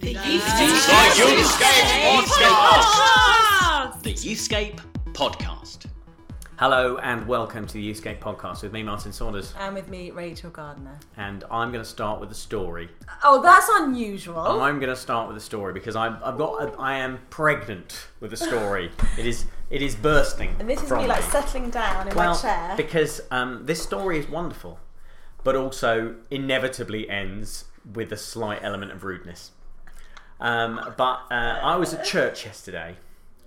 The 0.00 0.14
Youthscape 0.14 1.68
Podcast. 2.24 4.02
The 4.02 4.14
Youthscape 4.14 4.80
Podcast. 5.12 5.86
Hello 6.58 6.98
and 6.98 7.26
welcome 7.28 7.66
to 7.66 7.74
the 7.74 7.90
Youthscape 7.90 8.18
podcast 8.18 8.62
with 8.62 8.72
me, 8.72 8.82
Martin 8.82 9.12
Saunders, 9.12 9.54
And 9.58 9.74
with 9.76 9.88
me, 9.88 10.10
Rachel 10.10 10.50
Gardner. 10.50 10.98
and 11.16 11.44
I'm 11.50 11.70
going 11.70 11.84
to 11.84 11.88
start 11.88 12.20
with 12.20 12.32
a 12.32 12.34
story. 12.34 12.88
Oh, 13.22 13.40
that's 13.40 13.68
unusual. 13.72 14.40
I'm 14.60 14.80
going 14.80 14.90
to 14.90 14.96
start 14.96 15.28
with 15.28 15.36
a 15.36 15.40
story 15.40 15.72
because 15.72 15.94
I'm, 15.94 16.18
I've 16.24 16.36
got, 16.36 16.74
I 16.78 16.98
am 16.98 17.20
pregnant 17.30 18.08
with 18.18 18.32
a 18.32 18.36
story. 18.36 18.90
it 19.16 19.26
is, 19.26 19.46
it 19.70 19.82
is 19.82 19.94
bursting. 19.94 20.56
and 20.58 20.68
this 20.68 20.82
is 20.82 20.88
from 20.88 21.02
me 21.02 21.06
like 21.06 21.22
settling 21.22 21.70
down 21.70 22.08
in 22.08 22.16
well, 22.16 22.34
my 22.34 22.40
chair. 22.40 22.74
because 22.76 23.20
um, 23.30 23.66
this 23.66 23.80
story 23.80 24.18
is 24.18 24.28
wonderful, 24.28 24.80
but 25.44 25.54
also 25.54 26.16
inevitably 26.30 27.08
ends 27.08 27.66
with 27.94 28.10
a 28.12 28.16
slight 28.16 28.58
element 28.62 28.90
of 28.90 29.04
rudeness. 29.04 29.52
Um, 30.40 30.94
but 30.96 31.22
uh, 31.30 31.60
I 31.62 31.76
was 31.76 31.94
at 31.94 32.04
church 32.04 32.44
yesterday, 32.44 32.96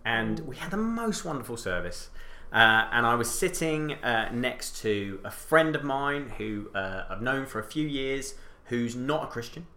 and 0.03 0.39
we 0.41 0.55
had 0.57 0.71
the 0.71 0.77
most 0.77 1.23
wonderful 1.25 1.57
service. 1.57 2.09
Uh, 2.52 2.88
and 2.91 3.05
I 3.05 3.15
was 3.15 3.31
sitting 3.31 3.93
uh, 4.03 4.29
next 4.34 4.81
to 4.81 5.20
a 5.23 5.31
friend 5.31 5.73
of 5.75 5.84
mine 5.84 6.34
who 6.38 6.70
uh, 6.75 7.05
I've 7.09 7.21
known 7.21 7.45
for 7.45 7.59
a 7.59 7.63
few 7.63 7.88
years, 7.88 8.35
who's 8.65 8.93
not 8.95 9.23
a 9.23 9.27
Christian, 9.27 9.67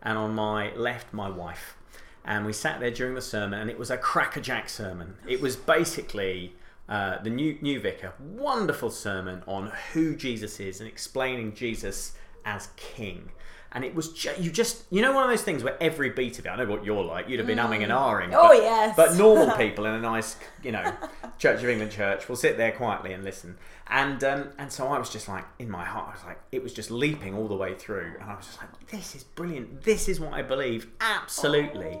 and 0.00 0.16
on 0.16 0.34
my 0.34 0.72
left, 0.76 1.12
my 1.12 1.28
wife. 1.28 1.76
And 2.24 2.46
we 2.46 2.52
sat 2.52 2.78
there 2.78 2.92
during 2.92 3.14
the 3.14 3.22
sermon, 3.22 3.58
and 3.58 3.68
it 3.68 3.78
was 3.78 3.90
a 3.90 3.96
crackerjack 3.96 4.68
sermon. 4.68 5.14
It 5.26 5.40
was 5.40 5.56
basically 5.56 6.54
uh, 6.88 7.20
the 7.22 7.30
new 7.30 7.58
new 7.60 7.80
vicar, 7.80 8.12
wonderful 8.20 8.90
sermon 8.90 9.42
on 9.46 9.72
who 9.92 10.14
Jesus 10.14 10.60
is 10.60 10.80
and 10.80 10.88
explaining 10.88 11.54
Jesus 11.54 12.12
as 12.44 12.68
King. 12.76 13.30
And 13.72 13.84
it 13.84 13.94
was 13.94 14.12
ju- 14.12 14.34
you 14.38 14.50
just 14.50 14.84
you 14.90 15.00
know 15.00 15.12
one 15.12 15.22
of 15.22 15.30
those 15.30 15.42
things 15.42 15.62
where 15.62 15.76
every 15.80 16.10
beat 16.10 16.38
of 16.38 16.46
it. 16.46 16.48
I 16.48 16.56
know 16.56 16.66
what 16.66 16.84
you're 16.84 17.04
like. 17.04 17.28
You'd 17.28 17.38
have 17.38 17.46
been 17.46 17.58
umming 17.58 17.82
and 17.82 17.92
ahhing. 17.92 18.32
Oh, 18.34 18.48
but- 18.48 18.56
yes. 18.56 18.96
But 18.96 19.16
normal 19.16 19.56
people 19.56 19.86
in 19.86 19.94
a 19.94 20.00
nice 20.00 20.36
you 20.62 20.72
know 20.72 20.92
Church 21.38 21.62
of 21.62 21.68
England 21.68 21.92
church 21.92 22.28
will 22.28 22.36
sit 22.36 22.56
there 22.56 22.72
quietly 22.72 23.12
and 23.12 23.24
listen. 23.24 23.56
And 23.86 24.22
um, 24.24 24.50
and 24.58 24.70
so 24.72 24.88
I 24.88 24.98
was 24.98 25.10
just 25.10 25.28
like 25.28 25.44
in 25.58 25.70
my 25.70 25.84
heart, 25.84 26.08
I 26.10 26.12
was 26.12 26.24
like 26.24 26.40
it 26.52 26.62
was 26.62 26.72
just 26.72 26.90
leaping 26.90 27.34
all 27.34 27.48
the 27.48 27.56
way 27.56 27.74
through, 27.74 28.14
and 28.20 28.30
I 28.30 28.36
was 28.36 28.46
just 28.46 28.58
like, 28.60 28.88
this 28.88 29.14
is 29.14 29.24
brilliant. 29.24 29.82
This 29.82 30.08
is 30.08 30.20
what 30.20 30.32
I 30.32 30.42
believe 30.42 30.88
absolutely. 31.00 31.98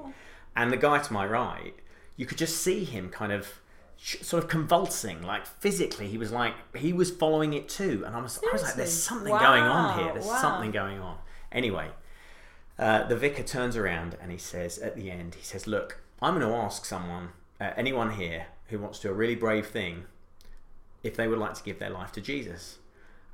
And 0.54 0.72
the 0.72 0.76
guy 0.76 0.98
to 0.98 1.12
my 1.12 1.26
right, 1.26 1.74
you 2.16 2.26
could 2.26 2.38
just 2.38 2.62
see 2.62 2.84
him 2.84 3.08
kind 3.08 3.32
of 3.32 3.60
sort 3.96 4.42
of 4.42 4.48
convulsing, 4.48 5.22
like 5.22 5.46
physically. 5.46 6.08
He 6.08 6.18
was 6.18 6.32
like 6.32 6.54
he 6.76 6.92
was 6.92 7.10
following 7.10 7.54
it 7.54 7.68
too, 7.68 8.04
and 8.06 8.14
I 8.14 8.20
was 8.20 8.38
I 8.46 8.52
was 8.52 8.62
like, 8.62 8.74
there's 8.74 8.92
something 8.92 9.32
going 9.32 9.62
on 9.62 9.98
here. 9.98 10.12
There's 10.12 10.26
wow. 10.26 10.40
something 10.40 10.70
going 10.70 10.98
on. 11.00 11.18
Anyway, 11.52 11.88
uh, 12.78 13.04
the 13.04 13.16
vicar 13.16 13.42
turns 13.42 13.76
around 13.76 14.16
and 14.22 14.30
he 14.32 14.38
says 14.38 14.78
at 14.78 14.96
the 14.96 15.10
end, 15.10 15.34
he 15.34 15.44
says, 15.44 15.66
"Look, 15.66 16.00
I'm 16.22 16.38
going 16.38 16.46
to 16.48 16.54
ask 16.56 16.84
someone, 16.84 17.30
uh, 17.60 17.72
anyone 17.76 18.12
here 18.12 18.46
who 18.68 18.78
wants 18.78 18.98
to 19.00 19.08
do 19.08 19.12
a 19.12 19.16
really 19.16 19.34
brave 19.34 19.66
thing, 19.66 20.04
if 21.02 21.16
they 21.16 21.26
would 21.28 21.38
like 21.38 21.54
to 21.54 21.62
give 21.62 21.78
their 21.78 21.90
life 21.90 22.12
to 22.12 22.20
Jesus." 22.20 22.78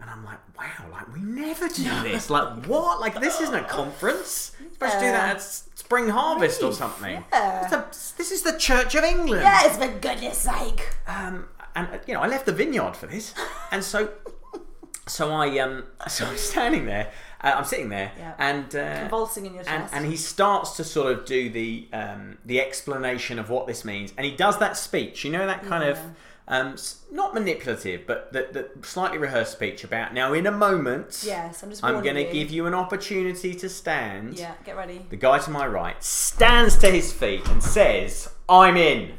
And 0.01 0.11
I'm 0.11 0.25
like, 0.25 0.39
"Wow, 0.59 0.91
like 0.91 1.13
we 1.15 1.21
never 1.21 1.69
do 1.69 1.85
this. 2.03 2.29
Like 2.29 2.67
what? 2.67 3.01
Like 3.01 3.19
this 3.21 3.41
isn't 3.41 3.55
a 3.55 3.65
conference. 3.65 4.53
You're 4.61 4.71
supposed 4.73 4.93
to 4.95 5.01
do 5.01 5.07
that 5.07 5.37
at 5.37 5.43
Spring 5.43 6.09
Harvest 6.09 6.63
or 6.63 6.73
something. 6.73 7.25
Yeah. 7.33 7.75
A- 7.75 7.85
this 8.19 8.31
is 8.31 8.43
the 8.43 8.59
Church 8.59 8.95
of 8.95 9.05
England." 9.05 9.43
yes, 9.43 9.79
for 9.79 9.89
goodness 9.99 10.37
sake. 10.39 10.87
um, 11.07 11.49
and 11.75 11.89
you 12.07 12.15
know, 12.15 12.21
I 12.21 12.27
left 12.29 12.45
the 12.47 12.53
vineyard 12.53 12.95
for 12.97 13.07
this, 13.07 13.33
and 13.71 13.83
so, 13.85 14.11
so 15.07 15.31
I 15.33 15.59
um, 15.61 15.85
so 16.09 16.27
I'm 16.27 16.37
standing 16.37 16.85
there, 16.87 17.11
uh, 17.43 17.53
I'm 17.57 17.65
sitting 17.65 17.89
there, 17.89 18.13
Yeah. 18.19 18.35
and 18.39 18.75
uh, 18.75 19.01
Convulsing 19.01 19.47
in 19.47 19.55
your 19.55 19.65
chest. 19.65 19.93
and 19.95 20.07
he 20.07 20.17
starts 20.17 20.77
to 20.77 20.85
sort 20.85 21.13
of 21.13 21.25
do 21.25 21.51
the 21.51 21.89
um, 21.93 22.39
the 22.45 22.61
explanation 22.61 23.39
of 23.39 23.51
what 23.51 23.67
this 23.67 23.85
means, 23.85 24.13
and 24.17 24.25
he 24.25 24.33
does 24.37 24.59
that 24.59 24.77
speech, 24.77 25.25
you 25.25 25.31
know, 25.33 25.47
that 25.47 25.65
kind 25.65 25.85
of. 25.89 25.99
Um, 26.49 26.77
not 27.11 27.35
manipulative, 27.35 28.07
but 28.07 28.33
the, 28.33 28.47
the 28.79 28.87
slightly 28.87 29.19
rehearsed 29.19 29.51
speech 29.51 29.83
about 29.83 30.15
now. 30.15 30.33
In 30.33 30.47
a 30.47 30.53
moment, 30.53 31.25
Yes, 31.27 31.61
I'm 31.65 31.71
just 31.71 31.83
I'm 31.83 32.05
going 32.05 32.15
to 32.15 32.33
give 32.33 32.53
you 32.53 32.67
an 32.67 32.75
opportunity 32.75 33.53
to 33.57 33.69
stand. 33.69 34.39
Yeah, 34.39 34.53
get 34.65 34.77
ready. 34.77 35.05
The 35.11 35.17
guy 35.17 35.41
to 35.41 35.51
my 35.51 35.67
right 35.67 36.01
stands 36.05 36.77
to 36.79 36.89
his 36.89 37.13
feet 37.13 37.45
and 37.49 37.61
says, 37.61 38.31
"I'm 38.49 38.77
in." 38.77 39.15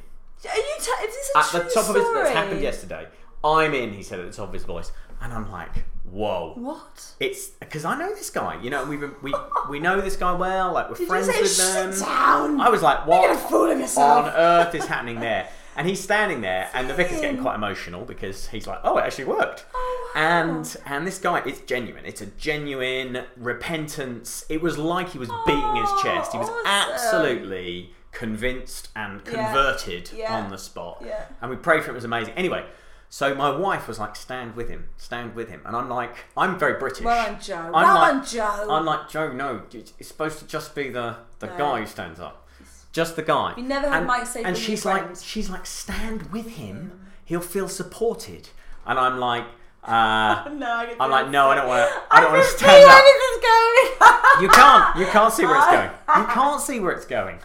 Are 0.50 0.56
you 0.56 0.64
t- 0.80 0.92
is 1.06 1.14
this 1.14 1.32
a 1.36 1.40
at 1.40 1.46
true 1.50 1.60
the 1.64 1.70
top 1.70 1.90
of 1.90 1.96
his 1.96 2.04
story? 2.06 2.24
that's 2.24 2.30
happened 2.36 2.62
yesterday. 2.62 3.08
I'm 3.44 3.74
in, 3.74 3.92
he 3.92 4.04
said 4.04 4.22
at 4.22 4.32
the 4.32 4.36
top 4.38 4.48
of 4.48 4.54
his 4.54 4.64
voice, 4.64 4.94
and 5.22 5.34
I'm 5.34 5.52
like, 5.52 5.86
whoa. 6.04 6.54
What? 6.56 7.14
It's 7.20 7.50
because 7.50 7.86
I 7.86 7.98
know 7.98 8.10
this 8.16 8.30
guy. 8.30 8.60
You 8.62 8.70
know, 8.70 8.86
we 8.86 8.98
we 8.98 9.34
we 9.70 9.80
know 9.80 10.00
this 10.02 10.16
guy 10.16 10.32
well. 10.34 10.74
Like 10.74 10.90
we're 10.90 10.96
Did 10.96 11.08
friends 11.08 11.28
say 11.28 11.42
with 11.42 11.50
sit 11.52 11.74
them. 11.74 12.00
down? 12.00 12.62
I 12.62 12.70
was 12.70 12.82
like, 12.82 13.06
what 13.08 13.28
gonna 13.28 13.40
fool 13.40 13.72
of 13.72 13.80
yourself. 13.80 14.26
on 14.28 14.32
earth 14.36 14.76
is 14.76 14.86
happening 14.86 15.20
there? 15.20 15.50
And 15.76 15.88
he's 15.88 16.00
standing 16.02 16.42
there, 16.42 16.72
and 16.74 16.90
the 16.90 16.96
vicar's 16.96 17.22
getting 17.22 17.40
quite 17.40 17.54
emotional 17.54 18.04
because 18.04 18.48
he's 18.48 18.66
like, 18.66 18.80
"Oh, 18.84 18.98
it 18.98 19.04
actually 19.04 19.26
worked." 19.26 19.64
Oh, 19.76 20.12
wow. 20.16 20.22
And 20.22 20.78
and 20.88 21.06
this 21.06 21.20
guy, 21.20 21.44
it's 21.46 21.60
genuine. 21.62 22.04
It's 22.04 22.20
a 22.22 22.26
genuine 22.26 23.26
repentance. 23.36 24.44
It 24.50 24.62
was 24.64 24.80
like 24.80 25.10
he 25.10 25.20
was 25.20 25.30
beating 25.46 25.76
his 25.76 25.88
Oh, 25.90 26.00
chest. 26.02 26.32
He 26.32 26.40
was 26.40 26.50
awesome. 26.50 26.66
absolutely 26.66 27.94
convinced 28.12 28.90
and 28.96 29.24
converted 29.24 30.10
Yeah. 30.16 30.34
on 30.36 30.50
the 30.50 30.58
spot. 30.58 31.04
Yeah. 31.06 31.26
And 31.42 31.52
we 31.52 31.58
prayed 31.58 31.84
for 31.84 31.90
it. 31.90 31.94
It 31.94 31.96
was 31.96 32.06
amazing. 32.06 32.34
Anyway, 32.36 32.66
so 33.10 33.34
my 33.36 33.50
wife 33.50 33.88
was 33.88 34.00
like, 34.00 34.16
"Stand 34.16 34.56
with 34.56 34.70
him, 34.70 34.90
stand 34.98 35.36
with 35.36 35.50
him," 35.50 35.62
and 35.66 35.76
I'm 35.76 35.90
like, 35.90 36.16
"I'm 36.36 36.58
very 36.60 36.78
British." 36.80 37.04
Well 37.04 37.26
done, 37.32 37.42
Joe. 37.42 37.56
I'm 37.56 37.72
well 37.72 37.96
like- 37.96 38.12
done, 38.14 38.26
Joe. 38.26 38.68
I'm 38.70 38.86
like, 38.86 39.10
Joe, 39.10 39.32
no, 39.32 39.62
it's 39.74 39.94
supposed 40.08 40.40
to 40.40 40.46
just 40.48 40.76
be 40.76 40.90
the 40.90 41.18
the 41.40 41.48
No. 41.48 41.58
guy 41.58 41.80
who 41.82 41.86
stands 41.88 42.20
up. 42.20 42.48
Just 42.92 43.16
the 43.16 43.22
guy. 43.22 43.54
You 43.58 43.64
never 43.64 43.88
had 43.88 43.98
and, 44.00 44.08
Mike 44.08 44.26
say 44.26 44.44
And 44.44 44.58
she's 44.58 44.84
like, 44.84 45.04
friends. 45.04 45.24
she's 45.24 45.50
like, 45.52 45.66
stand 45.68 46.32
with 46.32 46.48
him. 46.52 47.00
He'll 47.26 47.42
feel 47.42 47.70
supported. 47.70 48.50
And 48.88 48.98
I'm 48.98 49.20
like, 49.20 49.44
uh, 49.84 50.50
no, 50.52 50.66
I 50.68 50.96
I'm 51.00 51.12
like, 51.12 51.30
no, 51.30 51.50
I 51.50 51.56
don't 51.56 51.68
want 51.68 51.88
to. 51.92 52.02
I 52.16 52.22
don't 52.22 52.32
want 52.32 52.44
to 52.44 52.50
see 52.50 52.58
stand 52.58 52.88
where 52.88 53.04
this 53.04 53.36
is 53.36 53.42
going. 53.44 54.42
You 54.44 54.50
can't. 54.50 54.96
You 54.98 55.06
can't 55.08 55.32
see 55.34 55.46
where 55.46 55.58
it's 55.58 55.68
going. 55.72 55.90
You 56.18 56.26
can't 56.34 56.62
see 56.62 56.80
where 56.80 56.92
it's 56.92 57.06
going. 57.06 57.38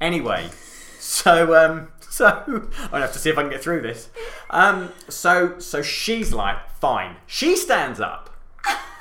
Anyway, 0.00 0.50
so 0.98 1.54
um, 1.54 1.91
so 2.16 2.68
I 2.92 3.00
have 3.00 3.14
to 3.14 3.18
see 3.18 3.30
if 3.30 3.38
I 3.38 3.42
can 3.42 3.50
get 3.50 3.62
through 3.62 3.80
this. 3.80 4.10
Um, 4.50 4.92
so 5.08 5.58
so 5.58 5.80
she's 5.80 6.30
like, 6.30 6.68
fine. 6.78 7.16
She 7.26 7.56
stands 7.56 8.00
up. 8.00 8.28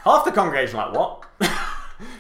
Half 0.06 0.24
the 0.24 0.32
congregation 0.32 0.78
like, 0.78 0.94
what? 0.94 1.26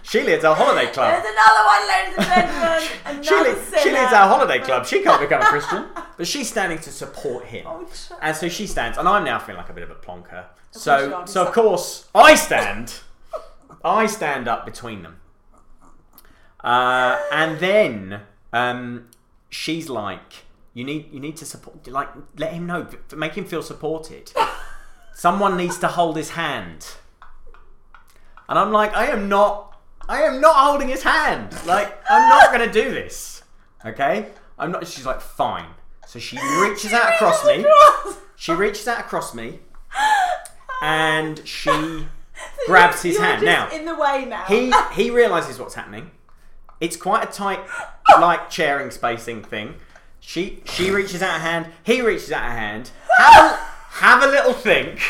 she 0.01 0.21
leads 0.21 0.43
our 0.43 0.53
holiday 0.53 0.91
club. 0.91 1.23
There's 1.23 1.33
another 1.33 1.65
one, 1.65 1.87
ladies 1.87 2.17
and 2.17 3.23
gentlemen. 3.23 3.23
She, 3.23 3.35
leads, 3.35 3.81
she 3.81 3.89
leads 3.91 4.11
our 4.11 4.27
holiday 4.27 4.59
club. 4.59 4.85
She 4.85 5.01
can't 5.01 5.21
become 5.21 5.41
a 5.41 5.45
Christian, 5.45 5.85
but 6.17 6.27
she's 6.27 6.49
standing 6.49 6.79
to 6.79 6.91
support 6.91 7.45
him. 7.45 7.65
Oh, 7.67 7.87
And 8.21 8.35
so 8.35 8.49
she 8.49 8.67
stands, 8.67 8.97
and 8.97 9.07
I'm 9.07 9.23
now 9.23 9.39
feeling 9.39 9.57
like 9.61 9.69
a 9.69 9.73
bit 9.73 9.83
of 9.83 9.91
a 9.91 9.95
plonker. 9.95 10.43
you 10.43 10.79
So, 10.79 11.23
so 11.25 11.45
of 11.45 11.53
course, 11.53 12.09
I 12.13 12.35
stand. 12.35 12.99
I 13.83 14.07
stand 14.07 14.47
up 14.47 14.65
between 14.65 15.03
them, 15.03 15.21
uh, 16.63 17.17
and 17.31 17.59
then 17.59 18.21
um, 18.53 19.07
she's 19.49 19.89
like, 19.89 20.45
"You 20.73 20.83
need, 20.83 21.11
you 21.13 21.19
need 21.19 21.37
to 21.37 21.45
support. 21.45 21.87
Like, 21.87 22.09
let 22.37 22.53
him 22.53 22.65
know, 22.65 22.87
make 23.15 23.33
him 23.33 23.45
feel 23.45 23.63
supported. 23.63 24.31
Someone 25.13 25.57
needs 25.57 25.77
to 25.79 25.87
hold 25.87 26.17
his 26.17 26.31
hand." 26.31 26.95
And 28.49 28.59
I'm 28.59 28.71
like, 28.71 28.95
"I 28.95 29.07
am 29.07 29.29
not, 29.29 29.77
I 30.09 30.23
am 30.23 30.41
not 30.41 30.55
holding 30.55 30.89
his 30.89 31.03
hand. 31.03 31.55
Like, 31.65 31.97
I'm 32.09 32.29
not 32.29 32.57
to 32.57 32.71
do 32.71 32.91
this. 32.91 33.43
Okay? 33.85 34.27
I'm 34.59 34.71
not." 34.71 34.87
She's 34.87 35.05
like, 35.05 35.21
"Fine." 35.21 35.67
So 36.07 36.19
she 36.19 36.37
reaches 36.61 36.91
out 36.91 37.13
across 37.13 37.45
me. 37.45 37.65
She 38.35 38.51
reaches 38.51 38.87
out 38.87 38.99
across 38.99 39.33
me 39.33 39.59
and 40.81 41.47
she 41.47 42.07
grabs 42.65 43.01
his 43.01 43.17
hand. 43.17 43.43
Now 43.45 43.69
in 43.71 43.85
the 43.85 43.95
way 43.95 44.25
now. 44.25 44.43
he 44.45 44.73
he 44.93 45.09
realizes 45.09 45.59
what's 45.59 45.75
happening. 45.75 46.11
It's 46.79 46.97
quite 46.97 47.23
a 47.29 47.31
tight, 47.31 47.59
like 48.19 48.49
chairing 48.49 48.89
spacing 48.89 49.43
thing. 49.43 49.75
She 50.21 50.61
she 50.65 50.91
reaches 50.91 51.21
out 51.21 51.35
a 51.35 51.39
hand. 51.39 51.67
He 51.83 52.01
reaches 52.01 52.31
out 52.31 52.49
a 52.49 52.53
hand. 52.53 52.91
Have 53.17 53.51
a, 53.51 53.55
have 53.55 54.23
a 54.23 54.27
little 54.27 54.53
think. 54.53 55.01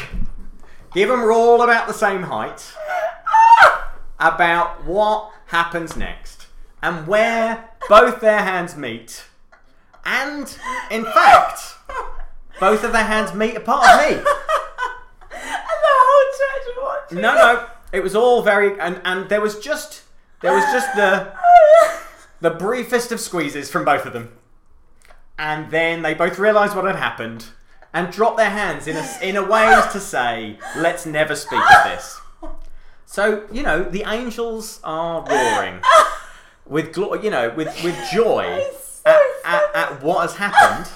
Give 0.93 1.09
them 1.09 1.21
all 1.31 1.61
about 1.61 1.87
the 1.87 1.93
same 1.93 2.23
height. 2.23 2.73
About 4.19 4.83
what 4.85 5.31
happens 5.47 5.95
next 5.95 6.47
and 6.81 7.07
where 7.07 7.69
both 7.87 8.19
their 8.21 8.39
hands 8.39 8.75
meet, 8.75 9.25
and 10.05 10.57
in 10.89 11.03
fact, 11.05 11.75
both 12.59 12.83
of 12.83 12.91
their 12.91 13.03
hands 13.03 13.33
meet 13.33 13.55
a 13.55 13.59
part 13.59 13.85
of 13.85 14.09
me. 14.09 14.15
and 14.17 14.23
the 14.23 15.93
whole 15.99 16.31
church 16.37 16.77
watching. 16.81 17.21
No, 17.21 17.35
no, 17.35 17.67
it 17.91 18.01
was 18.01 18.15
all 18.15 18.41
very, 18.41 18.79
and 18.79 19.01
and 19.05 19.29
there 19.29 19.41
was 19.41 19.59
just 19.59 20.03
there 20.41 20.53
was 20.53 20.63
just 20.65 20.95
the 20.95 21.33
the 22.41 22.49
briefest 22.51 23.11
of 23.11 23.19
squeezes 23.19 23.69
from 23.69 23.85
both 23.85 24.05
of 24.05 24.13
them, 24.13 24.31
and 25.41 25.71
then 25.71 26.03
they 26.03 26.13
both 26.13 26.38
realised 26.38 26.75
what 26.75 26.85
had 26.85 26.95
happened 26.95 27.45
and 27.93 28.11
dropped 28.11 28.38
their 28.38 28.51
hands 28.51 28.85
in 28.88 28.95
a 28.95 29.05
in 29.21 29.35
a 29.35 29.43
way 29.43 29.65
to 29.91 29.99
say, 29.99 30.57
"Let's 30.77 31.05
never 31.05 31.35
speak 31.35 31.59
of 31.59 31.83
this." 31.85 32.21
So 33.05 33.43
you 33.51 33.63
know, 33.63 33.83
the 33.83 34.03
angels 34.07 34.79
are 34.83 35.25
roaring. 35.27 35.81
with 36.65 36.93
glo- 36.93 37.15
you 37.15 37.31
know, 37.31 37.49
with 37.49 37.67
with 37.83 37.97
joy 38.13 38.63
so 38.79 39.11
at, 39.11 39.19
at, 39.43 39.63
at 39.75 40.03
what 40.03 40.21
has 40.21 40.35
happened, 40.35 40.88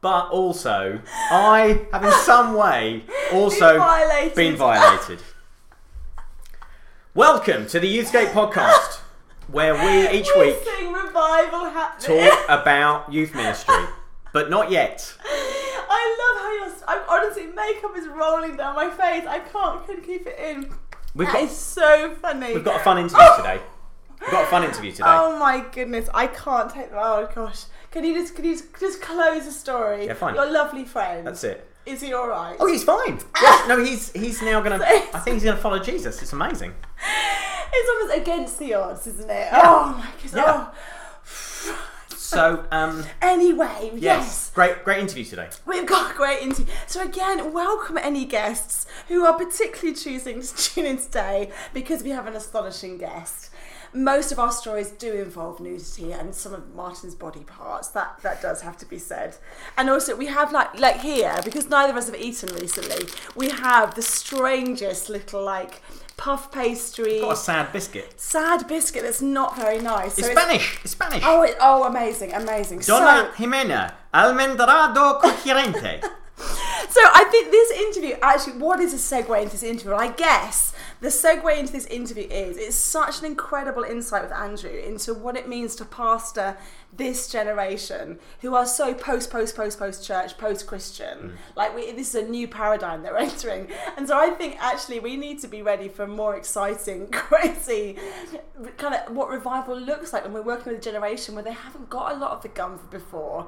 but 0.00 0.28
also 0.30 1.00
I 1.30 1.86
have 1.92 2.04
in 2.04 2.12
some 2.24 2.54
way 2.54 3.04
also 3.32 3.72
Been 3.74 3.78
violated. 3.78 4.34
been 4.34 4.56
violated. 4.56 5.18
Welcome 7.14 7.66
to 7.68 7.78
the 7.80 7.86
Youthscape 7.96 8.32
podcast, 8.32 8.98
where 9.48 9.74
we 9.74 10.08
each 10.18 10.28
week 10.38 10.56
revival 11.16 11.70
happening. 11.70 12.28
talk 12.28 12.44
about 12.48 13.12
youth 13.12 13.34
ministry, 13.34 13.74
but 14.32 14.50
not 14.50 14.70
yet. 14.70 15.14
I 15.24 16.16
love 16.20 16.42
how 16.42 16.52
you're. 16.52 16.76
I'm 16.88 17.02
honestly, 17.08 17.46
makeup 17.46 17.96
is 17.96 18.06
rolling 18.08 18.56
down 18.56 18.74
my 18.74 18.90
face. 18.90 19.24
I 19.26 19.40
can't 19.40 19.86
can 19.86 20.02
keep 20.02 20.26
it 20.26 20.38
in. 20.38 20.72
We've 21.14 21.26
That 21.28 21.34
got 21.34 21.42
is 21.44 21.56
so 21.56 22.14
funny. 22.20 22.54
we've 22.54 22.64
got 22.64 22.80
a 22.80 22.84
fun 22.84 22.98
interview 22.98 23.26
today. 23.36 23.60
We've 24.20 24.30
got 24.30 24.44
a 24.44 24.46
fun 24.48 24.64
interview 24.64 24.90
today. 24.92 25.04
Oh 25.06 25.38
my 25.38 25.64
goodness, 25.72 26.08
I 26.14 26.26
can't 26.26 26.70
take. 26.70 26.88
Oh 26.92 27.28
gosh, 27.34 27.64
can 27.90 28.04
you 28.04 28.14
just 28.14 28.34
can 28.34 28.44
you 28.44 28.52
just, 28.54 28.78
just 28.78 29.00
close 29.02 29.44
the 29.44 29.52
story? 29.52 30.06
Yeah, 30.06 30.14
fine. 30.14 30.34
Your 30.34 30.50
lovely 30.50 30.84
friend. 30.84 31.26
That's 31.26 31.44
it. 31.44 31.70
Is 31.86 32.00
he 32.02 32.12
all 32.12 32.26
right? 32.28 32.56
Oh, 32.58 32.66
he's 32.66 32.82
fine. 32.82 33.20
Yes, 33.40 33.68
no, 33.68 33.82
he's 33.84 34.12
he's 34.12 34.42
now 34.42 34.60
gonna. 34.60 34.80
I 34.82 35.20
think 35.20 35.34
he's 35.34 35.44
gonna 35.44 35.56
follow 35.56 35.78
Jesus. 35.78 36.20
It's 36.20 36.32
amazing. 36.32 36.74
It's 37.72 37.90
almost 37.90 38.20
against 38.22 38.58
the 38.58 38.74
odds, 38.74 39.06
isn't 39.06 39.30
it? 39.30 39.48
Oh 39.52 39.94
my 39.98 40.10
goodness. 40.16 40.34
Yeah. 40.34 40.44
Oh. 40.72 40.74
So, 42.16 42.66
um, 42.72 43.04
Anyway, 43.22 43.90
yes. 43.94 44.02
yes, 44.02 44.50
great 44.54 44.84
great 44.84 44.98
interview 44.98 45.24
today. 45.24 45.48
We've 45.64 45.86
got 45.86 46.12
a 46.12 46.14
great 46.14 46.42
interview. 46.42 46.72
So 46.86 47.02
again, 47.02 47.52
welcome 47.52 47.96
any 47.98 48.24
guests 48.24 48.86
who 49.08 49.24
are 49.24 49.36
particularly 49.38 49.94
choosing 49.94 50.40
to 50.42 50.56
tune 50.56 50.86
in 50.86 50.98
today 50.98 51.50
because 51.72 52.02
we 52.02 52.10
have 52.10 52.26
an 52.26 52.34
astonishing 52.34 52.98
guest. 52.98 53.50
Most 53.94 54.32
of 54.32 54.38
our 54.38 54.50
stories 54.52 54.90
do 54.90 55.12
involve 55.14 55.60
nudity 55.60 56.12
and 56.12 56.34
some 56.34 56.52
of 56.52 56.74
Martin's 56.74 57.14
body 57.14 57.44
parts. 57.44 57.88
That 57.88 58.18
that 58.22 58.42
does 58.42 58.60
have 58.62 58.76
to 58.78 58.86
be 58.86 58.98
said. 58.98 59.36
And 59.78 59.88
also 59.88 60.16
we 60.16 60.26
have 60.26 60.52
like 60.52 60.78
like 60.80 61.00
here, 61.00 61.38
because 61.44 61.68
neither 61.70 61.92
of 61.92 61.96
us 61.96 62.06
have 62.06 62.20
eaten 62.20 62.54
recently, 62.56 63.06
we 63.36 63.50
have 63.50 63.94
the 63.94 64.02
strangest 64.02 65.08
little 65.08 65.42
like 65.44 65.80
puff 66.16 66.50
pastry 66.50 67.20
Got 67.20 67.32
a 67.32 67.36
sad 67.36 67.72
biscuit. 67.72 68.18
sad 68.20 68.66
biscuit 68.66 69.02
that's 69.02 69.20
not 69.22 69.56
very 69.56 69.78
nice. 69.80 70.16
It's 70.18 70.26
So 70.28 70.32
Spanish. 70.34 70.78
It's 70.82 70.92
Spanish. 70.92 71.22
Oh, 71.24 71.42
it, 71.42 71.56
oh, 71.60 71.84
amazing, 71.84 72.32
amazing. 72.32 72.78
Donna 72.80 73.30
So, 73.36 73.42
Jimena 73.44 73.92
Almendrado 74.14 75.20
Coherente. 75.20 76.02
So 76.88 77.00
I 77.02 77.24
think 77.30 77.50
this 77.50 77.70
interview 77.72 78.16
actually, 78.22 78.58
what 78.58 78.78
is 78.80 78.92
a 78.94 78.96
segue 78.96 79.36
into 79.42 79.52
this 79.52 79.62
interview? 79.62 79.94
I 79.94 80.08
guess 80.08 80.72
the 81.00 81.08
segue 81.08 81.58
into 81.58 81.72
this 81.72 81.86
interview 81.86 82.26
is 82.28 82.56
it's 82.56 82.76
such 82.76 83.20
an 83.20 83.26
incredible 83.26 83.82
insight 83.82 84.22
with 84.22 84.32
Andrew 84.32 84.70
into 84.70 85.14
what 85.14 85.36
it 85.36 85.48
means 85.48 85.74
to 85.76 85.84
pastor 85.84 86.56
this 86.96 87.28
generation 87.28 88.18
who 88.40 88.54
are 88.54 88.66
so 88.66 88.94
post, 88.94 89.30
post, 89.30 89.54
post, 89.54 89.78
post 89.78 90.04
church, 90.04 90.38
post 90.38 90.66
Christian. 90.66 91.18
Mm. 91.18 91.32
Like 91.54 91.74
we, 91.74 91.92
this 91.92 92.14
is 92.14 92.26
a 92.26 92.28
new 92.28 92.48
paradigm 92.48 93.02
they're 93.02 93.18
entering, 93.18 93.68
and 93.96 94.08
so 94.08 94.16
I 94.16 94.30
think 94.30 94.56
actually 94.58 95.00
we 95.00 95.16
need 95.16 95.40
to 95.40 95.48
be 95.48 95.62
ready 95.62 95.88
for 95.88 96.06
more 96.06 96.36
exciting, 96.36 97.08
crazy, 97.12 97.96
kind 98.78 98.94
of 98.94 99.14
what 99.14 99.28
revival 99.28 99.78
looks 99.78 100.12
like 100.12 100.24
when 100.24 100.32
we're 100.32 100.42
working 100.42 100.72
with 100.72 100.80
a 100.80 100.84
generation 100.84 101.34
where 101.34 101.44
they 101.44 101.52
haven't 101.52 101.90
got 101.90 102.12
a 102.12 102.18
lot 102.18 102.30
of 102.30 102.42
the 102.42 102.48
gum 102.48 102.80
before. 102.90 103.46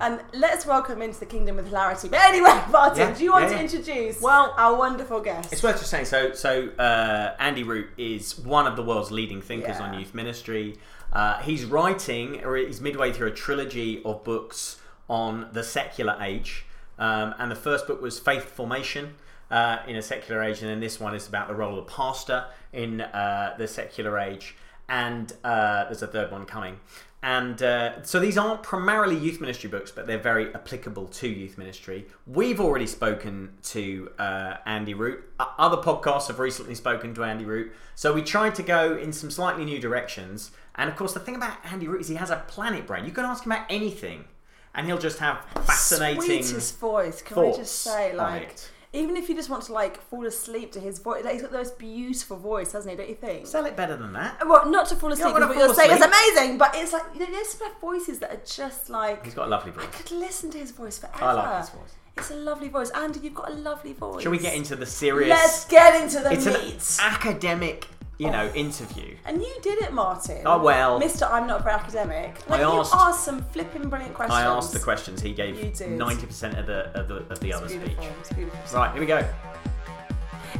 And 0.00 0.20
let's 0.34 0.66
welcome 0.66 1.02
into 1.02 1.18
the 1.20 1.26
kingdom 1.26 1.56
with 1.56 1.66
hilarity. 1.66 2.08
But 2.08 2.20
anyway, 2.20 2.62
Martin, 2.70 3.08
Yeah, 3.08 3.14
do 3.14 3.24
you 3.24 3.32
want 3.32 3.50
yeah, 3.50 3.56
to 3.56 3.62
introduce 3.62 4.20
Well- 4.20 4.54
our 4.56 4.76
wonderful 4.76 5.20
guest? 5.20 5.52
It's 5.52 5.62
worth 5.62 5.78
just 5.78 5.90
saying. 5.90 6.04
So, 6.04 6.32
so 6.32 6.68
uh, 6.78 7.34
Andy 7.38 7.62
Root 7.62 7.88
is 7.96 8.38
one 8.38 8.66
of 8.66 8.76
the 8.76 8.82
world's 8.82 9.10
leading 9.10 9.40
thinkers 9.42 9.78
on 9.80 9.98
youth 9.98 10.14
ministry. 10.14 10.76
Uh, 11.12 11.38
he's 11.40 11.64
writing, 11.64 12.44
or 12.44 12.56
he's 12.56 12.80
midway 12.80 13.12
through 13.12 13.28
a 13.28 13.32
trilogy 13.32 14.02
of 14.04 14.22
books 14.24 14.78
on 15.08 15.48
the 15.52 15.62
secular 15.64 16.16
age. 16.20 16.66
Um, 16.98 17.34
and 17.38 17.50
the 17.50 17.56
first 17.56 17.86
book 17.86 18.02
was 18.02 18.18
Faith 18.18 18.44
Formation 18.50 19.14
uh, 19.50 19.78
in 19.86 19.96
a 19.96 20.02
secular 20.02 20.42
age, 20.42 20.60
and 20.60 20.68
then 20.70 20.80
this 20.80 21.00
one 21.00 21.14
is 21.14 21.26
about 21.26 21.48
the 21.48 21.54
role 21.54 21.78
of 21.78 21.86
the 21.86 21.92
pastor 21.92 22.44
in 22.72 23.00
uh, 23.00 23.54
the 23.56 23.66
secular 23.68 24.18
age. 24.18 24.56
And 24.90 25.32
uh, 25.44 25.84
there's 25.84 26.02
a 26.02 26.06
third 26.06 26.30
one 26.32 26.44
coming. 26.46 26.80
And 27.20 27.60
uh, 27.62 28.02
so 28.04 28.20
these 28.20 28.38
aren't 28.38 28.62
primarily 28.62 29.16
youth 29.16 29.40
ministry 29.40 29.68
books, 29.68 29.90
but 29.90 30.06
they're 30.06 30.18
very 30.18 30.54
applicable 30.54 31.08
to 31.08 31.28
youth 31.28 31.58
ministry. 31.58 32.06
We've 32.26 32.60
already 32.60 32.86
spoken 32.86 33.54
to 33.64 34.12
uh, 34.20 34.58
Andy 34.66 34.94
Root. 34.94 35.24
Other 35.40 35.78
podcasts 35.78 36.28
have 36.28 36.38
recently 36.38 36.76
spoken 36.76 37.14
to 37.14 37.24
Andy 37.24 37.44
Root. 37.44 37.72
So 37.96 38.12
we 38.12 38.22
tried 38.22 38.54
to 38.54 38.62
go 38.62 38.96
in 38.96 39.12
some 39.12 39.32
slightly 39.32 39.64
new 39.64 39.80
directions. 39.80 40.52
And 40.76 40.88
of 40.88 40.94
course, 40.94 41.12
the 41.12 41.20
thing 41.20 41.34
about 41.34 41.56
Andy 41.64 41.88
Root 41.88 42.02
is 42.02 42.08
he 42.08 42.14
has 42.14 42.30
a 42.30 42.44
planet 42.46 42.86
brain. 42.86 43.04
You 43.04 43.10
can 43.10 43.24
ask 43.24 43.44
him 43.44 43.50
about 43.50 43.66
anything, 43.68 44.26
and 44.72 44.86
he'll 44.86 44.96
just 44.96 45.18
have 45.18 45.44
fascinating. 45.64 46.22
Sweetest 46.22 46.78
voice. 46.78 47.20
Can 47.20 47.38
I 47.38 47.52
just 47.52 47.80
say, 47.80 48.14
like, 48.14 48.42
it. 48.42 48.70
Even 48.92 49.16
if 49.16 49.28
you 49.28 49.34
just 49.34 49.50
want 49.50 49.64
to 49.64 49.72
like 49.72 50.00
fall 50.00 50.26
asleep 50.26 50.72
to 50.72 50.80
his 50.80 50.98
voice, 50.98 51.24
like, 51.24 51.34
he's 51.34 51.42
got 51.42 51.50
the 51.50 51.58
most 51.58 51.78
beautiful 51.78 52.36
voice, 52.36 52.72
hasn't 52.72 52.90
he? 52.90 52.96
Don't 52.96 53.08
you 53.08 53.14
think? 53.14 53.46
Sell 53.46 53.66
it 53.66 53.76
better 53.76 53.96
than 53.96 54.12
that. 54.14 54.46
well, 54.46 54.70
not 54.70 54.88
to 54.88 54.96
fall 54.96 55.12
asleep. 55.12 55.34
What 55.34 55.56
you're 55.56 55.74
saying 55.74 55.90
is 55.90 56.00
asleep. 56.00 56.12
amazing, 56.14 56.58
but 56.58 56.74
it's 56.74 56.92
like 56.92 57.02
you 57.12 57.20
know, 57.20 57.26
there's 57.26 57.48
some 57.48 57.72
voices 57.80 58.18
that 58.20 58.30
are 58.30 58.42
just 58.46 58.88
like 58.88 59.24
He's 59.24 59.34
got 59.34 59.46
a 59.46 59.50
lovely 59.50 59.72
voice. 59.72 59.84
I 59.84 59.88
could 59.88 60.10
listen 60.12 60.50
to 60.52 60.58
his 60.58 60.70
voice 60.70 60.98
forever. 60.98 61.24
I 61.24 61.32
like 61.32 61.60
his 61.60 61.70
voice. 61.70 61.94
It's 62.16 62.30
a 62.32 62.36
lovely 62.36 62.68
voice, 62.68 62.90
Andy. 62.90 63.20
You've 63.20 63.34
got 63.34 63.50
a 63.50 63.54
lovely 63.54 63.92
voice. 63.92 64.22
Shall 64.22 64.32
we 64.32 64.38
get 64.38 64.54
into 64.54 64.74
the 64.74 64.86
serious? 64.86 65.28
Let's 65.30 65.64
get 65.66 66.02
into 66.02 66.18
the 66.20 66.32
it's 66.32 66.46
meat. 66.46 67.06
an 67.06 67.12
academic, 67.12 67.86
you 68.18 68.30
know, 68.30 68.50
interview. 68.54 69.16
And 69.24 69.40
you 69.40 69.56
did 69.62 69.80
it, 69.80 69.92
Martin. 69.92 70.42
Oh, 70.44 70.58
well. 70.58 70.98
Mister, 70.98 71.24
I'm 71.24 71.46
not 71.46 71.62
very 71.62 71.76
academic. 71.76 72.48
Like, 72.48 72.60
I 72.60 72.62
you 72.64 72.80
asked- 72.80 72.94
asked 72.94 73.24
some 73.24 73.42
flipping 73.42 73.88
brilliant 73.88 74.14
questions. 74.14 74.38
I 74.38 74.44
asked 74.44 74.72
the 74.72 74.80
questions. 74.80 75.22
He 75.22 75.32
gave 75.32 75.56
You 75.58 75.86
ninety 75.88 76.26
percent 76.26 76.58
of 76.58 76.66
the 76.66 76.90
of 76.98 77.06
the 77.08 77.16
of 77.32 77.38
the 77.40 77.52
other 77.52 77.66
It's 77.66 77.74
speech. 77.74 77.96
It's 78.20 78.32
beautiful. 78.32 78.78
Right, 78.78 78.90
here 78.92 79.00
we 79.00 79.06
go. 79.06 79.24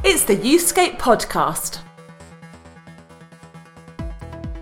It's 0.03 0.23
the 0.23 0.37
Youthscape 0.37 0.97
podcast. 0.97 1.79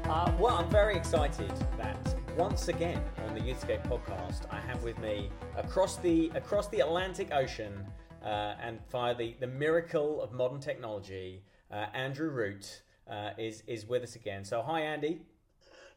Uh, 0.06 0.32
well, 0.40 0.56
I'm 0.56 0.70
very 0.70 0.96
excited 0.96 1.52
that 1.78 2.16
once 2.36 2.68
again 2.70 3.04
on 3.28 3.36
the 3.36 3.42
Youthscape 3.42 3.86
podcast, 3.88 4.52
I 4.52 4.60
have 4.62 4.82
with 4.82 4.98
me 4.98 5.30
across 5.56 5.98
the 5.98 6.32
across 6.34 6.68
the 6.70 6.80
Atlantic 6.80 7.32
Ocean 7.32 7.86
uh, 8.24 8.56
and 8.60 8.80
via 8.92 9.14
the, 9.14 9.36
the 9.40 9.48
miracle 9.48 10.20
of 10.22 10.32
modern 10.32 10.60
technology, 10.60 11.44
uh, 11.72 11.86
Andrew 11.94 12.30
Root 12.30 12.82
uh, 13.09 13.31
is 13.38 13.63
is 13.68 13.86
with 13.86 14.04
us 14.04 14.15
again. 14.15 14.44
So, 14.45 14.62
hi, 14.62 14.81
Andy. 14.81 15.21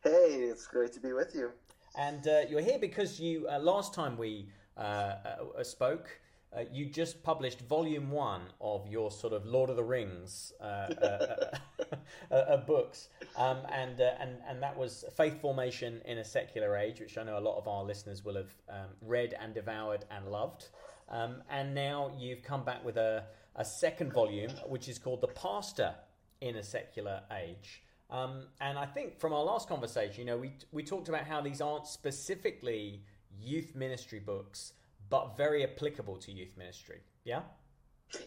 Hey, 0.02 0.48
it's 0.50 0.66
great 0.66 0.92
to 0.94 1.00
be 1.00 1.12
with 1.12 1.34
you. 1.34 1.50
And 1.96 2.26
uh, 2.26 2.40
you're 2.48 2.60
here 2.60 2.78
because 2.78 3.20
you 3.20 3.48
uh, 3.48 3.58
last 3.58 3.92
time 3.92 4.16
we 4.16 4.48
uh, 4.76 4.80
uh, 4.80 5.62
spoke, 5.62 6.20
uh, 6.56 6.62
you 6.72 6.86
just 6.86 7.22
published 7.22 7.60
volume 7.60 8.10
one 8.10 8.42
of 8.60 8.86
your 8.88 9.10
sort 9.10 9.32
of 9.32 9.46
Lord 9.46 9.70
of 9.70 9.76
the 9.76 9.84
Rings 9.84 10.52
uh, 10.60 10.64
uh, 10.64 11.36
uh, 12.30 12.34
uh, 12.34 12.56
books, 12.58 13.08
um, 13.36 13.58
and 13.72 14.00
uh, 14.00 14.12
and 14.20 14.38
and 14.48 14.62
that 14.62 14.76
was 14.76 15.04
Faith 15.16 15.40
Formation 15.40 16.00
in 16.06 16.18
a 16.18 16.24
Secular 16.24 16.76
Age, 16.76 17.00
which 17.00 17.18
I 17.18 17.22
know 17.22 17.38
a 17.38 17.40
lot 17.40 17.58
of 17.58 17.68
our 17.68 17.84
listeners 17.84 18.24
will 18.24 18.36
have 18.36 18.54
um, 18.68 18.88
read 19.02 19.34
and 19.40 19.54
devoured 19.54 20.04
and 20.10 20.26
loved. 20.28 20.68
Um, 21.08 21.42
and 21.50 21.74
now 21.74 22.12
you've 22.18 22.42
come 22.42 22.64
back 22.64 22.84
with 22.84 22.96
a, 22.96 23.24
a 23.56 23.64
second 23.64 24.12
volume, 24.12 24.52
which 24.66 24.88
is 24.88 24.98
called 24.98 25.20
The 25.20 25.28
Pastor 25.28 25.94
in 26.40 26.56
a 26.56 26.62
Secular 26.62 27.22
Age. 27.30 27.82
Um, 28.10 28.46
and 28.60 28.78
I 28.78 28.86
think 28.86 29.20
from 29.20 29.32
our 29.32 29.42
last 29.42 29.68
conversation, 29.68 30.20
you 30.20 30.24
know, 30.26 30.36
we 30.36 30.52
we 30.72 30.82
talked 30.82 31.08
about 31.08 31.24
how 31.24 31.40
these 31.40 31.60
aren't 31.60 31.86
specifically 31.86 33.02
youth 33.40 33.74
ministry 33.74 34.18
books, 34.18 34.72
but 35.08 35.36
very 35.36 35.62
applicable 35.62 36.16
to 36.16 36.32
youth 36.32 36.56
ministry. 36.56 37.00
Yeah. 37.24 37.42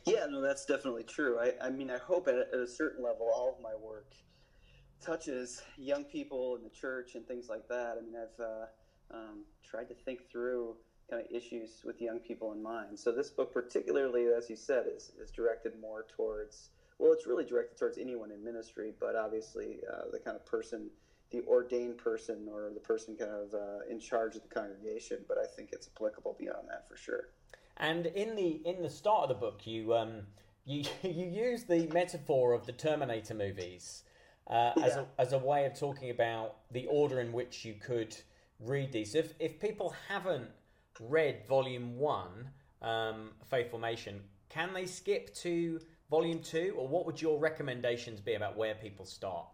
Yeah, 0.05 0.25
no, 0.29 0.39
that's 0.39 0.65
definitely 0.65 1.03
true. 1.03 1.37
I, 1.39 1.51
I 1.61 1.69
mean, 1.69 1.91
I 1.91 1.97
hope 1.97 2.29
at, 2.29 2.35
at 2.35 2.59
a 2.59 2.67
certain 2.67 3.03
level, 3.03 3.29
all 3.35 3.53
of 3.57 3.61
my 3.61 3.75
work 3.75 4.13
touches 5.01 5.61
young 5.77 6.05
people 6.05 6.55
in 6.55 6.63
the 6.63 6.69
church 6.69 7.15
and 7.15 7.27
things 7.27 7.49
like 7.49 7.67
that. 7.67 7.97
I 7.99 8.01
mean, 8.01 8.15
I've 8.15 8.39
uh, 8.39 8.65
um, 9.13 9.43
tried 9.61 9.89
to 9.89 9.93
think 9.93 10.29
through 10.31 10.77
kind 11.09 11.21
of 11.21 11.29
issues 11.35 11.81
with 11.83 12.01
young 12.01 12.19
people 12.19 12.53
in 12.53 12.63
mind. 12.63 12.97
So 12.97 13.11
this 13.11 13.29
book, 13.29 13.51
particularly 13.51 14.27
as 14.27 14.49
you 14.49 14.55
said, 14.55 14.85
is 14.95 15.11
is 15.21 15.31
directed 15.31 15.73
more 15.81 16.05
towards. 16.15 16.69
Well, 16.99 17.11
it's 17.11 17.27
really 17.27 17.45
directed 17.45 17.77
towards 17.77 17.97
anyone 17.97 18.31
in 18.31 18.43
ministry, 18.43 18.93
but 18.99 19.15
obviously 19.15 19.79
uh, 19.91 20.11
the 20.11 20.19
kind 20.19 20.35
of 20.35 20.45
person, 20.45 20.89
the 21.31 21.41
ordained 21.47 21.97
person, 21.97 22.47
or 22.51 22.69
the 22.73 22.79
person 22.79 23.15
kind 23.15 23.31
of 23.31 23.53
uh, 23.53 23.79
in 23.89 23.99
charge 23.99 24.35
of 24.35 24.43
the 24.43 24.49
congregation. 24.49 25.19
But 25.27 25.37
I 25.37 25.45
think 25.45 25.69
it's 25.71 25.89
applicable 25.93 26.35
beyond 26.39 26.69
that 26.69 26.87
for 26.87 26.95
sure. 26.95 27.29
And 27.77 28.05
in 28.05 28.35
the 28.35 28.61
in 28.65 28.81
the 28.83 28.89
start 28.89 29.23
of 29.23 29.29
the 29.29 29.35
book, 29.35 29.65
you 29.65 29.93
um 29.95 30.21
you 30.65 30.83
you 31.03 31.25
use 31.25 31.63
the 31.63 31.87
metaphor 31.87 32.53
of 32.53 32.65
the 32.65 32.71
Terminator 32.71 33.33
movies 33.33 34.03
uh, 34.47 34.71
as 34.81 34.95
a, 34.95 35.05
as 35.17 35.33
a 35.33 35.37
way 35.37 35.65
of 35.65 35.77
talking 35.77 36.09
about 36.09 36.57
the 36.71 36.85
order 36.87 37.19
in 37.19 37.31
which 37.31 37.65
you 37.65 37.73
could 37.73 38.15
read 38.59 38.91
these. 38.91 39.15
If 39.15 39.33
if 39.39 39.59
people 39.59 39.95
haven't 40.07 40.49
read 40.99 41.47
Volume 41.47 41.97
One, 41.97 42.49
um, 42.81 43.31
Faith 43.49 43.71
Formation, 43.71 44.21
can 44.49 44.73
they 44.73 44.85
skip 44.85 45.33
to 45.35 45.79
Volume 46.13 46.41
Two, 46.41 46.75
or 46.77 46.87
what 46.87 47.07
would 47.07 47.19
your 47.19 47.39
recommendations 47.39 48.21
be 48.21 48.35
about 48.35 48.55
where 48.55 48.75
people 48.75 49.03
start? 49.03 49.47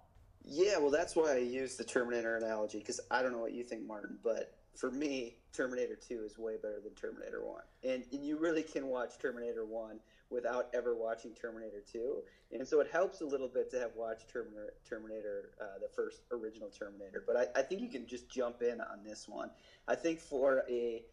Yeah, 0.44 0.78
well, 0.78 0.92
that's 0.92 1.16
why 1.16 1.36
I 1.36 1.38
use 1.38 1.78
the 1.78 1.86
Terminator 1.86 2.36
analogy 2.36 2.80
because 2.80 3.00
I 3.10 3.22
don't 3.22 3.32
know 3.32 3.40
what 3.40 3.54
you 3.54 3.64
think, 3.64 3.88
Martin, 3.88 4.18
but 4.22 4.58
for 4.76 4.92
me, 4.92 5.38
Terminator 5.54 5.96
2 5.96 6.22
is 6.26 6.38
way 6.38 6.58
better 6.62 6.82
than 6.84 6.94
Terminator 6.96 7.46
1. 7.46 7.62
And, 7.86 8.04
and 8.12 8.26
you 8.26 8.38
really 8.38 8.62
can 8.62 8.88
watch 8.88 9.18
Terminator 9.22 9.66
1 9.66 10.02
without 10.30 10.68
ever 10.74 10.98
watching 10.98 11.34
Terminator 11.34 11.82
2. 11.94 12.18
And 12.52 12.68
so 12.68 12.82
it 12.82 12.90
helps 12.92 13.22
a 13.22 13.26
little 13.26 13.48
bit 13.48 13.72
to 13.72 13.80
have 13.80 13.92
watched 13.96 14.28
Terminator, 14.28 14.74
Terminator 14.88 15.52
uh, 15.62 15.80
the 15.82 15.88
first 15.88 16.24
original 16.30 16.70
Terminator. 16.70 17.24
But 17.26 17.38
I, 17.38 17.60
I 17.60 17.62
think 17.62 17.80
you 17.80 17.88
can 17.88 18.06
just 18.06 18.30
jump 18.30 18.62
in 18.62 18.82
on 18.82 19.06
this 19.06 19.30
one. 19.30 19.50
I 19.88 19.96
think 19.96 20.20
for 20.20 20.66
a 20.70 21.04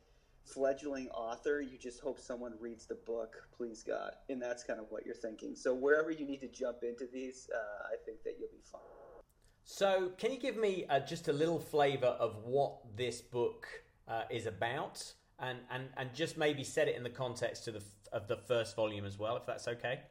fledgling 0.47 1.09
author, 1.11 1.61
you 1.61 1.79
just 1.79 2.00
hope 2.00 2.19
someone 2.21 2.55
reads 2.61 2.87
the 2.87 2.95
book, 2.95 3.37
please 3.57 3.83
God. 3.83 4.12
And 4.29 4.41
that's 4.41 4.62
kind 4.62 4.81
of 4.81 4.87
what 4.91 5.05
you're 5.05 5.15
thinking. 5.15 5.55
So 5.55 5.75
wherever 5.75 6.11
you 6.11 6.26
need 6.26 6.41
to 6.41 6.49
jump 6.49 6.79
into 6.83 7.07
these, 7.12 7.49
uh, 7.55 7.88
I 7.93 7.97
think 8.05 8.23
that 8.25 8.37
you'll 8.38 8.49
be 8.49 8.62
fine. 8.71 8.81
So, 9.69 10.12
can 10.17 10.31
you 10.31 10.38
give 10.38 10.57
me 10.57 10.85
uh, 10.88 11.00
just 11.00 11.26
a 11.26 11.33
little 11.33 11.59
flavour 11.59 12.07
of 12.07 12.37
what 12.45 12.76
this 12.97 13.21
book 13.21 13.67
uh, 14.07 14.23
is 14.31 14.47
about, 14.47 15.12
and, 15.41 15.59
and 15.73 15.88
and 15.97 16.15
just 16.15 16.38
maybe 16.38 16.62
set 16.62 16.87
it 16.87 16.95
in 16.95 17.03
the 17.03 17.11
context 17.11 17.67
of 17.67 17.75
the 17.75 17.83
of 18.12 18.29
the 18.29 18.37
first 18.37 18.76
volume 18.76 19.05
as 19.05 19.19
well, 19.19 19.37
if 19.37 19.45
that's 19.45 19.67
okay? 19.67 20.03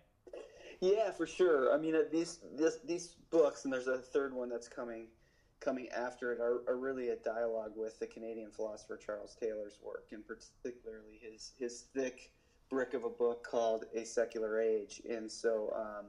Yeah, 0.81 1.09
for 1.11 1.25
sure. 1.25 1.73
I 1.73 1.77
mean, 1.77 1.95
uh, 1.95 1.99
these 2.11 2.39
this, 2.53 2.79
these 2.85 3.15
books, 3.31 3.63
and 3.63 3.73
there's 3.73 3.87
a 3.87 3.97
third 3.97 4.33
one 4.33 4.49
that's 4.49 4.67
coming 4.67 5.07
coming 5.59 5.87
after 5.89 6.31
it, 6.31 6.39
are, 6.39 6.61
are 6.67 6.77
really 6.77 7.09
a 7.09 7.15
dialogue 7.15 7.73
with 7.75 7.99
the 7.99 8.07
Canadian 8.07 8.51
philosopher 8.51 8.97
Charles 8.97 9.35
Taylor's 9.39 9.79
work, 9.83 10.07
and 10.11 10.23
particularly 10.25 11.19
his 11.21 11.51
his 11.57 11.85
thick 11.93 12.31
brick 12.69 12.93
of 12.93 13.03
a 13.03 13.09
book 13.09 13.43
called 13.43 13.85
A 13.93 14.03
Secular 14.03 14.59
Age. 14.59 15.01
And 15.09 15.31
so, 15.31 15.71
um, 15.75 16.05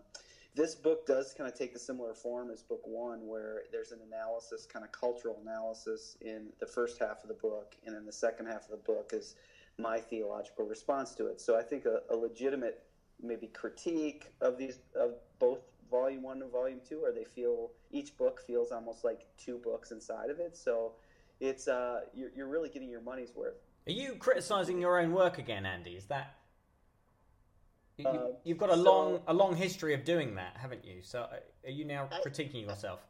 this 0.54 0.74
book 0.74 1.06
does 1.06 1.34
kind 1.36 1.50
of 1.50 1.56
take 1.56 1.74
a 1.74 1.78
similar 1.78 2.14
form 2.14 2.50
as 2.50 2.62
book 2.62 2.80
one, 2.84 3.26
where 3.26 3.62
there's 3.70 3.92
an 3.92 4.00
analysis, 4.06 4.66
kind 4.66 4.84
of 4.84 4.92
cultural 4.92 5.38
analysis 5.42 6.16
in 6.22 6.48
the 6.60 6.66
first 6.66 6.98
half 6.98 7.22
of 7.22 7.28
the 7.28 7.34
book, 7.34 7.76
and 7.84 7.94
then 7.94 8.06
the 8.06 8.12
second 8.12 8.46
half 8.46 8.64
of 8.64 8.70
the 8.70 8.92
book 8.92 9.12
is 9.12 9.34
my 9.78 10.00
theological 10.00 10.64
response 10.64 11.14
to 11.14 11.26
it. 11.26 11.40
So 11.40 11.58
I 11.58 11.62
think 11.62 11.84
a, 11.84 12.00
a 12.10 12.16
legitimate 12.16 12.82
maybe 13.22 13.48
critique 13.48 14.26
of 14.40 14.58
these 14.58 14.78
of 14.98 15.14
both 15.38 15.60
volume 15.90 16.22
one 16.22 16.42
and 16.42 16.50
volume 16.50 16.80
two, 16.86 17.00
or 17.04 17.12
they 17.12 17.24
feel 17.24 17.70
each 17.90 18.16
book 18.16 18.40
feels 18.46 18.70
almost 18.72 19.04
like 19.04 19.26
two 19.36 19.58
books 19.58 19.90
inside 19.90 20.30
of 20.30 20.38
it. 20.40 20.56
So 20.56 20.92
it's 21.40 21.68
uh, 21.68 22.00
you're, 22.14 22.30
you're 22.34 22.48
really 22.48 22.68
getting 22.68 22.88
your 22.90 23.00
money's 23.02 23.34
worth. 23.34 23.56
Are 23.86 23.92
you 23.92 24.14
criticizing 24.18 24.80
your 24.80 24.98
own 24.98 25.12
work 25.12 25.38
again, 25.38 25.64
Andy? 25.64 25.92
Is 25.92 26.06
that 26.06 26.34
you, 27.98 28.06
Uh, 28.06 28.28
you've 28.44 28.58
got 28.58 28.70
a 28.70 28.74
so- 28.76 28.82
long 28.82 29.20
a 29.26 29.34
long 29.34 29.56
history 29.56 29.94
of 29.94 30.04
doing 30.04 30.34
that, 30.34 30.56
haven't 30.56 30.84
you? 30.84 31.02
So 31.02 31.20
uh, 31.22 31.36
are 31.64 31.70
you 31.70 31.84
now 31.84 32.08
I- 32.12 32.20
critiquing 32.20 32.62
yourself? 32.66 33.00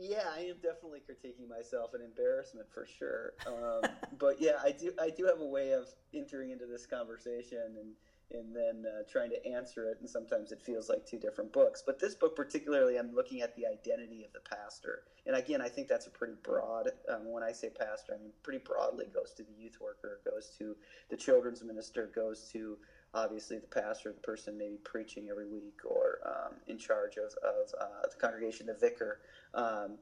Yeah, 0.00 0.22
I 0.32 0.42
am 0.42 0.56
definitely 0.62 1.00
critiquing 1.00 1.48
myself, 1.48 1.92
an 1.92 2.02
embarrassment 2.02 2.68
for 2.72 2.86
sure. 2.86 3.32
Um, 3.48 3.82
but 4.18 4.40
yeah, 4.40 4.52
I 4.62 4.70
do 4.72 4.92
I 5.00 5.10
do 5.10 5.24
have 5.26 5.40
a 5.40 5.46
way 5.46 5.72
of 5.72 5.88
entering 6.14 6.50
into 6.50 6.66
this 6.66 6.86
conversation 6.86 7.76
and 7.80 7.92
and 8.30 8.54
then 8.54 8.84
uh, 8.86 9.02
trying 9.10 9.30
to 9.30 9.46
answer 9.46 9.88
it, 9.90 9.98
and 10.00 10.08
sometimes 10.08 10.52
it 10.52 10.60
feels 10.62 10.88
like 10.88 11.06
two 11.06 11.18
different 11.18 11.52
books. 11.52 11.82
But 11.84 11.98
this 11.98 12.14
book, 12.14 12.36
particularly, 12.36 12.98
I'm 12.98 13.14
looking 13.14 13.40
at 13.40 13.56
the 13.56 13.66
identity 13.66 14.24
of 14.24 14.32
the 14.32 14.40
pastor, 14.48 15.04
and 15.26 15.36
again, 15.36 15.60
I 15.60 15.68
think 15.68 15.88
that's 15.88 16.06
a 16.06 16.10
pretty 16.10 16.34
broad. 16.42 16.90
Um, 17.08 17.30
when 17.32 17.42
I 17.42 17.52
say 17.52 17.70
pastor, 17.70 18.14
I 18.14 18.22
mean 18.22 18.32
pretty 18.42 18.62
broadly 18.64 19.06
goes 19.14 19.32
to 19.36 19.42
the 19.42 19.52
youth 19.58 19.78
worker, 19.80 20.20
goes 20.24 20.54
to 20.58 20.76
the 21.10 21.16
children's 21.16 21.62
minister, 21.62 22.10
goes 22.14 22.48
to 22.52 22.76
obviously 23.14 23.58
the 23.58 23.66
pastor, 23.66 24.12
the 24.12 24.20
person 24.20 24.58
maybe 24.58 24.76
preaching 24.84 25.28
every 25.30 25.46
week 25.46 25.80
or 25.84 26.18
um, 26.26 26.54
in 26.66 26.78
charge 26.78 27.16
of, 27.16 27.32
of 27.42 27.72
uh, 27.80 28.08
the 28.10 28.16
congregation, 28.20 28.66
the 28.66 28.74
vicar. 28.74 29.20
Um, 29.54 29.96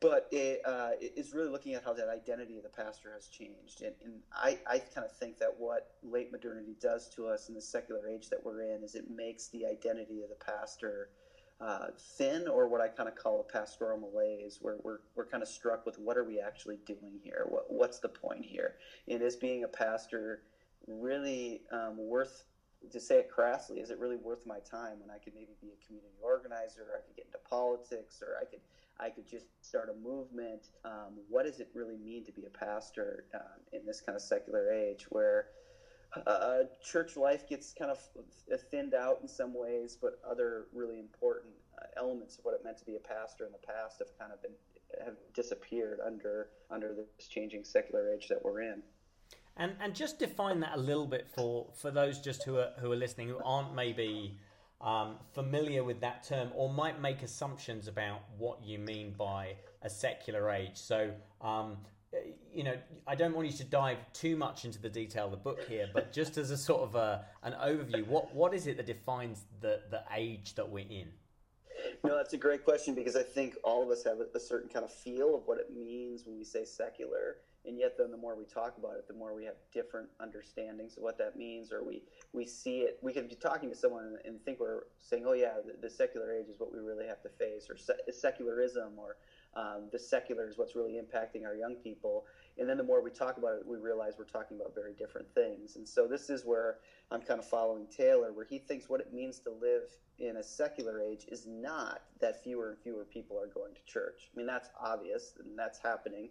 but 0.00 0.26
it 0.30 0.60
uh, 0.64 0.90
is 1.00 1.32
really 1.34 1.50
looking 1.50 1.74
at 1.74 1.84
how 1.84 1.92
that 1.92 2.08
identity 2.08 2.56
of 2.56 2.62
the 2.62 2.70
pastor 2.70 3.12
has 3.12 3.28
changed. 3.28 3.82
And, 3.82 3.94
and 4.02 4.14
I, 4.32 4.58
I 4.66 4.78
kind 4.78 5.04
of 5.04 5.12
think 5.12 5.38
that 5.38 5.54
what 5.58 5.88
late 6.02 6.32
modernity 6.32 6.74
does 6.80 7.08
to 7.16 7.26
us 7.26 7.48
in 7.48 7.54
the 7.54 7.60
secular 7.60 8.08
age 8.08 8.28
that 8.30 8.44
we're 8.44 8.62
in 8.62 8.82
is 8.82 8.94
it 8.94 9.04
makes 9.10 9.48
the 9.48 9.66
identity 9.66 10.22
of 10.22 10.30
the 10.30 10.36
pastor 10.36 11.10
uh, 11.60 11.88
thin, 12.16 12.48
or 12.48 12.66
what 12.66 12.80
I 12.80 12.88
kind 12.88 13.06
of 13.06 13.14
call 13.14 13.40
a 13.40 13.52
pastoral 13.52 13.98
malaise, 13.98 14.58
where 14.62 14.76
we're, 14.82 15.00
we're 15.14 15.26
kind 15.26 15.42
of 15.42 15.48
struck 15.48 15.84
with 15.84 15.98
what 15.98 16.16
are 16.16 16.24
we 16.24 16.40
actually 16.40 16.78
doing 16.86 17.20
here? 17.22 17.44
What, 17.46 17.64
what's 17.68 17.98
the 17.98 18.08
point 18.08 18.46
here? 18.46 18.76
And 19.06 19.22
is 19.22 19.36
being 19.36 19.64
a 19.64 19.68
pastor 19.68 20.40
really 20.86 21.60
um, 21.70 21.98
worth 21.98 22.44
to 22.90 22.98
say 22.98 23.18
it 23.18 23.28
crassly 23.28 23.78
is 23.78 23.90
it 23.90 23.98
really 23.98 24.16
worth 24.16 24.46
my 24.46 24.58
time 24.60 24.98
when 25.00 25.10
i 25.10 25.18
could 25.18 25.34
maybe 25.34 25.52
be 25.60 25.68
a 25.68 25.86
community 25.86 26.16
organizer 26.22 26.80
or 26.90 26.96
i 26.96 27.00
could 27.04 27.14
get 27.14 27.26
into 27.26 27.38
politics 27.48 28.22
or 28.22 28.40
i 28.40 28.44
could 28.46 28.60
i 29.00 29.10
could 29.10 29.28
just 29.28 29.46
start 29.60 29.88
a 29.88 30.08
movement 30.08 30.68
um, 30.84 31.18
what 31.28 31.44
does 31.44 31.60
it 31.60 31.68
really 31.74 31.96
mean 31.96 32.24
to 32.24 32.32
be 32.32 32.44
a 32.46 32.50
pastor 32.50 33.24
um, 33.34 33.60
in 33.72 33.84
this 33.86 34.00
kind 34.00 34.16
of 34.16 34.22
secular 34.22 34.72
age 34.72 35.06
where 35.10 35.46
uh, 36.26 36.64
church 36.82 37.16
life 37.16 37.48
gets 37.48 37.72
kind 37.72 37.90
of 37.90 37.98
thinned 38.70 38.94
out 38.94 39.18
in 39.22 39.28
some 39.28 39.52
ways 39.54 39.96
but 40.00 40.20
other 40.28 40.66
really 40.74 40.98
important 40.98 41.52
uh, 41.80 41.86
elements 41.96 42.38
of 42.38 42.44
what 42.44 42.54
it 42.54 42.62
meant 42.64 42.76
to 42.76 42.84
be 42.84 42.96
a 42.96 42.98
pastor 42.98 43.46
in 43.46 43.52
the 43.52 43.66
past 43.66 44.00
have 44.00 44.18
kind 44.18 44.32
of 44.32 44.42
been 44.42 44.52
have 45.04 45.14
disappeared 45.34 46.00
under 46.04 46.48
under 46.70 46.94
this 46.94 47.28
changing 47.28 47.64
secular 47.64 48.12
age 48.12 48.28
that 48.28 48.44
we're 48.44 48.62
in. 48.62 48.82
And 49.56 49.72
and 49.80 49.94
just 49.94 50.18
define 50.18 50.60
that 50.60 50.72
a 50.74 50.80
little 50.80 51.06
bit 51.06 51.28
for 51.34 51.66
for 51.74 51.90
those 51.90 52.18
just 52.20 52.44
who 52.44 52.58
are 52.58 52.72
who 52.80 52.90
are 52.92 52.96
listening 52.96 53.28
who 53.28 53.38
aren't 53.44 53.74
maybe 53.74 54.38
um, 54.80 55.16
familiar 55.32 55.84
with 55.84 56.00
that 56.00 56.22
term 56.26 56.50
or 56.54 56.72
might 56.72 57.00
make 57.00 57.22
assumptions 57.22 57.88
about 57.88 58.20
what 58.38 58.62
you 58.62 58.78
mean 58.78 59.14
by 59.16 59.54
a 59.82 59.90
secular 59.90 60.50
age. 60.50 60.76
So. 60.76 61.10
Um, 61.40 61.78
you 62.52 62.64
know, 62.64 62.74
I 63.06 63.14
don't 63.14 63.36
want 63.36 63.46
you 63.46 63.56
to 63.58 63.64
dive 63.64 63.98
too 64.12 64.36
much 64.36 64.64
into 64.64 64.80
the 64.80 64.88
detail 64.88 65.26
of 65.26 65.30
the 65.30 65.36
book 65.36 65.60
here, 65.68 65.88
but 65.94 66.12
just 66.12 66.38
as 66.38 66.50
a 66.50 66.56
sort 66.56 66.82
of 66.82 66.96
a, 66.96 67.24
an 67.44 67.54
overview, 67.62 68.04
what 68.08 68.34
what 68.34 68.52
is 68.52 68.66
it 68.66 68.76
that 68.78 68.86
defines 68.86 69.44
the, 69.60 69.80
the 69.90 70.02
age 70.12 70.56
that 70.56 70.68
we're 70.68 70.88
in? 70.90 71.06
No, 72.04 72.16
that's 72.16 72.32
a 72.32 72.36
great 72.36 72.64
question 72.64 72.94
because 72.94 73.16
I 73.16 73.22
think 73.22 73.56
all 73.62 73.82
of 73.82 73.90
us 73.90 74.04
have 74.04 74.18
a, 74.20 74.26
a 74.36 74.40
certain 74.40 74.68
kind 74.68 74.84
of 74.84 74.92
feel 74.92 75.34
of 75.34 75.42
what 75.46 75.58
it 75.58 75.74
means 75.74 76.24
when 76.26 76.36
we 76.36 76.44
say 76.44 76.64
secular, 76.64 77.36
and 77.64 77.78
yet 77.78 77.92
then 77.98 78.10
the 78.10 78.16
more 78.16 78.36
we 78.36 78.44
talk 78.46 78.76
about 78.78 78.96
it, 78.96 79.06
the 79.08 79.14
more 79.14 79.34
we 79.34 79.44
have 79.44 79.56
different 79.72 80.08
understandings 80.20 80.96
of 80.96 81.02
what 81.02 81.18
that 81.18 81.36
means, 81.36 81.72
or 81.72 81.84
we 81.84 82.02
we 82.32 82.46
see 82.46 82.80
it. 82.80 82.96
We 83.02 83.12
could 83.12 83.28
be 83.28 83.36
talking 83.36 83.68
to 83.70 83.74
someone 83.76 84.16
and, 84.24 84.42
think 84.44 84.60
we're 84.60 84.82
saying, 85.00 85.24
"Oh 85.26 85.32
yeah, 85.32 85.54
the, 85.64 85.74
the 85.80 85.90
secular 85.90 86.32
age 86.32 86.48
is 86.48 86.58
what 86.58 86.72
we 86.72 86.78
really 86.80 87.06
have 87.06 87.20
to 87.22 87.28
face," 87.30 87.68
or 87.70 87.76
se- 87.76 87.94
secularism, 88.10 88.98
or 88.98 89.16
um, 89.54 89.88
the 89.92 89.98
secular 89.98 90.48
is 90.48 90.58
what's 90.58 90.74
really 90.74 91.00
impacting 91.00 91.44
our 91.44 91.54
young 91.54 91.76
people. 91.76 92.24
And 92.58 92.68
then 92.68 92.76
the 92.76 92.82
more 92.84 93.00
we 93.02 93.10
talk 93.10 93.36
about 93.36 93.56
it, 93.56 93.66
we 93.66 93.78
realize 93.78 94.14
we're 94.18 94.24
talking 94.24 94.56
about 94.60 94.74
very 94.74 94.94
different 94.94 95.28
things. 95.34 95.76
And 95.76 95.88
so 95.88 96.06
this 96.06 96.30
is 96.30 96.44
where 96.44 96.76
I'm 97.10 97.22
kind 97.22 97.38
of 97.38 97.46
following 97.46 97.86
Taylor, 97.88 98.32
where 98.32 98.44
he 98.44 98.58
thinks 98.58 98.88
what 98.88 99.00
it 99.00 99.12
means 99.12 99.40
to 99.40 99.50
live 99.50 99.84
in 100.18 100.36
a 100.36 100.42
secular 100.42 101.00
age 101.00 101.24
is 101.28 101.46
not 101.46 102.00
that 102.20 102.42
fewer 102.42 102.68
and 102.70 102.78
fewer 102.78 103.04
people 103.04 103.38
are 103.40 103.46
going 103.48 103.74
to 103.74 103.82
church. 103.84 104.28
I 104.32 104.36
mean, 104.36 104.46
that's 104.46 104.68
obvious, 104.80 105.34
and 105.44 105.58
that's 105.58 105.78
happening. 105.78 106.30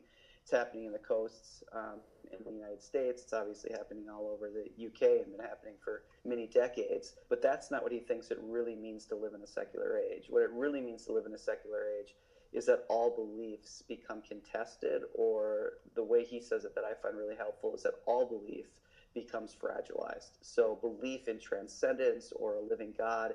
It's 0.49 0.57
happening 0.57 0.85
in 0.85 0.93
the 0.93 0.97
coasts 0.97 1.61
um, 1.73 2.01
in 2.31 2.43
the 2.43 2.51
United 2.51 2.81
States. 2.81 3.21
It's 3.21 3.33
obviously 3.33 3.69
happening 3.71 4.09
all 4.09 4.27
over 4.27 4.49
the 4.49 4.65
UK 4.83 5.21
and 5.21 5.31
been 5.31 5.45
happening 5.45 5.75
for 5.79 6.01
many 6.25 6.47
decades. 6.47 7.13
But 7.29 7.39
that's 7.39 7.69
not 7.69 7.83
what 7.83 7.91
he 7.91 7.99
thinks 7.99 8.31
it 8.31 8.39
really 8.41 8.75
means 8.75 9.05
to 9.07 9.15
live 9.15 9.35
in 9.35 9.43
a 9.43 9.47
secular 9.47 9.99
age. 9.99 10.25
What 10.27 10.41
it 10.41 10.49
really 10.49 10.81
means 10.81 11.05
to 11.05 11.13
live 11.13 11.27
in 11.27 11.35
a 11.35 11.37
secular 11.37 11.85
age 11.99 12.15
is 12.51 12.65
that 12.65 12.79
all 12.89 13.11
beliefs 13.11 13.83
become 13.87 14.23
contested, 14.23 15.03
or 15.13 15.73
the 15.93 16.03
way 16.03 16.23
he 16.23 16.39
says 16.39 16.65
it 16.65 16.73
that 16.73 16.83
I 16.83 16.95
find 16.95 17.15
really 17.15 17.35
helpful 17.35 17.75
is 17.75 17.83
that 17.83 17.93
all 18.07 18.25
belief 18.25 18.65
becomes 19.13 19.55
fragilized. 19.55 20.31
So, 20.41 20.75
belief 20.81 21.27
in 21.27 21.37
transcendence 21.37 22.33
or 22.35 22.55
a 22.55 22.59
living 22.59 22.95
God, 22.97 23.33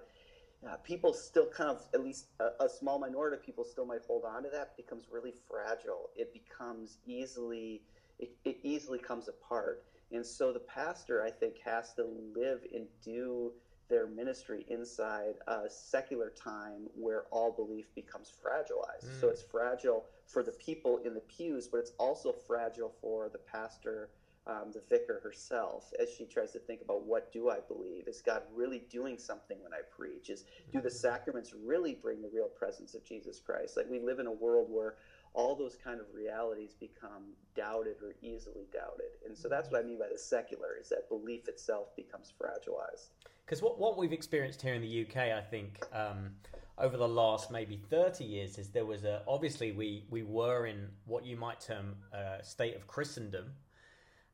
uh, 0.69 0.77
people 0.79 1.13
still 1.13 1.49
kind 1.49 1.71
of, 1.71 1.83
at 1.95 2.03
least 2.03 2.27
a, 2.41 2.65
a, 2.65 2.69
small 2.69 2.99
minority 2.99 3.37
of 3.37 3.43
people 3.43 3.65
still 3.65 3.87
might 3.87 4.01
hold 4.07 4.25
on 4.25 4.43
to 4.43 4.49
that, 4.51 4.77
becomes 4.77 5.05
really 5.11 5.33
fragile. 5.49 6.11
It 6.17 6.33
becomes 6.33 6.99
easily, 7.07 7.83
it, 8.19 8.31
it 8.45 8.59
easily 8.63 8.99
comes 8.99 9.29
apart. 9.29 9.85
And 10.13 10.25
so, 10.25 10.53
the 10.53 10.61
pastor, 10.61 11.23
I 11.23 11.31
think, 11.31 11.57
has 11.65 11.93
to 11.95 12.05
live 12.37 12.61
and 12.73 12.87
do 13.05 13.53
their 13.89 14.07
ministry 14.07 14.65
inside 14.69 15.35
a 15.47 15.69
secular 15.69 16.31
time 16.31 16.89
where 16.95 17.25
all 17.31 17.53
belief 17.53 17.87
becomes 17.95 18.33
fragilized. 18.43 19.07
Mm. 19.07 19.21
So 19.21 19.29
it's 19.29 19.43
fragile 19.43 20.07
for 20.27 20.43
the 20.43 20.53
people 20.53 21.01
in 21.05 21.15
the 21.15 21.21
pews, 21.21 21.69
but 21.69 21.79
it's 21.79 21.93
also 21.99 22.33
fragile 22.33 22.95
for 23.01 23.29
the 23.29 23.39
pastor, 23.39 24.11
um, 24.47 24.73
the 24.73 24.83
vicar 24.91 25.21
herself, 25.23 25.91
as 26.01 26.09
she 26.11 26.27
tries 26.27 26.53
to 26.53 26.59
think 26.59 26.83
about 26.83 27.05
what 27.05 27.33
do 27.33 27.49
I 27.49 27.59
believe? 27.67 28.09
Is 28.09 28.21
God 28.21 28.43
really 28.55 28.83
doing 28.91 29.19
something 29.19 29.57
when 29.63 29.73
I 29.73 29.81
preach? 29.97 30.29
Is 30.29 30.45
do 30.73 30.81
the 30.81 30.91
sacraments 30.91 31.55
really 31.65 31.95
bring 31.95 32.21
the 32.21 32.31
real 32.33 32.49
presence 32.49 32.95
of 32.95 33.05
Jesus 33.05 33.41
Christ? 33.41 33.77
Like 33.77 33.87
we 33.89 34.01
live 34.01 34.19
in 34.19 34.27
a 34.27 34.33
world 34.33 34.69
where 34.71 34.97
all 35.33 35.57
those 35.57 35.77
kind 35.83 35.99
of 35.99 36.07
realities 36.15 36.75
become 36.79 37.33
doubted 37.57 37.97
or 38.03 38.15
easily 38.23 38.67
doubted. 38.73 39.17
And 39.27 39.37
so 39.37 39.49
that's 39.49 39.71
what 39.71 39.83
I 39.83 39.87
mean 39.87 39.99
by 39.99 40.09
the 40.13 40.19
secular 40.19 40.77
is 40.81 40.89
that 40.91 41.09
belief 41.09 41.49
itself 41.49 41.95
becomes 41.97 42.33
fragilized. 42.41 43.09
Because 43.45 43.61
what, 43.61 43.79
what 43.79 43.99
we've 43.99 44.13
experienced 44.13 44.63
here 44.63 44.75
in 44.75 44.83
the 44.83 45.07
UK, 45.07 45.17
I 45.17 45.41
think, 45.41 45.85
um, 45.93 46.31
over 46.79 46.97
the 46.97 47.09
last 47.09 47.51
maybe 47.51 47.77
30 47.91 48.25
years 48.25 48.59
is 48.59 48.69
there 48.69 48.87
was 48.87 49.05
a 49.05 49.23
obviously 49.29 49.71
we 49.71 50.05
we 50.11 50.25
were 50.25 50.67
in 50.67 50.89
what 51.07 51.25
you 51.25 51.37
might 51.37 51.61
term 51.61 51.95
a 52.13 52.43
state 52.43 52.75
of 52.75 52.87
Christendom, 52.87 53.53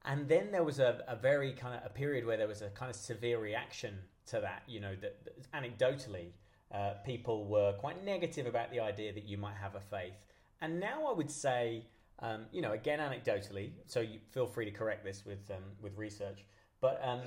and 0.05 0.29
then 0.29 0.51
there 0.51 0.65
was 0.65 0.79
a, 0.79 1.03
a 1.09 1.17
very 1.17 1.53
kind 1.53 1.75
of 1.75 1.85
a 1.85 1.91
period 1.91 2.25
where 2.27 2.37
there 2.37 2.49
was 2.49 2.63
a 2.63 2.71
kind 2.71 2.91
of 2.91 2.97
severe 2.97 3.39
reaction 3.39 3.99
to 4.27 4.41
that. 4.41 4.63
You 4.67 4.81
know, 4.81 4.95
that, 5.01 5.25
that 5.25 5.53
anecdotally, 5.53 6.33
uh, 6.73 6.95
people 7.05 7.47
were 7.47 7.73
quite 7.75 8.05
negative 8.05 8.47
about 8.47 8.71
the 8.71 8.81
idea 8.81 9.13
that 9.13 9.25
you 9.25 9.37
might 9.37 9.57
have 9.57 9.75
a 9.75 9.81
faith, 9.81 10.15
and 10.61 10.81
now 10.81 11.07
I 11.07 11.13
would 11.13 11.31
say. 11.31 11.87
Um, 12.23 12.45
you 12.53 12.61
know, 12.61 12.73
again, 12.73 12.99
anecdotally, 12.99 13.71
so 13.87 14.01
you 14.01 14.19
feel 14.31 14.47
free 14.47 14.67
to 14.67 14.71
correct 14.71 15.07
this 15.07 15.25
with 15.25 15.51
um, 15.51 15.63
with 15.81 15.97
research. 15.97 16.45
But 16.83 17.01
um, 17.03 17.23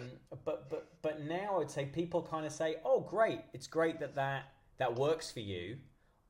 but 0.46 0.70
but 0.70 0.90
but 1.02 1.22
now 1.24 1.62
I'd 1.62 1.72
say 1.72 1.86
people 1.86 2.22
kind 2.22 2.46
of 2.46 2.52
say, 2.52 2.76
"Oh, 2.86 3.00
great! 3.00 3.40
It's 3.54 3.66
great 3.66 4.00
that 4.02 4.14
that 4.14 4.54
that 4.78 4.96
works 4.96 5.32
for 5.32 5.40
you." 5.40 5.78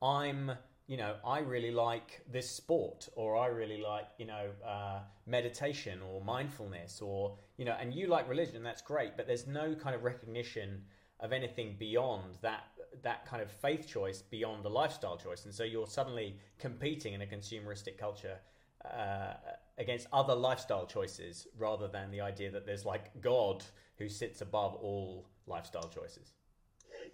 I'm, 0.04 0.52
you 0.94 1.00
know, 1.00 1.16
I 1.26 1.40
really 1.40 1.72
like 1.72 2.22
this 2.32 2.48
sport, 2.48 3.10
or 3.16 3.36
I 3.36 3.48
really 3.48 3.82
like, 3.82 4.10
you 4.20 4.28
know, 4.28 4.50
uh, 4.64 5.00
meditation 5.26 5.98
or 6.08 6.24
mindfulness, 6.24 7.02
or 7.02 7.36
you 7.58 7.66
know, 7.66 7.76
and 7.82 7.92
you 7.92 8.06
like 8.06 8.30
religion. 8.30 8.62
That's 8.62 8.84
great, 8.84 9.18
but 9.18 9.26
there's 9.26 9.48
no 9.48 9.74
kind 9.74 9.96
of 9.96 10.04
recognition 10.04 10.84
of 11.20 11.34
anything 11.34 11.78
beyond 11.80 12.38
that 12.44 12.66
that 13.02 13.26
kind 13.26 13.42
of 13.42 13.50
faith 13.50 13.88
choice 13.88 14.22
beyond 14.22 14.64
a 14.68 14.70
lifestyle 14.70 15.18
choice, 15.18 15.46
and 15.46 15.54
so 15.56 15.64
you're 15.64 15.88
suddenly 15.88 16.38
competing 16.60 17.16
in 17.16 17.24
a 17.24 17.26
consumeristic 17.26 17.98
culture 17.98 18.38
uh, 18.86 19.34
against 19.80 20.06
other 20.14 20.36
lifestyle 20.36 20.86
choices 20.86 21.48
rather 21.58 21.88
than 21.88 22.12
the 22.12 22.22
idea 22.22 22.52
that 22.52 22.68
there's 22.68 22.86
like 22.86 23.20
God 23.20 23.64
who 23.98 24.08
sits 24.08 24.42
above 24.42 24.76
all 24.76 25.28
lifestyle 25.48 25.90
choices. 25.90 26.34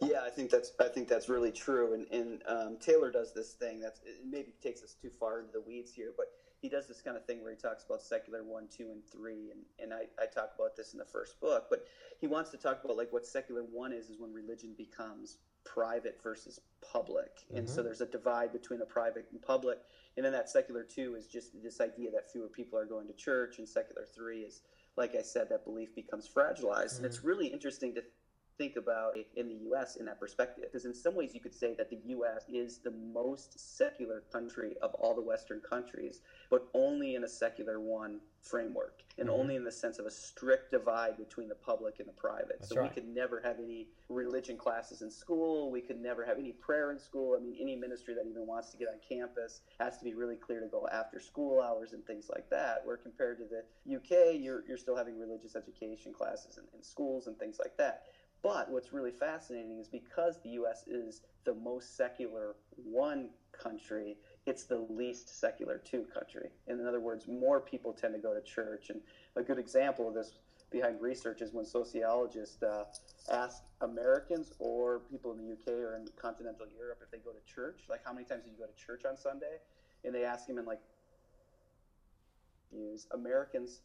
Yeah, 0.02 0.22
I 0.26 0.30
think 0.30 0.50
that's 0.50 0.72
I 0.80 0.88
think 0.88 1.08
that's 1.08 1.28
really 1.30 1.52
true, 1.52 1.94
and 1.94 2.08
and 2.12 2.42
um, 2.48 2.78
Taylor 2.80 3.12
does 3.12 3.34
this 3.34 3.54
thing 3.54 3.80
that's 3.80 4.00
it 4.00 4.26
maybe 4.30 4.54
takes 4.62 4.82
us 4.84 4.96
too 5.02 5.10
far 5.10 5.40
into 5.40 5.52
the 5.52 5.62
weeds 5.62 5.92
here, 5.94 6.14
but 6.16 6.28
he 6.62 6.70
does 6.70 6.88
this 6.88 7.02
kind 7.02 7.16
of 7.18 7.26
thing 7.26 7.42
where 7.42 7.52
he 7.52 7.58
talks 7.58 7.84
about 7.84 8.02
secular 8.02 8.44
one, 8.44 8.68
two, 8.76 8.92
and 8.92 9.02
three, 9.12 9.52
and 9.52 9.62
and 9.82 9.94
I, 9.94 10.04
I 10.22 10.26
talk 10.26 10.52
about 10.58 10.76
this 10.76 10.94
in 10.94 11.00
the 11.00 11.06
first 11.06 11.40
book, 11.42 11.68
but 11.70 11.86
he 12.20 12.28
wants 12.28 12.50
to 12.52 12.58
talk 12.58 12.84
about 12.84 12.98
like 12.98 13.12
what 13.12 13.26
secular 13.26 13.62
one 13.62 13.92
is 13.92 14.10
is 14.10 14.20
when 14.20 14.34
religion 14.34 14.74
becomes 14.78 15.38
private 15.66 16.20
versus 16.24 16.62
public, 16.82 17.32
and 17.54 17.66
mm-hmm. 17.66 17.76
so 17.76 17.84
there's 17.84 18.02
a 18.02 18.06
divide 18.06 18.54
between 18.54 18.80
the 18.80 18.86
private 18.86 19.28
and 19.32 19.42
public, 19.42 19.80
and 20.16 20.26
then 20.26 20.32
that 20.32 20.50
secular 20.50 20.84
two 20.84 21.16
is 21.16 21.28
just 21.28 21.62
this 21.62 21.82
idea 21.82 22.10
that 22.12 22.32
fewer 22.32 22.48
people 22.48 22.80
are 22.80 22.86
going 22.86 23.08
to 23.08 23.14
church, 23.14 23.60
and 23.60 23.68
secular 23.68 24.06
three 24.16 24.42
is 24.42 24.62
like 24.98 25.16
I 25.16 25.22
said, 25.22 25.48
that 25.50 25.64
belief 25.64 25.96
becomes 25.96 26.28
fragilized, 26.28 26.60
mm-hmm. 26.62 26.98
and 26.98 27.06
it's 27.06 27.24
really 27.24 27.48
interesting 27.48 27.96
to 27.96 28.04
think 28.60 28.76
about 28.76 29.18
it 29.18 29.28
in 29.36 29.48
the 29.48 29.72
US 29.72 29.96
in 29.96 30.06
that 30.06 30.20
perspective. 30.20 30.66
Because 30.66 30.86
in 30.86 30.94
some 30.94 31.16
ways, 31.16 31.34
you 31.34 31.40
could 31.40 31.56
say 31.56 31.74
that 31.78 31.90
the 31.90 32.00
US 32.18 32.44
is 32.48 32.78
the 32.78 32.92
most 32.92 33.60
secular 33.78 34.24
country 34.32 34.76
of 34.84 34.94
all 34.96 35.16
the 35.16 35.22
Western 35.22 35.62
countries, 35.62 36.22
but 36.52 36.68
only 36.76 37.16
in 37.16 37.24
a 37.24 37.28
secular 37.28 37.80
one 37.80 38.20
framework 38.42 39.04
and 39.18 39.28
mm-hmm. 39.28 39.40
only 39.40 39.56
in 39.56 39.64
the 39.64 39.72
sense 39.72 40.00
of 40.00 40.06
a 40.06 40.12
strict 40.12 40.72
divide 40.72 41.18
between 41.18 41.50
the 41.50 41.56
public 41.56 42.00
and 42.00 42.08
the 42.08 42.14
private. 42.14 42.58
That's 42.60 42.70
so 42.70 42.76
right. 42.78 42.90
we 42.90 42.94
could 42.94 43.08
never 43.08 43.42
have 43.44 43.58
any 43.64 43.88
religion 44.08 44.58
classes 44.58 45.02
in 45.02 45.12
school. 45.12 45.72
We 45.72 45.82
could 45.82 46.02
never 46.02 46.26
have 46.26 46.38
any 46.38 46.54
prayer 46.54 46.92
in 46.92 47.00
school. 47.00 47.38
I 47.40 47.44
mean, 47.44 47.56
any 47.60 47.76
ministry 47.76 48.14
that 48.16 48.26
even 48.30 48.48
wants 48.48 48.70
to 48.72 48.78
get 48.78 48.88
on 48.88 48.96
campus 49.08 49.62
has 49.80 49.98
to 49.98 50.06
be 50.06 50.14
really 50.14 50.36
clear 50.36 50.60
to 50.62 50.68
go 50.68 50.88
after 50.92 51.20
school 51.20 51.62
hours 51.62 51.94
and 51.94 52.06
things 52.06 52.30
like 52.34 52.50
that. 52.50 52.82
Where 52.86 52.98
compared 52.98 53.38
to 53.40 53.46
the 53.46 53.96
UK, 53.96 54.40
you're, 54.40 54.64
you're 54.68 54.78
still 54.78 54.96
having 54.96 55.20
religious 55.20 55.56
education 55.56 56.14
classes 56.14 56.58
in, 56.58 56.64
in 56.76 56.84
schools 56.84 57.28
and 57.28 57.38
things 57.38 57.58
like 57.60 57.76
that. 57.78 58.04
But 58.42 58.72
what's 58.72 58.94
really 58.94 59.12
fascinating 59.12 59.80
is 59.80 59.88
because 59.88 60.40
the 60.44 60.52
U.S. 60.52 60.86
is 60.88 61.22
the 61.44 61.54
most 61.54 61.98
secular 61.98 62.56
one 62.76 63.30
country, 63.52 64.18
it's 64.46 64.64
the 64.64 64.86
least 64.90 65.40
secular 65.40 65.82
two 65.84 66.06
country. 66.14 66.50
In 66.68 66.86
other 66.88 67.02
words, 67.02 67.28
more 67.28 67.60
people 67.60 67.92
tend 67.92 68.14
to 68.14 68.20
go 68.20 68.34
to 68.34 68.42
church. 68.42 68.90
And 68.90 69.02
a 69.36 69.44
good 69.44 69.60
example 69.60 70.08
of 70.08 70.14
this 70.14 70.40
behind 70.72 71.02
research 71.02 71.42
is 71.42 71.54
when 71.54 71.66
sociologists 71.66 72.62
uh, 72.64 72.86
ask 73.32 73.64
Americans 73.82 74.54
or 74.60 75.02
people 75.10 75.32
in 75.32 75.38
the 75.38 75.52
UK 75.52 75.80
or 75.80 75.96
in 75.96 76.08
continental 76.16 76.66
Europe 76.78 77.00
if 77.04 77.12
they 77.12 77.18
go 77.18 77.32
to 77.32 77.54
church, 77.54 77.82
like 77.90 78.02
how 78.06 78.14
many 78.14 78.26
times 78.26 78.44
do 78.46 78.52
you 78.52 78.58
go 78.58 78.66
to 78.66 78.86
church 78.86 79.04
on 79.06 79.18
Sunday? 79.18 79.58
And 80.06 80.14
they 80.14 80.24
ask 80.24 80.48
them 80.48 80.58
in 80.58 80.66
like 80.66 80.80
use 82.72 83.08
Americans 83.14 83.82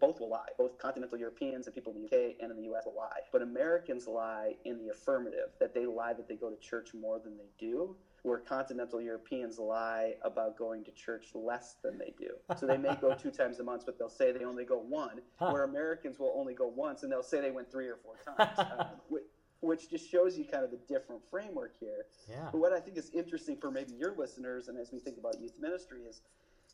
both 0.00 0.20
will 0.20 0.30
lie. 0.30 0.48
Both 0.58 0.78
continental 0.78 1.18
Europeans 1.18 1.66
and 1.66 1.74
people 1.74 1.94
in 1.94 2.02
the 2.02 2.06
UK 2.06 2.36
and 2.40 2.50
in 2.50 2.56
the 2.56 2.72
US 2.72 2.84
will 2.86 2.96
lie. 2.96 3.20
But 3.30 3.42
Americans 3.42 4.06
lie 4.06 4.56
in 4.64 4.78
the 4.78 4.88
affirmative, 4.90 5.50
that 5.60 5.74
they 5.74 5.86
lie 5.86 6.12
that 6.14 6.28
they 6.28 6.36
go 6.36 6.50
to 6.50 6.56
church 6.56 6.94
more 6.94 7.18
than 7.18 7.36
they 7.36 7.50
do, 7.58 7.96
where 8.22 8.38
continental 8.38 9.00
Europeans 9.00 9.58
lie 9.58 10.14
about 10.22 10.56
going 10.56 10.84
to 10.84 10.92
church 10.92 11.28
less 11.34 11.76
than 11.82 11.98
they 11.98 12.14
do. 12.18 12.30
So 12.56 12.66
they 12.66 12.78
may 12.78 12.94
go 12.96 13.14
two 13.22 13.30
times 13.30 13.58
a 13.60 13.64
month, 13.64 13.84
but 13.84 13.98
they'll 13.98 14.08
say 14.08 14.32
they 14.32 14.44
only 14.44 14.64
go 14.64 14.78
one, 14.78 15.20
huh. 15.36 15.50
where 15.50 15.64
Americans 15.64 16.18
will 16.18 16.32
only 16.36 16.54
go 16.54 16.68
once 16.68 17.02
and 17.02 17.10
they'll 17.10 17.22
say 17.22 17.40
they 17.40 17.50
went 17.50 17.70
three 17.70 17.88
or 17.88 17.96
four 17.96 18.16
times. 18.36 18.58
um, 18.78 19.18
which 19.62 19.88
just 19.88 20.10
shows 20.10 20.36
you 20.36 20.44
kind 20.44 20.64
of 20.64 20.72
the 20.72 20.80
different 20.88 21.22
framework 21.30 21.72
here. 21.78 22.06
Yeah. 22.28 22.48
But 22.50 22.58
what 22.58 22.72
I 22.72 22.80
think 22.80 22.96
is 22.98 23.10
interesting 23.14 23.56
for 23.56 23.70
maybe 23.70 23.92
your 23.94 24.12
listeners, 24.16 24.66
and 24.66 24.76
as 24.76 24.90
we 24.92 24.98
think 24.98 25.18
about 25.18 25.40
youth 25.40 25.54
ministry, 25.60 26.00
is 26.02 26.20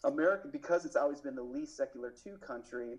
America, 0.05 0.49
because 0.51 0.85
it's 0.85 0.97
always 0.97 1.21
been 1.21 1.35
the 1.35 1.43
least 1.43 1.77
secular 1.77 2.11
two 2.11 2.37
country, 2.39 2.99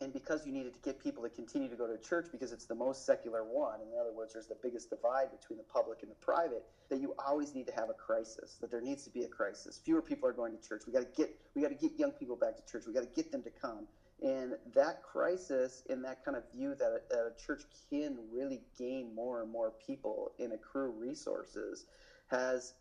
and 0.00 0.12
because 0.12 0.46
you 0.46 0.52
needed 0.52 0.72
to 0.74 0.80
get 0.80 0.98
people 0.98 1.22
to 1.22 1.28
continue 1.28 1.68
to 1.68 1.76
go 1.76 1.86
to 1.86 1.98
church 1.98 2.28
because 2.32 2.52
it's 2.52 2.64
the 2.64 2.74
most 2.74 3.04
secular 3.04 3.44
one, 3.44 3.80
in 3.82 3.88
other 4.00 4.12
words, 4.12 4.32
there's 4.32 4.46
the 4.46 4.56
biggest 4.62 4.88
divide 4.88 5.30
between 5.30 5.58
the 5.58 5.64
public 5.64 5.98
and 6.02 6.10
the 6.10 6.14
private, 6.16 6.64
that 6.88 7.00
you 7.00 7.14
always 7.18 7.54
need 7.54 7.66
to 7.66 7.72
have 7.72 7.90
a 7.90 7.94
crisis, 7.94 8.56
that 8.60 8.70
there 8.70 8.80
needs 8.80 9.04
to 9.04 9.10
be 9.10 9.24
a 9.24 9.28
crisis. 9.28 9.78
Fewer 9.84 10.00
people 10.00 10.28
are 10.28 10.32
going 10.32 10.52
to 10.52 10.68
church. 10.68 10.82
We 10.86 10.92
got 10.92 11.00
to 11.00 11.08
get 11.16 11.30
we 11.54 11.62
got 11.62 11.68
to 11.68 11.74
get 11.74 11.98
young 11.98 12.12
people 12.12 12.36
back 12.36 12.56
to 12.56 12.62
church. 12.64 12.84
We 12.86 12.94
got 12.94 13.02
to 13.02 13.10
get 13.14 13.30
them 13.30 13.42
to 13.42 13.50
come. 13.50 13.86
And 14.22 14.54
that 14.74 15.02
crisis 15.02 15.82
and 15.88 16.04
that 16.04 16.24
kind 16.24 16.36
of 16.36 16.44
view 16.52 16.74
that 16.78 16.92
a, 16.92 17.00
that 17.10 17.26
a 17.26 17.32
church 17.46 17.62
can 17.90 18.18
really 18.30 18.62
gain 18.78 19.14
more 19.14 19.42
and 19.42 19.50
more 19.50 19.72
people 19.86 20.32
and 20.38 20.52
accrue 20.52 20.90
resources 20.90 21.84
has 22.28 22.74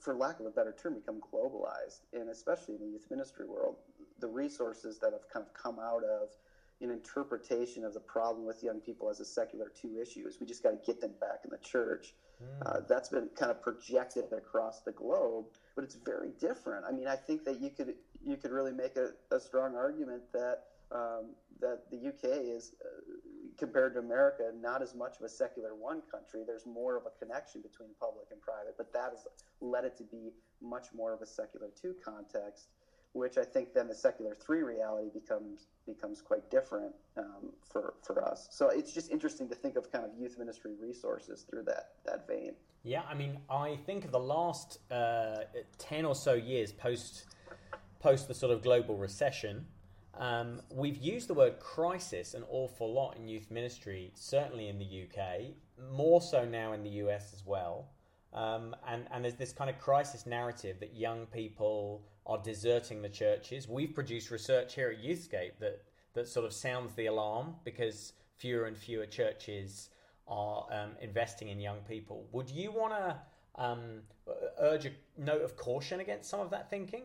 for 0.00 0.14
lack 0.14 0.40
of 0.40 0.46
a 0.46 0.50
better 0.50 0.74
term, 0.80 0.94
become 0.94 1.20
globalized, 1.20 2.00
and 2.12 2.28
especially 2.30 2.74
in 2.74 2.80
the 2.80 2.86
youth 2.86 3.06
ministry 3.10 3.46
world, 3.46 3.76
the 4.20 4.28
resources 4.28 4.98
that 4.98 5.12
have 5.12 5.28
kind 5.32 5.44
of 5.46 5.52
come 5.54 5.78
out 5.78 6.02
of 6.04 6.28
an 6.80 6.90
interpretation 6.90 7.84
of 7.84 7.92
the 7.92 8.00
problem 8.00 8.46
with 8.46 8.62
young 8.62 8.80
people 8.80 9.10
as 9.10 9.18
a 9.20 9.24
secular 9.24 9.72
two 9.80 9.98
issues. 10.00 10.38
We 10.40 10.46
just 10.46 10.62
got 10.62 10.70
to 10.70 10.78
get 10.86 11.00
them 11.00 11.12
back 11.20 11.40
in 11.44 11.50
the 11.50 11.58
church. 11.58 12.14
Mm. 12.42 12.66
Uh, 12.66 12.80
that's 12.88 13.08
been 13.08 13.28
kind 13.36 13.50
of 13.50 13.60
projected 13.60 14.32
across 14.32 14.80
the 14.82 14.92
globe, 14.92 15.46
but 15.74 15.82
it's 15.84 15.96
very 16.04 16.30
different. 16.40 16.84
I 16.88 16.92
mean, 16.92 17.08
I 17.08 17.16
think 17.16 17.44
that 17.44 17.60
you 17.60 17.70
could 17.70 17.94
you 18.24 18.36
could 18.36 18.52
really 18.52 18.72
make 18.72 18.96
a, 18.96 19.10
a 19.34 19.40
strong 19.40 19.74
argument 19.74 20.22
that 20.32 20.64
um, 20.92 21.34
that 21.60 21.90
the 21.90 22.08
UK 22.08 22.38
is, 22.46 22.72
uh, 22.84 22.88
compared 23.58 23.94
to 23.94 24.00
America, 24.00 24.50
not 24.60 24.82
as 24.82 24.94
much 24.94 25.18
of 25.18 25.24
a 25.24 25.28
secular 25.28 25.74
one 25.74 26.02
country. 26.10 26.42
There's 26.46 26.66
more 26.66 26.96
of 26.96 27.04
a 27.06 27.24
connection 27.24 27.60
between 27.60 27.90
public 28.00 28.28
and 28.30 28.40
private, 28.40 28.74
but 28.76 28.92
that 28.92 29.10
has 29.10 29.26
led 29.60 29.84
it 29.84 29.96
to 29.98 30.04
be 30.04 30.30
much 30.62 30.86
more 30.94 31.12
of 31.12 31.20
a 31.20 31.26
secular 31.26 31.68
two 31.80 31.94
context, 32.04 32.68
which 33.12 33.36
I 33.36 33.44
think 33.44 33.74
then 33.74 33.88
the 33.88 33.94
secular 33.94 34.34
three 34.34 34.62
reality 34.62 35.08
becomes 35.12 35.68
becomes 35.86 36.22
quite 36.22 36.48
different 36.50 36.94
um, 37.16 37.52
for 37.70 37.94
for 38.02 38.24
us. 38.24 38.48
So 38.50 38.68
it's 38.68 38.92
just 38.92 39.10
interesting 39.10 39.48
to 39.48 39.54
think 39.54 39.76
of 39.76 39.90
kind 39.90 40.04
of 40.04 40.10
youth 40.18 40.38
ministry 40.38 40.72
resources 40.80 41.44
through 41.48 41.64
that 41.64 41.90
that 42.06 42.26
vein. 42.28 42.52
Yeah, 42.84 43.02
I 43.10 43.14
mean, 43.14 43.38
I 43.50 43.76
think 43.86 44.04
of 44.04 44.12
the 44.12 44.20
last 44.20 44.78
uh, 44.90 45.40
ten 45.78 46.04
or 46.04 46.14
so 46.14 46.34
years 46.34 46.72
post 46.72 47.26
post 47.98 48.28
the 48.28 48.34
sort 48.34 48.52
of 48.52 48.62
global 48.62 48.96
recession 48.96 49.66
um, 50.18 50.60
we've 50.70 50.96
used 50.96 51.28
the 51.28 51.34
word 51.34 51.60
crisis 51.60 52.34
an 52.34 52.42
awful 52.50 52.92
lot 52.92 53.16
in 53.16 53.28
youth 53.28 53.50
ministry, 53.50 54.10
certainly 54.14 54.68
in 54.68 54.78
the 54.78 55.04
UK, 55.04 55.54
more 55.92 56.20
so 56.20 56.44
now 56.44 56.72
in 56.72 56.82
the 56.82 56.90
US 56.90 57.32
as 57.32 57.46
well. 57.46 57.88
Um, 58.34 58.74
and, 58.86 59.06
and 59.12 59.24
there's 59.24 59.36
this 59.36 59.52
kind 59.52 59.70
of 59.70 59.78
crisis 59.78 60.26
narrative 60.26 60.80
that 60.80 60.94
young 60.94 61.26
people 61.26 62.02
are 62.26 62.38
deserting 62.38 63.00
the 63.00 63.08
churches. 63.08 63.68
We've 63.68 63.94
produced 63.94 64.30
research 64.30 64.74
here 64.74 64.90
at 64.90 65.02
Youthscape 65.02 65.52
that, 65.60 65.82
that 66.14 66.28
sort 66.28 66.44
of 66.44 66.52
sounds 66.52 66.94
the 66.94 67.06
alarm 67.06 67.54
because 67.64 68.12
fewer 68.36 68.66
and 68.66 68.76
fewer 68.76 69.06
churches 69.06 69.90
are 70.26 70.66
um, 70.70 70.90
investing 71.00 71.48
in 71.48 71.60
young 71.60 71.78
people. 71.88 72.26
Would 72.32 72.50
you 72.50 72.72
want 72.72 72.92
to 72.92 73.16
um, 73.54 74.02
urge 74.60 74.86
a 74.86 74.90
note 75.16 75.42
of 75.42 75.56
caution 75.56 76.00
against 76.00 76.28
some 76.28 76.40
of 76.40 76.50
that 76.50 76.68
thinking? 76.68 77.04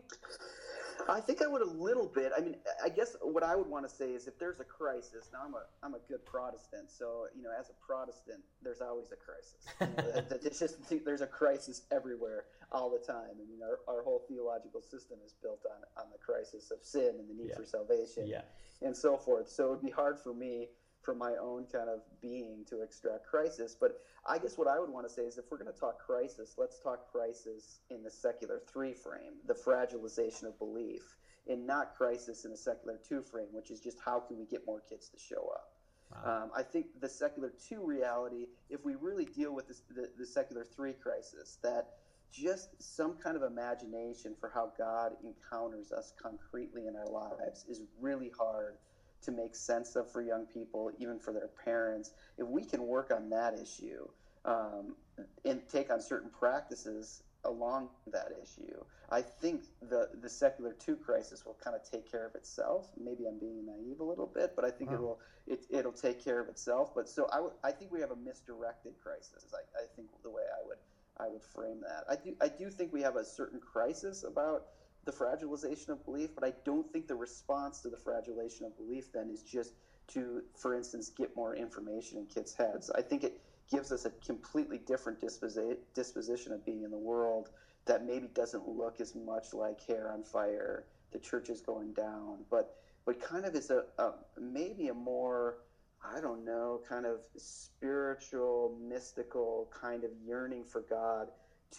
I 1.08 1.20
think 1.20 1.42
I 1.42 1.46
would 1.46 1.62
a 1.62 1.70
little 1.70 2.06
bit. 2.06 2.32
I 2.36 2.40
mean, 2.40 2.56
I 2.82 2.88
guess 2.88 3.16
what 3.22 3.42
I 3.42 3.56
would 3.56 3.68
want 3.68 3.88
to 3.88 3.94
say 3.94 4.10
is 4.12 4.26
if 4.26 4.38
there's 4.38 4.60
a 4.60 4.64
crisis, 4.64 5.28
now 5.32 5.40
I'm 5.44 5.54
a 5.54 5.62
I'm 5.82 5.94
a 5.94 6.02
good 6.08 6.24
Protestant, 6.24 6.90
so 6.90 7.26
you 7.36 7.42
know, 7.42 7.50
as 7.58 7.70
a 7.70 7.74
Protestant, 7.84 8.40
there's 8.62 8.80
always 8.80 9.08
a 9.12 9.16
crisis. 9.16 9.66
You 9.80 9.86
know, 9.86 10.38
it's 10.42 10.58
just 10.58 10.76
there's 11.04 11.20
a 11.20 11.26
crisis 11.26 11.82
everywhere 11.92 12.44
all 12.72 12.90
the 12.90 13.04
time. 13.04 13.30
I 13.30 13.48
mean, 13.48 13.60
our, 13.62 13.80
our 13.94 14.02
whole 14.02 14.24
theological 14.28 14.80
system 14.80 15.18
is 15.24 15.34
built 15.42 15.60
on 15.66 16.04
on 16.04 16.10
the 16.10 16.18
crisis 16.18 16.70
of 16.70 16.78
sin 16.82 17.16
and 17.18 17.28
the 17.28 17.34
need 17.34 17.50
yeah. 17.50 17.56
for 17.56 17.64
salvation, 17.64 18.26
yeah. 18.26 18.42
and 18.82 18.96
so 18.96 19.16
forth. 19.16 19.48
So 19.48 19.66
it 19.66 19.70
would 19.70 19.82
be 19.82 19.90
hard 19.90 20.18
for 20.18 20.34
me 20.34 20.68
from 21.04 21.18
my 21.18 21.34
own 21.40 21.66
kind 21.70 21.88
of 21.88 22.00
being 22.20 22.64
to 22.68 22.82
extract 22.82 23.26
crisis. 23.26 23.76
But 23.78 24.00
I 24.26 24.38
guess 24.38 24.56
what 24.56 24.68
I 24.68 24.78
would 24.78 24.90
want 24.90 25.06
to 25.06 25.12
say 25.12 25.22
is 25.22 25.38
if 25.38 25.44
we're 25.50 25.58
going 25.58 25.72
to 25.72 25.78
talk 25.78 25.98
crisis, 25.98 26.54
let's 26.56 26.78
talk 26.78 27.10
crisis 27.12 27.80
in 27.90 28.02
the 28.02 28.10
secular 28.10 28.60
three 28.72 28.92
frame, 28.92 29.34
the 29.46 29.54
fragilization 29.54 30.44
of 30.44 30.58
belief, 30.58 31.02
and 31.48 31.66
not 31.66 31.94
crisis 31.96 32.44
in 32.44 32.50
the 32.50 32.56
secular 32.56 32.98
two 33.06 33.22
frame, 33.22 33.48
which 33.52 33.70
is 33.70 33.80
just 33.80 33.98
how 34.04 34.20
can 34.20 34.38
we 34.38 34.46
get 34.46 34.66
more 34.66 34.82
kids 34.88 35.08
to 35.10 35.18
show 35.18 35.50
up. 35.54 35.70
Wow. 36.12 36.44
Um, 36.44 36.50
I 36.56 36.62
think 36.62 36.86
the 37.00 37.08
secular 37.08 37.52
two 37.68 37.84
reality, 37.84 38.46
if 38.70 38.84
we 38.84 38.94
really 38.94 39.26
deal 39.26 39.54
with 39.54 39.68
this, 39.68 39.82
the, 39.94 40.08
the 40.18 40.26
secular 40.26 40.64
three 40.64 40.92
crisis, 40.92 41.58
that 41.62 41.88
just 42.32 42.70
some 42.82 43.14
kind 43.22 43.36
of 43.36 43.42
imagination 43.42 44.34
for 44.40 44.50
how 44.52 44.72
God 44.76 45.12
encounters 45.22 45.92
us 45.92 46.12
concretely 46.20 46.86
in 46.86 46.96
our 46.96 47.06
lives 47.06 47.64
is 47.68 47.82
really 48.00 48.32
hard 48.36 48.76
to 49.24 49.32
make 49.32 49.54
sense 49.56 49.96
of 49.96 50.08
for 50.10 50.22
young 50.22 50.46
people, 50.46 50.90
even 50.98 51.18
for 51.18 51.32
their 51.32 51.50
parents. 51.64 52.12
If 52.38 52.46
we 52.48 52.64
can 52.64 52.84
work 52.86 53.10
on 53.10 53.30
that 53.30 53.54
issue 53.54 54.06
um, 54.44 54.96
and 55.44 55.62
take 55.68 55.90
on 55.90 56.00
certain 56.00 56.30
practices 56.30 57.22
along 57.44 57.90
that 58.06 58.28
issue, 58.42 58.84
I 59.10 59.22
think 59.22 59.62
the 59.80 60.08
the 60.14 60.28
secular 60.28 60.74
two 60.78 60.96
crisis 60.96 61.44
will 61.44 61.56
kind 61.62 61.76
of 61.76 61.82
take 61.82 62.10
care 62.10 62.26
of 62.26 62.34
itself. 62.34 62.88
Maybe 62.98 63.26
I'm 63.26 63.38
being 63.38 63.66
naive 63.66 64.00
a 64.00 64.04
little 64.04 64.30
bit, 64.32 64.52
but 64.56 64.64
I 64.64 64.70
think 64.70 64.92
it 64.92 65.00
will 65.00 65.18
it, 65.46 65.60
it'll 65.70 65.92
take 65.92 66.22
care 66.22 66.40
of 66.40 66.48
itself. 66.48 66.90
But 66.94 67.08
so 67.08 67.26
I, 67.32 67.36
w- 67.36 67.52
I 67.62 67.72
think 67.72 67.90
we 67.92 68.00
have 68.00 68.10
a 68.10 68.16
misdirected 68.16 68.94
crisis. 69.02 69.52
I, 69.54 69.82
I 69.82 69.86
think 69.94 70.08
the 70.22 70.30
way 70.30 70.42
I 70.52 70.62
would 70.66 70.78
I 71.18 71.28
would 71.28 71.42
frame 71.44 71.80
that. 71.82 72.04
I 72.08 72.16
do 72.16 72.34
I 72.40 72.48
do 72.48 72.70
think 72.70 72.92
we 72.92 73.02
have 73.02 73.16
a 73.16 73.24
certain 73.24 73.60
crisis 73.60 74.24
about 74.24 74.62
the 75.04 75.12
fragilization 75.12 75.90
of 75.90 76.04
belief, 76.04 76.30
but 76.34 76.44
I 76.44 76.54
don't 76.64 76.86
think 76.92 77.06
the 77.08 77.16
response 77.16 77.80
to 77.82 77.90
the 77.90 77.96
fragilization 77.98 78.62
of 78.66 78.76
belief 78.76 79.10
then 79.14 79.30
is 79.30 79.42
just 79.42 79.74
to, 80.08 80.42
for 80.58 80.74
instance, 80.74 81.10
get 81.16 81.30
more 81.36 81.54
information 81.54 82.18
in 82.18 82.26
kids' 82.26 82.54
heads. 82.54 82.90
I 82.94 83.02
think 83.02 83.24
it 83.24 83.34
gives 83.70 83.92
us 83.92 84.04
a 84.04 84.12
completely 84.26 84.78
different 84.78 85.20
disposi- 85.20 85.76
disposition 85.94 86.52
of 86.52 86.64
being 86.64 86.82
in 86.82 86.90
the 86.90 86.98
world 86.98 87.48
that 87.86 88.02
maybe 88.02 88.28
doesn't 88.28 88.68
look 88.68 89.00
as 89.00 89.14
much 89.14 89.54
like 89.54 89.80
hair 89.86 90.10
on 90.12 90.24
fire, 90.24 90.84
the 91.12 91.18
church 91.20 91.48
is 91.50 91.60
going 91.60 91.92
down, 91.94 92.46
but 92.50 92.66
but 93.06 93.18
kind 93.20 93.46
of 93.46 93.54
is 93.54 93.70
a, 93.70 93.82
a 93.98 94.12
maybe 94.38 94.88
a 94.88 94.94
more 94.94 95.56
I 96.04 96.20
don't 96.20 96.44
know, 96.44 96.80
kind 96.86 97.06
of 97.06 97.24
spiritual, 97.36 98.70
mystical 98.70 99.68
kind 99.72 100.04
of 100.04 100.12
yearning 100.14 100.64
for 100.64 100.82
God 100.82 101.30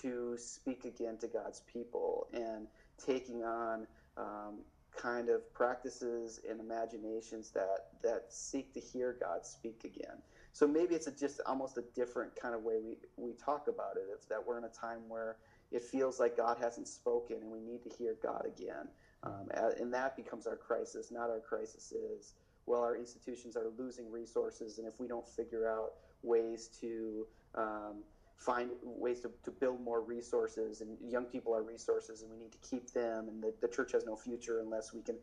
to 0.02 0.36
speak 0.38 0.86
again 0.86 1.18
to 1.20 1.28
God's 1.28 1.62
people 1.72 2.28
and 2.34 2.68
taking 3.03 3.43
on 3.43 3.88
um, 4.17 4.60
kind 4.95 5.29
of 5.29 5.53
practices 5.53 6.39
and 6.49 6.60
imaginations 6.60 7.51
that 7.51 7.88
that 8.01 8.25
seek 8.29 8.73
to 8.73 8.79
hear 8.79 9.17
God 9.19 9.45
speak 9.45 9.81
again. 9.84 10.17
So 10.53 10.65
maybe 10.65 10.95
it's 10.95 11.08
a, 11.08 11.12
just 11.12 11.41
almost 11.45 11.77
a 11.77 11.84
different 11.93 12.34
kind 12.36 12.55
of 12.55 12.63
way 12.63 12.75
we, 12.81 12.95
we 13.17 13.34
talk 13.34 13.67
about 13.67 13.97
it. 13.97 14.05
It's 14.13 14.25
that 14.27 14.38
we're 14.45 14.58
in 14.58 14.63
a 14.63 14.69
time 14.69 15.10
where 15.10 15.36
it 15.71 15.84
feels 15.84 16.17
like 16.19 16.38
God 16.38 16.58
hasn't 16.62 16.88
spoken 16.88 17.38
and 17.41 17.51
we 17.51 17.60
need 17.60 17.84
to 17.84 17.89
hear 17.89 18.15
God 18.23 18.45
again. 18.45 18.88
Um, 19.23 19.49
and 19.79 19.93
that 19.93 20.15
becomes 20.15 20.47
our 20.47 20.55
crisis, 20.55 21.12
not 21.12 21.29
our 21.29 21.39
crisis 21.39 21.91
is, 21.91 22.36
well, 22.67 22.81
our 22.81 22.95
institutions 22.95 23.58
are 23.58 23.67
losing 23.77 24.12
resources, 24.12 24.77
and 24.77 24.88
if 24.88 24.99
we 24.99 25.08
don't 25.08 25.27
figure 25.27 25.67
out 25.67 25.93
ways 26.21 26.69
to 26.79 27.27
um, 27.55 28.03
find 28.38 28.71
ways 28.84 29.21
to, 29.21 29.32
to 29.43 29.52
build 29.52 29.80
more 29.82 30.02
resources 30.02 30.82
and 30.82 30.98
young 31.02 31.26
people 31.26 31.56
are 31.56 31.63
resources 31.63 32.21
and 32.21 32.30
we 32.30 32.38
need 32.38 32.52
to 32.52 32.58
keep 32.58 32.91
them 32.91 33.28
and 33.28 33.41
the, 33.41 33.54
the 33.62 33.67
church 33.67 33.91
has 33.93 34.06
no 34.06 34.15
future 34.15 34.60
unless 34.60 34.93
we 34.93 35.02
can 35.02 35.17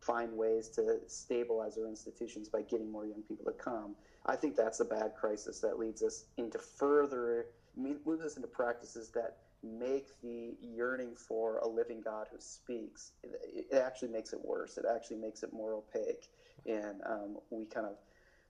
find 0.00 0.32
ways 0.32 0.68
to 0.68 0.98
stabilize 1.06 1.76
our 1.76 1.88
institutions 1.88 2.48
by 2.48 2.62
getting 2.62 2.90
more 2.90 3.06
young 3.06 3.22
people 3.22 3.44
to 3.44 3.52
come. 3.52 3.96
I 4.26 4.36
think 4.36 4.54
that's 4.54 4.80
a 4.80 4.84
bad 4.84 5.14
crisis 5.14 5.60
that 5.60 5.78
leads 5.78 6.02
us 6.02 6.24
into 6.36 6.58
further 6.58 7.46
moves 7.76 8.22
us 8.22 8.36
into 8.36 8.48
practices 8.48 9.10
that 9.14 9.34
make 9.62 10.06
the 10.22 10.56
yearning 10.60 11.14
for 11.16 11.58
a 11.58 11.68
living 11.68 12.00
god 12.00 12.26
who 12.30 12.38
speaks 12.40 13.12
it, 13.22 13.66
actually 13.72 14.08
makes 14.08 14.32
it 14.32 14.40
worse. 14.44 14.76
It 14.76 14.84
actually 14.92 15.16
makes 15.18 15.42
it 15.42 15.52
more 15.52 15.74
opaque 15.74 16.28
and 16.66 17.00
um, 17.06 17.36
we 17.50 17.66
kind 17.66 17.86
of 17.86 17.96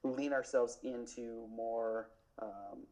lean 0.03 0.33
ourselves 0.33 0.79
into 0.83 1.47
more 1.55 2.09
um, 2.41 2.87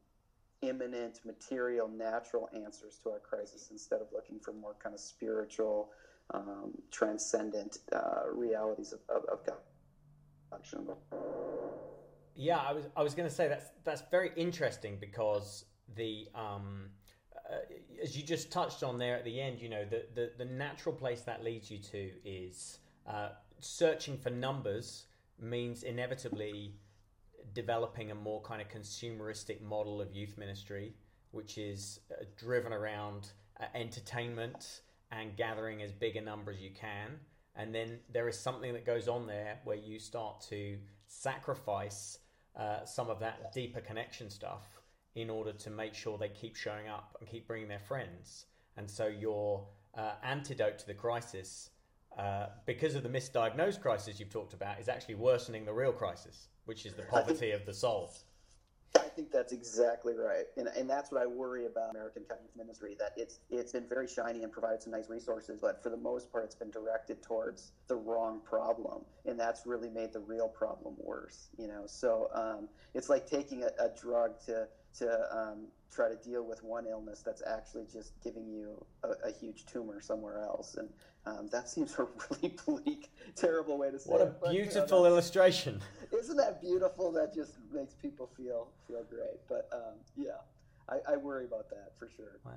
immanent, 0.62 1.20
material, 1.24 1.88
natural 1.88 2.48
answers 2.54 2.98
to 3.02 3.10
our 3.10 3.18
crisis 3.18 3.68
instead 3.70 4.00
of 4.00 4.08
looking 4.12 4.38
for 4.38 4.52
more 4.52 4.74
kind 4.82 4.94
of 4.94 5.00
spiritual, 5.00 5.90
um, 6.32 6.72
transcendent 6.90 7.78
uh, 7.92 8.30
realities 8.32 8.92
of, 8.92 9.00
of, 9.08 9.24
of 9.30 9.46
God. 9.46 9.58
Yeah, 12.34 12.58
I 12.58 12.72
was 12.72 12.84
I 12.96 13.02
was 13.02 13.14
going 13.14 13.28
to 13.28 13.34
say 13.34 13.48
that's 13.48 13.70
that's 13.84 14.02
very 14.10 14.30
interesting 14.36 14.98
because 15.00 15.64
the 15.96 16.28
um, 16.34 16.90
uh, 17.34 17.56
as 18.02 18.16
you 18.16 18.22
just 18.22 18.50
touched 18.52 18.82
on 18.82 18.98
there 18.98 19.16
at 19.16 19.24
the 19.24 19.40
end, 19.40 19.60
you 19.60 19.68
know 19.68 19.84
the 19.84 20.04
the, 20.14 20.32
the 20.36 20.44
natural 20.44 20.94
place 20.94 21.22
that 21.22 21.42
leads 21.42 21.70
you 21.70 21.78
to 21.78 22.10
is 22.24 22.78
uh, 23.06 23.30
searching 23.60 24.18
for 24.18 24.30
numbers 24.30 25.06
means 25.40 25.82
inevitably 25.82 26.74
developing 27.56 28.10
a 28.10 28.14
more 28.14 28.42
kind 28.42 28.60
of 28.60 28.68
consumeristic 28.68 29.62
model 29.62 30.00
of 30.02 30.14
youth 30.14 30.36
ministry, 30.36 30.92
which 31.30 31.56
is 31.56 32.00
uh, 32.12 32.24
driven 32.36 32.70
around 32.70 33.30
uh, 33.58 33.64
entertainment 33.74 34.82
and 35.10 35.34
gathering 35.36 35.80
as 35.80 35.90
big 35.90 36.16
a 36.16 36.20
number 36.20 36.52
as 36.52 36.60
you 36.60 36.70
can. 36.70 37.18
And 37.56 37.74
then 37.74 37.98
there 38.12 38.28
is 38.28 38.38
something 38.38 38.74
that 38.74 38.84
goes 38.84 39.08
on 39.08 39.26
there 39.26 39.58
where 39.64 39.78
you 39.78 39.98
start 39.98 40.42
to 40.50 40.76
sacrifice 41.06 42.18
uh, 42.54 42.84
some 42.84 43.08
of 43.08 43.18
that 43.20 43.54
deeper 43.54 43.80
connection 43.80 44.28
stuff 44.28 44.66
in 45.14 45.30
order 45.30 45.52
to 45.52 45.70
make 45.70 45.94
sure 45.94 46.18
they 46.18 46.28
keep 46.28 46.56
showing 46.56 46.88
up 46.88 47.16
and 47.18 47.28
keep 47.28 47.48
bringing 47.48 47.68
their 47.68 47.80
friends. 47.88 48.44
And 48.76 48.90
so 48.90 49.06
your 49.06 49.66
uh, 49.94 50.12
antidote 50.22 50.78
to 50.80 50.86
the 50.86 50.92
crisis, 50.92 51.70
uh, 52.18 52.48
because 52.66 52.94
of 52.94 53.02
the 53.02 53.08
misdiagnosed 53.08 53.80
crisis 53.80 54.20
you've 54.20 54.28
talked 54.28 54.52
about, 54.52 54.78
is 54.78 54.90
actually 54.90 55.14
worsening 55.14 55.64
the 55.64 55.72
real 55.72 55.92
crisis 55.92 56.48
which 56.66 56.84
is 56.84 56.94
the 56.94 57.02
poverty 57.02 57.52
of 57.52 57.64
the 57.64 57.72
soul. 57.72 58.12
I 58.94 59.08
think 59.08 59.30
that's 59.30 59.52
exactly 59.52 60.14
right, 60.14 60.44
and, 60.56 60.68
and 60.68 60.88
that's 60.88 61.10
what 61.10 61.22
I 61.22 61.26
worry 61.26 61.66
about 61.66 61.90
American 61.90 62.22
Youth 62.30 62.56
Ministry. 62.56 62.96
That 62.98 63.12
it's 63.16 63.40
it's 63.50 63.72
been 63.72 63.88
very 63.88 64.08
shiny 64.08 64.42
and 64.42 64.52
provided 64.52 64.82
some 64.82 64.92
nice 64.92 65.08
resources, 65.08 65.60
but 65.60 65.82
for 65.82 65.90
the 65.90 65.96
most 65.96 66.30
part, 66.30 66.44
it's 66.44 66.54
been 66.54 66.70
directed 66.70 67.22
towards 67.22 67.72
the 67.88 67.96
wrong 67.96 68.40
problem, 68.44 69.04
and 69.26 69.38
that's 69.38 69.66
really 69.66 69.90
made 69.90 70.12
the 70.12 70.20
real 70.20 70.48
problem 70.48 70.94
worse. 70.98 71.48
You 71.58 71.68
know, 71.68 71.82
so 71.86 72.28
um, 72.34 72.68
it's 72.94 73.08
like 73.08 73.28
taking 73.28 73.64
a, 73.64 73.70
a 73.78 73.90
drug 74.00 74.40
to 74.46 74.66
to 74.98 75.36
um, 75.36 75.66
try 75.92 76.08
to 76.08 76.16
deal 76.16 76.44
with 76.44 76.62
one 76.62 76.86
illness 76.86 77.22
that's 77.24 77.42
actually 77.46 77.86
just 77.92 78.12
giving 78.22 78.46
you 78.46 78.84
a, 79.04 79.28
a 79.28 79.32
huge 79.32 79.66
tumor 79.66 80.00
somewhere 80.00 80.40
else. 80.40 80.76
And 80.76 80.88
um, 81.26 81.48
that 81.52 81.68
seems 81.68 81.98
a 81.98 82.06
really 82.30 82.56
bleak, 82.64 83.10
terrible 83.34 83.78
way 83.78 83.90
to 83.90 83.98
say 83.98 84.10
what 84.10 84.20
it. 84.20 84.34
What 84.40 84.50
a 84.50 84.54
beautiful 84.54 84.98
you 84.98 85.04
know, 85.04 85.10
illustration. 85.10 85.80
Isn't 86.26 86.38
that 86.38 86.60
beautiful? 86.60 87.12
That 87.12 87.32
just 87.32 87.52
makes 87.72 87.94
people 87.94 88.28
feel 88.36 88.66
feel 88.88 89.04
great. 89.08 89.38
But 89.48 89.68
um, 89.72 89.94
yeah, 90.16 90.40
I, 90.88 91.12
I 91.12 91.16
worry 91.16 91.44
about 91.44 91.70
that 91.70 91.92
for 91.96 92.08
sure. 92.16 92.40
Wow. 92.44 92.50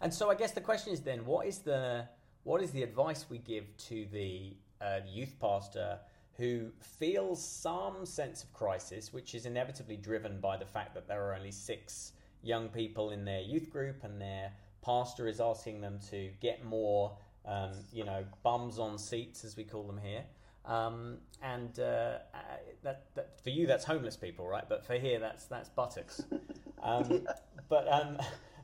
And 0.00 0.14
so 0.14 0.30
I 0.30 0.36
guess 0.36 0.52
the 0.52 0.60
question 0.60 0.92
is 0.92 1.00
then, 1.00 1.26
what 1.26 1.44
is 1.48 1.58
the 1.58 2.06
what 2.44 2.62
is 2.62 2.70
the 2.70 2.84
advice 2.84 3.26
we 3.28 3.38
give 3.38 3.76
to 3.88 4.06
the 4.12 4.56
uh, 4.80 5.00
youth 5.04 5.34
pastor 5.40 5.98
who 6.36 6.70
feels 6.80 7.44
some 7.44 8.06
sense 8.06 8.44
of 8.44 8.52
crisis, 8.52 9.12
which 9.12 9.34
is 9.34 9.46
inevitably 9.46 9.96
driven 9.96 10.38
by 10.38 10.56
the 10.56 10.64
fact 10.64 10.94
that 10.94 11.08
there 11.08 11.28
are 11.28 11.34
only 11.34 11.50
six 11.50 12.12
young 12.44 12.68
people 12.68 13.10
in 13.10 13.24
their 13.24 13.40
youth 13.40 13.68
group 13.70 14.04
and 14.04 14.20
their 14.20 14.52
pastor 14.80 15.26
is 15.26 15.40
asking 15.40 15.80
them 15.80 15.98
to 16.10 16.30
get 16.40 16.64
more, 16.64 17.16
um, 17.44 17.72
you 17.92 18.04
know, 18.04 18.24
bums 18.44 18.78
on 18.78 18.96
seats, 18.96 19.44
as 19.44 19.56
we 19.56 19.64
call 19.64 19.82
them 19.82 19.98
here. 19.98 20.22
Um, 20.68 21.16
and 21.42 21.78
uh, 21.80 21.82
uh, 21.82 22.38
that, 22.82 23.06
that, 23.14 23.40
for 23.42 23.50
you, 23.50 23.66
that's 23.66 23.84
homeless 23.84 24.16
people, 24.16 24.46
right? 24.46 24.68
But 24.68 24.84
for 24.84 24.94
here, 24.94 25.18
that's 25.18 25.46
that's 25.46 25.68
buttocks. 25.68 26.22
Um, 26.80 27.26
but 27.68 27.92
um, 27.92 28.18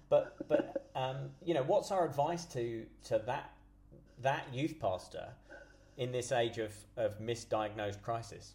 but 0.09 0.37
but 0.47 0.87
um, 0.95 1.31
you 1.45 1.53
know, 1.53 1.65
what's 1.65 1.91
our 1.91 2.07
advice 2.07 2.45
to 2.45 2.87
to 3.07 3.21
that 3.27 3.51
that 4.23 4.47
youth 4.53 4.79
pastor 4.79 5.31
in 5.97 6.13
this 6.13 6.31
age 6.31 6.59
of, 6.59 6.73
of 6.97 7.19
misdiagnosed 7.21 8.03
crisis? 8.03 8.55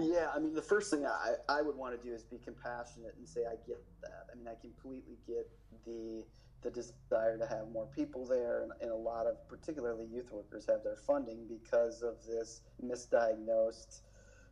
Yeah, 0.00 0.28
I 0.34 0.38
mean, 0.38 0.54
the 0.54 0.62
first 0.62 0.90
thing 0.90 1.04
I, 1.06 1.34
I 1.48 1.62
would 1.62 1.76
want 1.76 2.00
to 2.00 2.08
do 2.08 2.14
is 2.14 2.22
be 2.22 2.38
compassionate 2.38 3.14
and 3.18 3.28
say, 3.28 3.40
I 3.46 3.56
get 3.66 3.82
that. 4.02 4.26
I 4.32 4.36
mean, 4.36 4.46
I 4.46 4.54
completely 4.60 5.16
get 5.26 5.50
the 5.84 6.24
the 6.62 6.70
desire 6.70 7.38
to 7.38 7.46
have 7.46 7.68
more 7.72 7.86
people 7.86 8.26
there, 8.26 8.62
and, 8.62 8.72
and 8.80 8.90
a 8.90 8.96
lot 8.96 9.26
of, 9.26 9.48
particularly 9.48 10.06
youth 10.06 10.30
workers, 10.32 10.66
have 10.68 10.82
their 10.82 10.96
funding 10.96 11.46
because 11.48 12.02
of 12.02 12.16
this 12.26 12.62
misdiagnosed 12.84 14.00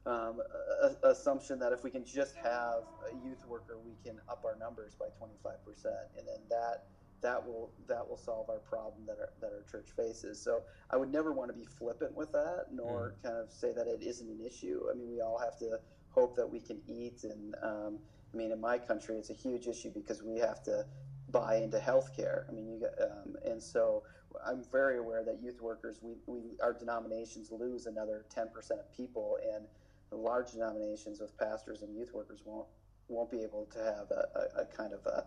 um, 0.06 0.40
a, 0.82 1.08
assumption 1.08 1.58
that 1.58 1.72
if 1.72 1.84
we 1.84 1.90
can 1.90 2.04
just 2.04 2.34
have 2.36 2.84
a 3.10 3.26
youth 3.26 3.46
worker, 3.46 3.76
we 3.84 3.92
can 4.02 4.18
up 4.28 4.42
our 4.44 4.56
numbers 4.56 4.94
by 4.98 5.06
25%. 5.06 5.84
And 6.16 6.26
then 6.26 6.40
that 6.48 6.84
that 7.20 7.44
will 7.44 7.72
that 7.88 8.08
will 8.08 8.16
solve 8.16 8.48
our 8.48 8.60
problem 8.60 9.04
that 9.06 9.18
our 9.18 9.30
that 9.40 9.52
our 9.52 9.64
church 9.70 9.90
faces. 9.96 10.40
So 10.40 10.62
I 10.90 10.96
would 10.96 11.12
never 11.12 11.32
want 11.32 11.50
to 11.50 11.56
be 11.56 11.64
flippant 11.64 12.14
with 12.14 12.32
that, 12.32 12.66
nor 12.72 13.14
mm. 13.18 13.22
kind 13.22 13.36
of 13.36 13.50
say 13.50 13.72
that 13.72 13.86
it 13.86 14.02
isn't 14.02 14.28
an 14.28 14.40
issue. 14.44 14.82
I 14.90 14.96
mean, 14.96 15.10
we 15.10 15.20
all 15.20 15.38
have 15.38 15.58
to 15.58 15.78
hope 16.10 16.36
that 16.36 16.48
we 16.48 16.60
can 16.60 16.80
eat. 16.86 17.24
And 17.24 17.54
um, 17.62 17.98
I 18.32 18.36
mean, 18.36 18.52
in 18.52 18.60
my 18.60 18.78
country, 18.78 19.16
it's 19.16 19.30
a 19.30 19.34
huge 19.34 19.66
issue 19.66 19.90
because 19.90 20.22
we 20.22 20.38
have 20.38 20.62
to 20.64 20.86
buy 21.30 21.56
into 21.56 21.78
healthcare. 21.78 22.48
I 22.48 22.52
mean, 22.52 22.68
you 22.68 22.80
got, 22.80 23.10
um, 23.10 23.36
and 23.44 23.62
so 23.62 24.02
I'm 24.46 24.62
very 24.70 24.98
aware 24.98 25.24
that 25.24 25.40
youth 25.42 25.60
workers, 25.60 25.98
we, 26.02 26.14
we 26.26 26.40
our 26.62 26.72
denominations 26.72 27.50
lose 27.50 27.86
another 27.86 28.24
10% 28.34 28.46
of 28.72 28.92
people, 28.96 29.38
and 29.54 29.64
the 30.10 30.16
large 30.16 30.52
denominations 30.52 31.20
with 31.20 31.36
pastors 31.38 31.82
and 31.82 31.94
youth 31.94 32.12
workers 32.12 32.40
won't 32.44 32.66
won't 33.08 33.30
be 33.30 33.42
able 33.42 33.66
to 33.72 33.78
have 33.78 34.10
a, 34.10 34.28
a, 34.38 34.62
a 34.62 34.64
kind 34.66 34.92
of 34.92 35.00
a, 35.06 35.24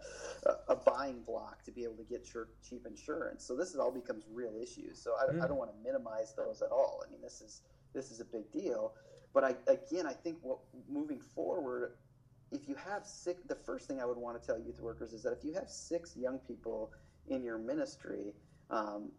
a, 0.67 0.75
buying 0.75 1.19
block 1.23 1.63
to 1.63 1.71
be 1.71 1.83
able 1.83 1.95
to 1.95 2.03
get 2.03 2.23
cheap 2.23 2.85
insurance. 2.85 3.43
So 3.43 3.55
this 3.55 3.69
is 3.69 3.77
all 3.77 3.91
becomes 3.91 4.25
real 4.31 4.53
issues. 4.61 5.01
So 5.01 5.13
I, 5.19 5.31
mm. 5.31 5.43
I 5.43 5.47
don't 5.47 5.57
want 5.57 5.71
to 5.71 5.77
minimize 5.83 6.35
those 6.35 6.61
at 6.61 6.69
all. 6.69 7.03
I 7.05 7.11
mean, 7.11 7.21
this 7.21 7.41
is 7.41 7.61
this 7.93 8.11
is 8.11 8.19
a 8.19 8.25
big 8.25 8.51
deal. 8.51 8.93
But 9.33 9.43
I, 9.43 9.55
again, 9.67 10.05
I 10.05 10.13
think 10.13 10.37
what 10.41 10.59
moving 10.89 11.19
forward, 11.19 11.93
if 12.51 12.67
you 12.67 12.75
have 12.75 13.05
six, 13.05 13.41
the 13.47 13.55
first 13.55 13.87
thing 13.87 13.99
I 14.01 14.05
would 14.05 14.17
want 14.17 14.41
to 14.41 14.45
tell 14.45 14.59
youth 14.59 14.79
workers 14.79 15.13
is 15.13 15.23
that 15.23 15.31
if 15.31 15.43
you 15.43 15.53
have 15.53 15.69
six 15.69 16.15
young 16.17 16.39
people 16.39 16.91
in 17.29 17.43
your 17.43 17.57
ministry, 17.57 18.33
um, 18.69 19.11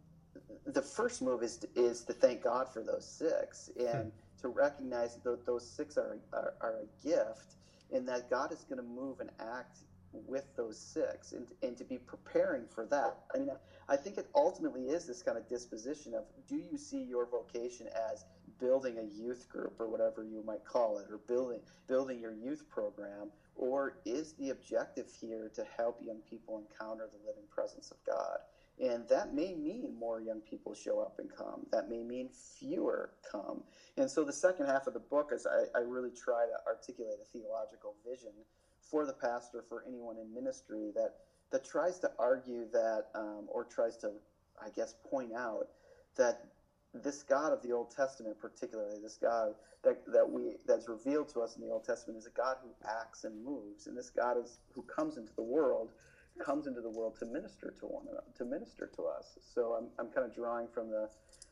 the 0.66 0.82
first 0.82 1.22
move 1.22 1.42
is 1.42 1.58
to, 1.58 1.68
is 1.74 2.04
to 2.04 2.12
thank 2.12 2.42
God 2.42 2.68
for 2.72 2.82
those 2.82 3.06
six 3.06 3.70
and 3.78 4.04
hmm. 4.04 4.40
to 4.40 4.48
recognize 4.48 5.16
that 5.24 5.46
those 5.46 5.68
six 5.68 5.96
are, 5.96 6.18
are, 6.32 6.54
are 6.60 6.80
a 6.82 7.06
gift 7.06 7.54
and 7.92 8.08
that 8.08 8.30
God 8.30 8.52
is 8.52 8.64
going 8.68 8.78
to 8.78 8.88
move 8.88 9.20
and 9.20 9.30
act 9.40 9.78
with 10.12 10.44
those 10.56 10.78
six 10.78 11.32
and, 11.32 11.46
and 11.62 11.76
to 11.76 11.84
be 11.84 11.98
preparing 11.98 12.66
for 12.66 12.86
that. 12.86 13.18
I 13.34 13.38
mean, 13.38 13.50
I 13.88 13.96
think 13.96 14.18
it 14.18 14.26
ultimately 14.34 14.84
is 14.84 15.06
this 15.06 15.22
kind 15.22 15.38
of 15.38 15.48
disposition 15.48 16.14
of 16.14 16.24
do 16.48 16.56
you 16.56 16.76
see 16.76 17.02
your 17.02 17.26
vocation 17.26 17.88
as 18.10 18.24
building 18.62 18.98
a 18.98 19.02
youth 19.02 19.48
group 19.50 19.74
or 19.80 19.88
whatever 19.88 20.24
you 20.24 20.44
might 20.46 20.64
call 20.64 20.98
it, 20.98 21.08
or 21.10 21.18
building 21.18 21.62
building 21.88 22.20
your 22.20 22.32
youth 22.32 22.62
program, 22.70 23.32
or 23.56 23.94
is 24.06 24.34
the 24.38 24.50
objective 24.50 25.08
here 25.20 25.50
to 25.56 25.64
help 25.76 25.96
young 26.00 26.22
people 26.30 26.58
encounter 26.58 27.08
the 27.10 27.18
living 27.26 27.48
presence 27.50 27.90
of 27.90 27.98
God? 28.06 28.38
And 28.80 29.08
that 29.08 29.32
may 29.32 29.54
mean 29.54 29.98
more 29.98 30.20
young 30.20 30.42
people 30.42 30.74
show 30.74 31.00
up 31.00 31.14
and 31.18 31.30
come. 31.30 31.66
That 31.72 31.88
may 31.88 32.04
mean 32.04 32.30
fewer 32.30 33.10
come. 33.30 33.64
And 33.98 34.10
so 34.10 34.24
the 34.24 34.32
second 34.32 34.66
half 34.66 34.86
of 34.86 34.94
the 34.94 35.00
book 35.00 35.30
is 35.32 35.46
I, 35.46 35.66
I 35.76 35.82
really 35.82 36.12
try 36.12 36.46
to 36.46 36.56
articulate 36.66 37.18
a 37.20 37.24
theological 37.24 37.96
vision 38.08 38.46
for 38.80 39.06
the 39.06 39.14
pastor, 39.14 39.64
for 39.68 39.84
anyone 39.86 40.18
in 40.18 40.32
ministry 40.34 40.92
that 40.94 41.10
that 41.50 41.64
tries 41.64 41.98
to 42.00 42.10
argue 42.18 42.66
that, 42.72 43.04
um, 43.14 43.46
or 43.48 43.64
tries 43.64 43.96
to, 43.98 44.12
I 44.62 44.70
guess, 44.70 44.94
point 45.10 45.32
out 45.34 45.68
that 46.16 46.36
this 46.94 47.22
God 47.22 47.52
of 47.52 47.62
the 47.62 47.72
Old 47.72 47.90
Testament, 47.90 48.38
particularly 48.38 48.98
this 49.00 49.16
God 49.16 49.54
that, 49.82 50.04
that 50.12 50.28
we 50.28 50.56
that's 50.66 50.88
revealed 50.88 51.28
to 51.30 51.40
us 51.40 51.56
in 51.56 51.62
the 51.62 51.72
Old 51.72 51.84
Testament, 51.84 52.18
is 52.18 52.26
a 52.26 52.36
God 52.36 52.56
who 52.62 52.68
acts 52.86 53.24
and 53.24 53.44
moves, 53.44 53.86
and 53.86 53.96
this 53.96 54.10
God 54.10 54.36
is 54.36 54.58
who 54.74 54.82
comes 54.82 55.16
into 55.16 55.32
the 55.34 55.42
world, 55.42 55.90
comes 56.38 56.66
into 56.66 56.80
the 56.80 56.90
world 56.90 57.16
to 57.18 57.26
minister 57.26 57.72
to 57.80 57.86
one 57.86 58.04
another, 58.10 58.26
to 58.36 58.44
minister 58.44 58.90
to 58.96 59.04
us. 59.04 59.38
So 59.40 59.72
I'm 59.72 59.88
I'm 59.98 60.12
kind 60.12 60.26
of 60.26 60.34
drawing 60.34 60.68
from 60.68 60.90
the 60.90 61.08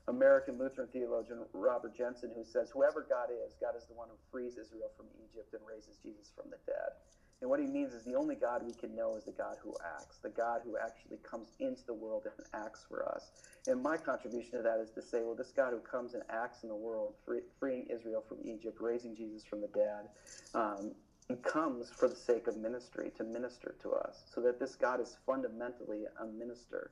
American 0.09 0.59
Lutheran 0.59 0.89
theologian 0.93 1.41
Robert 1.53 1.97
Jenson, 1.97 2.31
who 2.35 2.45
says, 2.45 2.71
"Whoever 2.71 3.07
God 3.09 3.31
is, 3.33 3.55
God 3.61 3.77
is 3.77 3.87
the 3.87 3.95
one 3.95 4.09
who 4.09 4.17
frees 4.31 4.59
Israel 4.59 4.91
from 4.97 5.07
Egypt 5.25 5.55
and 5.55 5.63
raises 5.67 5.97
Jesus 6.03 6.31
from 6.35 6.51
the 6.51 6.59
dead." 6.67 6.93
And 7.41 7.49
what 7.49 7.61
he 7.61 7.67
means 7.67 7.95
is 7.95 8.05
the 8.05 8.17
only 8.17 8.35
God 8.35 8.63
we 8.65 8.75
can 8.75 8.95
know 8.95 9.17
is 9.17 9.25
the 9.25 9.33
God 9.33 9.57
who 9.63 9.75
acts, 9.97 10.19
the 10.19 10.29
God 10.29 10.61
who 10.65 10.77
actually 10.77 11.19
comes 11.19 11.53
into 11.59 11.85
the 11.87 11.95
world 11.95 12.27
and 12.27 12.47
acts 12.53 12.85
for 12.89 13.09
us. 13.09 13.33
And 13.67 13.83
my 13.83 13.97
contribution 13.97 14.59
to 14.59 14.63
that 14.63 14.81
is 14.81 14.91
to 14.93 15.03
say, 15.03 15.23
well, 15.23 15.35
this 15.35 15.53
God 15.53 15.73
who 15.73 15.81
comes 15.81 16.15
and 16.15 16.23
acts 16.29 16.63
in 16.63 16.69
the 16.69 16.77
world, 16.77 17.15
free, 17.25 17.41
freeing 17.59 17.87
Israel 17.91 18.23
from 18.29 18.39
Egypt, 18.45 18.79
raising 18.81 19.17
Jesus 19.17 19.45
from 19.45 19.63
the 19.63 19.69
dead, 19.69 20.09
um, 20.55 20.95
comes 21.43 21.91
for 21.91 22.09
the 22.09 22.17
sake 22.17 22.47
of 22.49 22.57
ministry, 22.57 23.11
to 23.17 23.25
minister 23.25 23.75
to 23.83 23.93
us. 23.93 24.25
So 24.35 24.41
that 24.43 24.59
this 24.59 24.75
God 24.77 25.01
is 25.01 25.17
fundamentally 25.27 26.05
a 26.21 26.27
minister. 26.27 26.91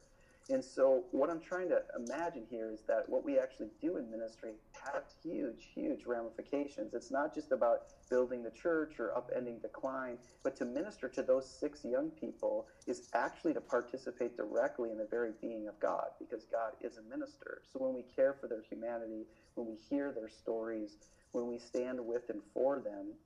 And 0.51 0.65
so, 0.65 1.05
what 1.11 1.29
I'm 1.29 1.41
trying 1.41 1.69
to 1.71 1.83
imagine 1.95 2.47
here 2.49 2.71
is 2.73 2.81
that 2.89 3.09
what 3.09 3.23
we 3.23 3.39
actually 3.39 3.69
do 3.83 3.99
in 3.99 4.11
ministry 4.11 4.55
has 4.93 5.03
huge, 5.23 5.69
huge 5.75 6.07
ramifications. 6.07 6.95
It's 6.95 7.11
not 7.11 7.35
just 7.35 7.53
about 7.53 7.81
building 8.09 8.43
the 8.43 8.51
church 8.51 8.99
or 8.99 9.13
upending 9.15 9.61
decline, 9.61 10.19
but 10.43 10.57
to 10.57 10.65
minister 10.65 11.09
to 11.11 11.23
those 11.23 11.47
six 11.47 11.85
young 11.85 12.11
people 12.19 12.67
is 12.87 13.03
actually 13.15 13.53
to 13.55 13.61
participate 13.61 14.37
directly 14.37 14.91
in 14.91 14.97
the 14.97 15.07
very 15.11 15.33
being 15.43 15.69
of 15.69 15.79
God, 15.81 16.09
because 16.19 16.47
God 16.51 16.73
is 16.81 16.97
a 16.97 17.03
minister. 17.03 17.61
So, 17.71 17.79
when 17.81 17.95
we 17.95 18.05
care 18.17 18.35
for 18.41 18.49
their 18.49 18.63
humanity, 18.63 19.27
when 19.55 19.67
we 19.67 19.77
hear 19.91 20.13
their 20.13 20.29
stories, 20.29 20.97
when 21.33 21.47
we 21.47 21.59
stand 21.59 22.01
with 22.01 22.23
and 22.31 22.41
for 22.55 22.81
them, 22.81 23.17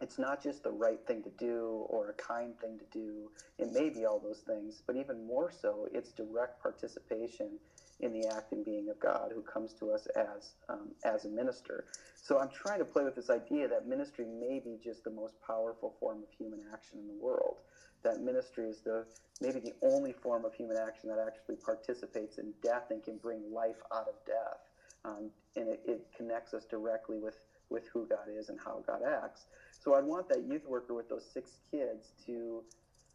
it's 0.00 0.18
not 0.18 0.42
just 0.42 0.62
the 0.64 0.72
right 0.72 1.00
thing 1.06 1.22
to 1.24 1.30
do 1.30 1.86
or 1.90 2.10
a 2.10 2.14
kind 2.14 2.58
thing 2.60 2.78
to 2.78 2.86
do. 2.86 3.32
It 3.58 3.72
may 3.72 3.90
be 3.90 4.06
all 4.06 4.20
those 4.20 4.42
things, 4.42 4.82
but 4.86 4.96
even 4.96 5.26
more 5.26 5.50
so, 5.50 5.88
it's 5.92 6.12
direct 6.12 6.60
participation 6.62 7.60
in 8.00 8.12
the 8.12 8.26
act 8.28 8.52
and 8.52 8.64
being 8.64 8.90
of 8.90 9.00
God 9.00 9.32
who 9.32 9.42
comes 9.42 9.74
to 9.74 9.92
us 9.92 10.06
as 10.08 10.56
um, 10.68 10.94
as 11.04 11.24
a 11.24 11.30
minister. 11.30 11.86
So 12.22 12.38
I'm 12.38 12.50
trying 12.50 12.80
to 12.80 12.86
play 12.86 13.04
with 13.04 13.16
this 13.16 13.30
idea 13.30 13.68
that 13.68 13.86
ministry 13.86 14.26
may 14.26 14.60
be 14.60 14.78
just 14.82 15.04
the 15.04 15.10
most 15.10 15.36
powerful 15.46 15.90
form 16.00 16.22
of 16.22 16.30
human 16.30 16.62
action 16.72 16.98
in 16.98 17.08
the 17.08 17.14
world. 17.14 17.58
That 18.04 18.20
ministry 18.20 18.68
is 18.68 18.82
the 18.82 19.06
maybe 19.40 19.60
the 19.60 19.74
only 19.82 20.12
form 20.12 20.44
of 20.44 20.54
human 20.54 20.76
action 20.76 21.10
that 21.10 21.18
actually 21.18 21.56
participates 21.56 22.38
in 22.38 22.54
death 22.62 22.90
and 22.90 23.02
can 23.02 23.18
bring 23.18 23.52
life 23.52 23.82
out 23.92 24.08
of 24.08 24.16
death. 24.26 24.70
Um, 25.04 25.32
and 25.56 25.68
it, 25.68 25.80
it 25.86 26.12
connects 26.16 26.54
us 26.54 26.66
directly 26.66 27.18
with 27.18 27.38
with 27.70 27.88
who 27.92 28.06
God 28.06 28.28
is 28.28 28.48
and 28.50 28.60
how 28.60 28.84
God 28.86 29.02
acts. 29.02 29.46
So 29.82 29.94
I'd 29.94 30.04
want 30.04 30.28
that 30.28 30.44
youth 30.46 30.66
worker 30.66 30.94
with 30.94 31.08
those 31.08 31.24
six 31.32 31.58
kids 31.70 32.12
to 32.26 32.62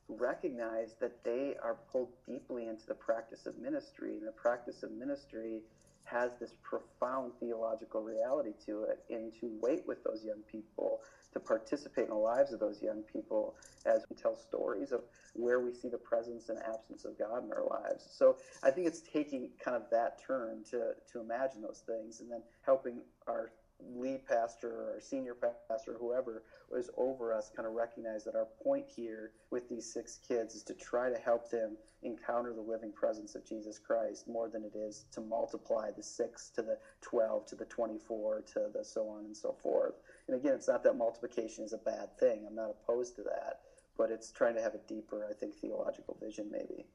recognize 0.08 0.96
that 1.00 1.24
they 1.24 1.56
are 1.64 1.78
pulled 1.92 2.10
deeply 2.28 2.68
into 2.68 2.86
the 2.88 2.96
practice 2.96 3.46
of 3.46 3.58
ministry. 3.58 4.18
And 4.18 4.28
the 4.28 4.32
practice 4.32 4.84
of 4.84 4.92
ministry 4.92 5.62
has 6.06 6.32
this 6.40 6.54
profound 6.62 7.34
theological 7.40 8.02
reality 8.02 8.52
to 8.66 8.84
it, 8.84 9.04
and 9.10 9.34
to 9.40 9.50
wait 9.62 9.88
with 9.88 10.04
those 10.04 10.24
young 10.24 10.42
people, 10.52 11.02
to 11.34 11.40
participate 11.40 12.06
in 12.06 12.12
the 12.12 12.16
lives 12.16 12.54
of 12.54 12.60
those 12.60 12.82
young 12.82 13.02
people 13.12 13.56
as 13.86 14.06
we 14.10 14.16
tell 14.16 14.36
stories 14.36 14.92
of 14.92 15.02
where 15.34 15.60
we 15.60 15.74
see 15.74 15.90
the 15.90 15.98
presence 15.98 16.50
and 16.50 16.60
absence 16.60 17.06
of 17.06 17.18
God 17.18 17.44
in 17.44 17.52
our 17.52 17.66
lives. 17.68 18.08
So 18.12 18.38
I 18.64 18.70
think 18.70 18.88
it's 18.88 19.02
taking 19.02 19.50
kind 19.64 19.76
of 19.76 19.84
that 19.92 20.22
turn 20.26 20.64
to, 20.70 20.92
to 21.12 21.20
imagine 21.20 21.62
those 21.62 21.84
things 21.86 22.22
and 22.22 22.32
then 22.32 22.42
helping 22.64 23.02
our 23.28 23.52
lead 23.94 24.26
pastor 24.26 24.70
or 24.70 25.00
senior 25.00 25.36
pastor, 25.70 25.96
whoever 26.00 26.44
was 26.70 26.90
over 26.98 27.34
us, 27.34 27.52
kind 27.56 27.68
of 27.68 27.74
recognize 27.74 28.24
that 28.24 28.36
our 28.36 28.48
point 28.64 28.86
here 28.88 29.32
with 29.52 29.70
these 29.70 29.92
six 29.92 30.20
kids 30.28 30.56
is 30.56 30.64
to 30.64 30.74
try 30.74 31.10
to 31.10 31.18
help 31.18 31.50
them 31.50 31.78
encounter 32.04 32.54
the 32.54 32.62
living 32.62 32.92
presence 32.92 33.36
of 33.36 33.46
Jesus 33.46 33.80
Christ 33.80 34.28
more 34.28 34.50
than 34.50 34.64
it 34.64 34.76
is 34.76 35.06
to 35.12 35.22
multiply 35.22 35.90
the 35.92 36.04
six 36.04 36.50
to 36.52 36.62
the 36.62 36.78
12 37.02 37.46
to 37.48 37.56
the 37.56 37.66
24 37.66 38.44
to 38.54 38.68
the 38.74 38.84
so 38.84 39.08
on 39.10 39.26
and 39.26 39.36
so 39.36 39.56
forth. 39.62 39.96
And 40.28 40.38
again, 40.38 40.54
it's 40.54 40.68
not 40.68 40.84
that 40.84 40.96
multiplication 40.96 41.64
is 41.64 41.74
a 41.74 41.78
bad 41.78 42.18
thing. 42.20 42.46
I'm 42.48 42.56
not 42.56 42.70
opposed 42.70 43.16
to 43.16 43.24
that, 43.24 43.62
but 43.98 44.12
it's 44.12 44.32
trying 44.32 44.56
to 44.56 44.62
have 44.62 44.76
a 44.76 44.80
deeper, 44.88 45.28
I 45.30 45.34
think, 45.34 45.56
theological 45.56 46.18
vision 46.22 46.50
maybe. 46.52 46.86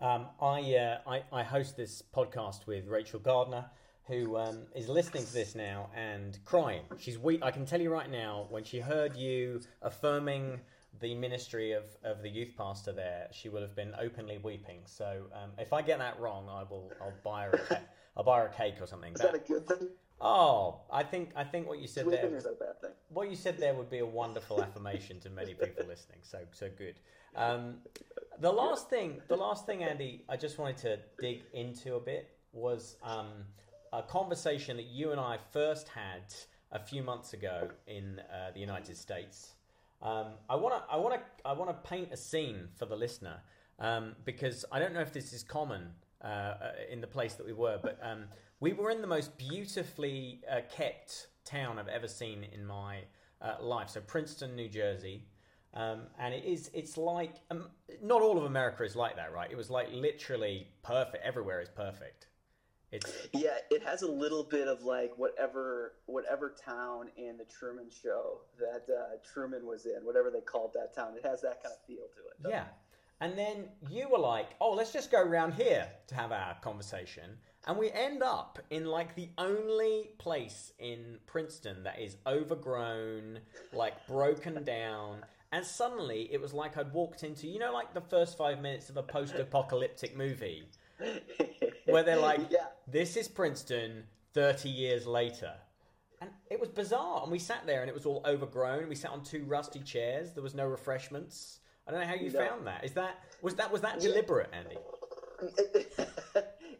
Um, 0.00 0.26
I, 0.40 0.74
uh, 0.74 0.98
I, 1.06 1.22
I 1.32 1.42
host 1.42 1.76
this 1.76 2.02
podcast 2.14 2.66
with 2.66 2.86
Rachel 2.88 3.20
Gardner 3.20 3.66
who 4.06 4.36
um, 4.36 4.58
is 4.74 4.88
listening 4.88 5.24
to 5.24 5.32
this 5.32 5.54
now 5.54 5.88
and 5.96 6.38
crying. 6.44 6.82
She's 6.98 7.18
weak. 7.18 7.42
I 7.42 7.50
can 7.50 7.64
tell 7.64 7.80
you 7.80 7.90
right 7.90 8.10
now, 8.10 8.46
when 8.50 8.64
she 8.64 8.80
heard 8.80 9.16
you 9.16 9.60
affirming 9.82 10.60
the 11.00 11.14
ministry 11.14 11.72
of, 11.72 11.84
of 12.04 12.22
the 12.22 12.28
youth 12.28 12.52
pastor 12.56 12.92
there, 12.92 13.28
she 13.32 13.48
will 13.48 13.62
have 13.62 13.74
been 13.74 13.94
openly 13.98 14.38
weeping. 14.38 14.80
So 14.84 15.24
um, 15.32 15.50
if 15.58 15.72
I 15.72 15.82
get 15.82 15.98
that 15.98 16.20
wrong, 16.20 16.48
I 16.48 16.62
will 16.62 16.92
I'll 17.00 17.12
buy 17.24 17.44
her 17.44 17.50
a 17.52 17.58
ca- 17.58 17.80
I'll 18.16 18.24
buy 18.24 18.40
her 18.40 18.46
a 18.46 18.52
cake 18.52 18.76
or 18.80 18.86
something. 18.86 19.14
Is 19.14 19.20
that, 19.20 19.32
that 19.32 19.44
a 19.44 19.48
good 19.48 19.66
thing? 19.66 19.88
Oh, 20.20 20.80
I 20.92 21.02
think 21.02 21.30
I 21.34 21.42
think 21.42 21.66
what 21.66 21.80
you 21.80 21.88
said 21.88 22.06
there. 22.10 22.34
Is 22.34 22.44
a 22.44 22.50
bad 22.50 22.80
thing? 22.80 22.90
What 23.08 23.30
you 23.30 23.36
said 23.36 23.58
there 23.58 23.74
would 23.74 23.90
be 23.90 23.98
a 23.98 24.06
wonderful 24.06 24.62
affirmation 24.62 25.18
to 25.20 25.30
many 25.30 25.54
people 25.54 25.86
listening. 25.86 26.20
So 26.22 26.40
so 26.52 26.68
good. 26.76 26.94
Um, 27.34 27.76
the 28.40 28.52
last 28.52 28.88
thing, 28.90 29.20
the 29.28 29.36
last 29.36 29.66
thing, 29.66 29.82
Andy, 29.82 30.24
I 30.28 30.36
just 30.36 30.58
wanted 30.58 30.76
to 30.78 30.98
dig 31.20 31.42
into 31.52 31.96
a 31.96 32.00
bit 32.00 32.30
was 32.52 32.96
um, 33.02 33.44
a 33.98 34.02
conversation 34.02 34.76
that 34.76 34.86
you 34.86 35.12
and 35.12 35.20
I 35.20 35.38
first 35.52 35.88
had 35.88 36.34
a 36.72 36.80
few 36.80 37.02
months 37.02 37.32
ago 37.32 37.70
in 37.86 38.20
uh, 38.32 38.50
the 38.52 38.58
United 38.58 38.96
States. 38.96 39.52
Um, 40.02 40.26
I 40.50 40.56
want 40.56 40.74
to 40.74 40.92
I 40.92 40.96
want 40.96 41.14
to 41.14 41.20
I 41.48 41.52
want 41.52 41.70
to 41.70 41.88
paint 41.88 42.08
a 42.12 42.16
scene 42.16 42.68
for 42.76 42.86
the 42.86 42.96
listener 42.96 43.36
um, 43.78 44.16
because 44.24 44.64
I 44.72 44.80
don't 44.80 44.92
know 44.92 45.00
if 45.00 45.12
this 45.12 45.32
is 45.32 45.44
common 45.44 45.92
uh, 46.22 46.26
uh, 46.26 46.72
in 46.90 47.00
the 47.00 47.06
place 47.06 47.34
that 47.34 47.46
we 47.46 47.52
were, 47.52 47.78
but 47.80 47.98
um, 48.02 48.24
we 48.58 48.72
were 48.72 48.90
in 48.90 49.00
the 49.00 49.06
most 49.06 49.38
beautifully 49.38 50.40
uh, 50.50 50.60
kept 50.74 51.28
town 51.44 51.78
I've 51.78 51.88
ever 51.88 52.08
seen 52.08 52.44
in 52.52 52.66
my 52.66 53.02
uh, 53.40 53.54
life. 53.60 53.90
So 53.90 54.00
Princeton, 54.00 54.56
New 54.56 54.68
Jersey. 54.68 55.26
Um, 55.74 56.02
and 56.20 56.32
it 56.32 56.44
is 56.44 56.70
it's 56.72 56.96
like 56.96 57.34
um, 57.50 57.68
not 58.00 58.22
all 58.22 58.38
of 58.38 58.44
america 58.44 58.84
is 58.84 58.94
like 58.94 59.16
that 59.16 59.32
right 59.32 59.50
it 59.50 59.56
was 59.56 59.70
like 59.70 59.88
literally 59.90 60.68
perfect 60.84 61.24
everywhere 61.24 61.60
is 61.60 61.68
perfect 61.68 62.28
It's 62.94 63.28
Yeah, 63.32 63.56
it 63.70 63.82
has 63.82 64.02
a 64.02 64.10
little 64.10 64.44
bit 64.44 64.68
of 64.68 64.82
like 64.82 65.12
whatever 65.16 65.94
whatever 66.06 66.54
town 66.64 67.08
in 67.16 67.36
the 67.36 67.44
Truman 67.44 67.88
Show 67.90 68.40
that 68.58 68.92
uh, 68.92 69.16
Truman 69.32 69.66
was 69.66 69.86
in, 69.86 70.04
whatever 70.04 70.30
they 70.30 70.40
called 70.40 70.72
that 70.74 70.94
town. 70.94 71.14
It 71.16 71.26
has 71.26 71.42
that 71.42 71.62
kind 71.62 71.74
of 71.74 71.84
feel 71.86 71.96
to 71.96 72.48
it. 72.48 72.50
yeah. 72.50 72.64
And 73.20 73.38
then 73.38 73.68
you 73.90 74.08
were 74.08 74.18
like, 74.18 74.50
"Oh, 74.60 74.72
let's 74.72 74.92
just 74.92 75.10
go 75.10 75.22
around 75.22 75.54
here 75.54 75.88
to 76.08 76.14
have 76.14 76.30
our 76.30 76.56
conversation." 76.60 77.38
And 77.66 77.78
we 77.78 77.90
end 77.90 78.22
up 78.22 78.58
in 78.70 78.84
like 78.84 79.14
the 79.14 79.30
only 79.38 80.10
place 80.18 80.72
in 80.78 81.18
Princeton 81.26 81.84
that 81.84 81.98
is 81.98 82.16
overgrown, 82.26 83.40
like 83.72 84.06
broken 84.06 84.62
down. 84.64 85.24
And 85.52 85.64
suddenly 85.64 86.28
it 86.32 86.40
was 86.40 86.52
like 86.52 86.76
I'd 86.76 86.92
walked 86.92 87.22
into, 87.22 87.46
you 87.46 87.58
know, 87.58 87.72
like 87.72 87.94
the 87.94 88.00
first 88.00 88.36
five 88.36 88.60
minutes 88.60 88.90
of 88.90 88.96
a 88.96 89.02
post 89.02 89.34
apocalyptic 89.36 90.16
movie? 90.16 90.64
Where 91.86 92.02
they're 92.02 92.16
like, 92.18 92.40
yeah, 92.50 92.66
this 92.86 93.16
is 93.16 93.28
Princeton 93.28 94.04
30 94.34 94.68
years 94.68 95.06
later. 95.06 95.52
And 96.20 96.30
it 96.50 96.58
was 96.58 96.68
bizarre. 96.68 97.22
And 97.22 97.32
we 97.32 97.38
sat 97.38 97.66
there 97.66 97.80
and 97.80 97.88
it 97.88 97.94
was 97.94 98.06
all 98.06 98.22
overgrown. 98.26 98.88
We 98.88 98.94
sat 98.94 99.10
on 99.10 99.22
two 99.22 99.44
rusty 99.44 99.80
chairs. 99.80 100.32
There 100.32 100.42
was 100.42 100.54
no 100.54 100.66
refreshments. 100.66 101.60
I 101.86 101.90
don't 101.90 102.00
know 102.00 102.06
how 102.06 102.14
you 102.14 102.30
No. 102.30 102.38
found 102.38 102.66
that. 102.66 102.84
Is 102.84 102.92
that 102.92 103.20
was 103.42 103.54
that 103.56 103.70
was 103.70 103.82
that 103.82 104.00
deliberate, 104.00 104.50
Andy? 104.52 104.76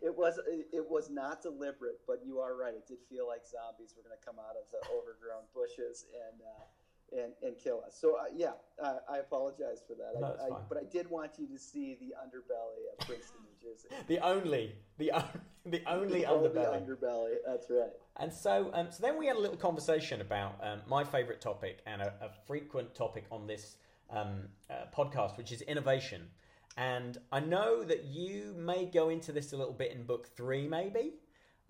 it 0.01 0.15
was 0.17 0.41
it 0.73 0.85
was 0.89 1.11
not 1.11 1.43
deliberate, 1.43 2.01
but 2.07 2.21
you 2.25 2.39
are 2.39 2.57
right. 2.57 2.73
It 2.75 2.87
did 2.87 2.99
feel 3.11 3.27
like 3.27 3.43
zombies 3.45 3.93
were 3.97 4.03
going 4.03 4.17
to 4.19 4.25
come 4.25 4.37
out 4.39 4.57
of 4.57 4.65
the 4.73 4.81
overgrown 4.97 5.45
bushes 5.53 6.07
and 6.15 6.41
uh, 6.41 6.65
and 7.13 7.33
and 7.43 7.57
kill 7.59 7.83
us. 7.87 7.97
So 8.01 8.17
uh, 8.17 8.25
yeah, 8.35 8.53
uh, 8.83 8.97
I 9.09 9.19
apologize 9.19 9.83
for 9.87 9.95
that. 9.95 10.21
No, 10.21 10.27
I, 10.27 10.47
I, 10.47 10.49
fine. 10.49 10.59
but 10.69 10.79
I 10.79 10.85
did 10.85 11.09
want 11.11 11.33
you 11.39 11.47
to 11.49 11.59
see 11.59 11.97
the 12.01 12.15
underbelly 12.23 12.93
of 12.93 12.99
Princeton, 13.07 13.41
New 13.43 13.71
Jersey. 13.71 13.89
The 14.07 14.19
only 14.21 14.75
the 14.99 15.13
only 15.13 15.29
the 15.67 15.83
only 15.87 16.21
The 16.21 16.27
only 16.27 16.49
underbelly. 16.49 16.87
underbelly. 16.87 17.35
That's 17.47 17.71
right. 17.71 17.91
And 18.17 18.33
so, 18.33 18.71
um, 18.75 18.89
so 18.91 19.03
then 19.03 19.19
we 19.19 19.27
had 19.27 19.37
a 19.37 19.41
little 19.41 19.57
conversation 19.57 20.21
about 20.21 20.61
um, 20.63 20.81
my 20.87 21.03
favourite 21.03 21.41
topic 21.41 21.81
and 21.87 22.01
a, 22.01 22.13
a 22.21 22.31
frequent 22.47 22.95
topic 22.95 23.25
on 23.33 23.47
this 23.47 23.77
um, 24.11 24.43
uh, 24.71 24.85
podcast, 24.97 25.37
which 25.37 25.51
is 25.51 25.63
innovation. 25.63 26.29
And 26.77 27.19
I 27.33 27.41
know 27.41 27.85
that 27.85 28.05
you 28.05 28.55
may 28.57 28.87
go 28.87 29.09
into 29.09 29.33
this 29.33 29.53
a 29.53 29.57
little 29.57 29.73
bit 29.73 29.93
in 29.93 30.05
book 30.05 30.29
three, 30.37 30.69
maybe. 30.69 31.15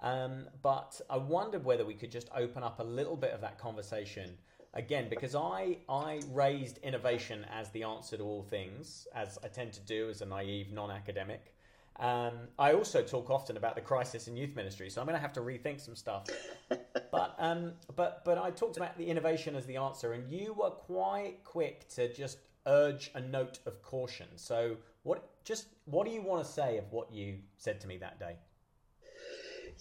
Um, 0.00 0.46
but 0.60 1.00
I 1.08 1.16
wondered 1.18 1.64
whether 1.64 1.84
we 1.84 1.94
could 1.94 2.10
just 2.10 2.28
open 2.34 2.62
up 2.62 2.80
a 2.80 2.84
little 2.84 3.16
bit 3.16 3.30
of 3.30 3.40
that 3.42 3.58
conversation 3.58 4.36
again, 4.74 5.08
because 5.08 5.34
I 5.34 5.78
I 5.88 6.20
raised 6.32 6.78
innovation 6.78 7.46
as 7.50 7.70
the 7.70 7.84
answer 7.84 8.16
to 8.16 8.22
all 8.22 8.42
things, 8.42 9.08
as 9.14 9.38
I 9.42 9.48
tend 9.48 9.72
to 9.74 9.80
do 9.80 10.10
as 10.10 10.20
a 10.20 10.26
naive 10.26 10.72
non-academic. 10.72 11.54
Um, 12.00 12.32
I 12.58 12.72
also 12.72 13.02
talk 13.02 13.30
often 13.30 13.56
about 13.56 13.76
the 13.76 13.80
crisis 13.80 14.26
in 14.26 14.36
youth 14.36 14.56
ministry, 14.56 14.90
so 14.90 15.00
I'm 15.00 15.06
going 15.06 15.16
to 15.16 15.22
have 15.22 15.32
to 15.34 15.40
rethink 15.40 15.80
some 15.80 15.96
stuff. 15.96 16.26
But 17.10 17.36
um, 17.38 17.74
but 17.94 18.24
but 18.24 18.38
I 18.38 18.50
talked 18.50 18.76
about 18.76 18.98
the 18.98 19.06
innovation 19.06 19.54
as 19.54 19.66
the 19.66 19.76
answer, 19.76 20.14
and 20.14 20.28
you 20.28 20.52
were 20.52 20.70
quite 20.70 21.44
quick 21.44 21.88
to 21.90 22.12
just 22.12 22.38
urge 22.66 23.12
a 23.14 23.20
note 23.20 23.60
of 23.66 23.80
caution. 23.82 24.26
So 24.34 24.76
what 25.04 25.28
just 25.44 25.66
what 25.84 26.06
do 26.06 26.12
you 26.12 26.22
want 26.22 26.44
to 26.44 26.50
say 26.50 26.76
of 26.76 26.90
what 26.90 27.12
you 27.12 27.36
said 27.56 27.80
to 27.82 27.86
me 27.86 27.98
that 27.98 28.18
day? 28.18 28.36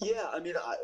Yeah, 0.00 0.26
I 0.32 0.40
mean, 0.40 0.54
I, 0.56 0.74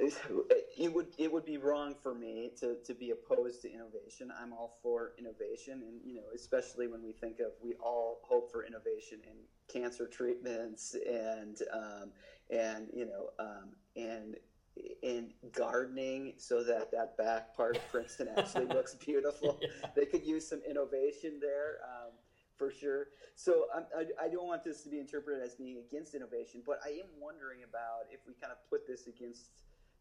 it 0.79 0.93
would 0.93 1.09
it 1.19 1.33
would 1.33 1.45
be 1.45 1.59
wrong 1.59 1.95
for 2.03 2.15
me 2.15 2.53
to, 2.61 2.77
to 2.85 2.95
be 2.95 3.11
opposed 3.11 3.63
to 3.63 3.73
innovation. 3.73 4.31
I'm 4.41 4.53
all 4.53 4.79
for 4.83 5.13
innovation, 5.19 5.83
and 5.87 6.01
you 6.05 6.15
know, 6.15 6.29
especially 6.35 6.87
when 6.87 7.03
we 7.03 7.13
think 7.13 7.41
of 7.41 7.53
we 7.61 7.75
all 7.81 8.21
hope 8.23 8.51
for 8.51 8.65
innovation 8.65 9.19
in 9.25 9.37
cancer 9.73 10.07
treatments 10.07 10.95
and 11.07 11.59
um, 11.73 12.13
and 12.51 12.89
you 12.93 13.05
know 13.07 13.31
um, 13.39 13.73
and 13.97 14.37
in 15.03 15.33
gardening, 15.53 16.35
so 16.39 16.63
that 16.63 16.91
that 16.93 17.17
back 17.17 17.55
part 17.57 17.77
of 17.77 17.89
Princeton 17.91 18.29
actually 18.37 18.67
looks 18.75 18.95
beautiful. 18.95 19.59
They 19.97 20.07
could 20.07 20.25
use 20.25 20.49
some 20.49 20.61
innovation 20.69 21.39
there. 21.41 21.79
Um, 21.85 22.13
for 22.61 22.71
sure. 22.71 23.09
So 23.35 23.65
I, 23.75 24.27
I 24.27 24.29
don't 24.29 24.47
want 24.47 24.63
this 24.65 24.83
to 24.83 24.91
be 24.91 24.99
interpreted 24.99 25.43
as 25.43 25.55
being 25.55 25.79
against 25.79 26.15
innovation, 26.15 26.63
but 26.67 26.79
I 26.85 26.91
am 26.91 27.09
wondering 27.19 27.61
about 27.63 28.05
if 28.13 28.21
we 28.27 28.35
kind 28.35 28.53
of 28.53 28.59
put 28.69 28.87
this 28.87 29.07
against 29.07 29.49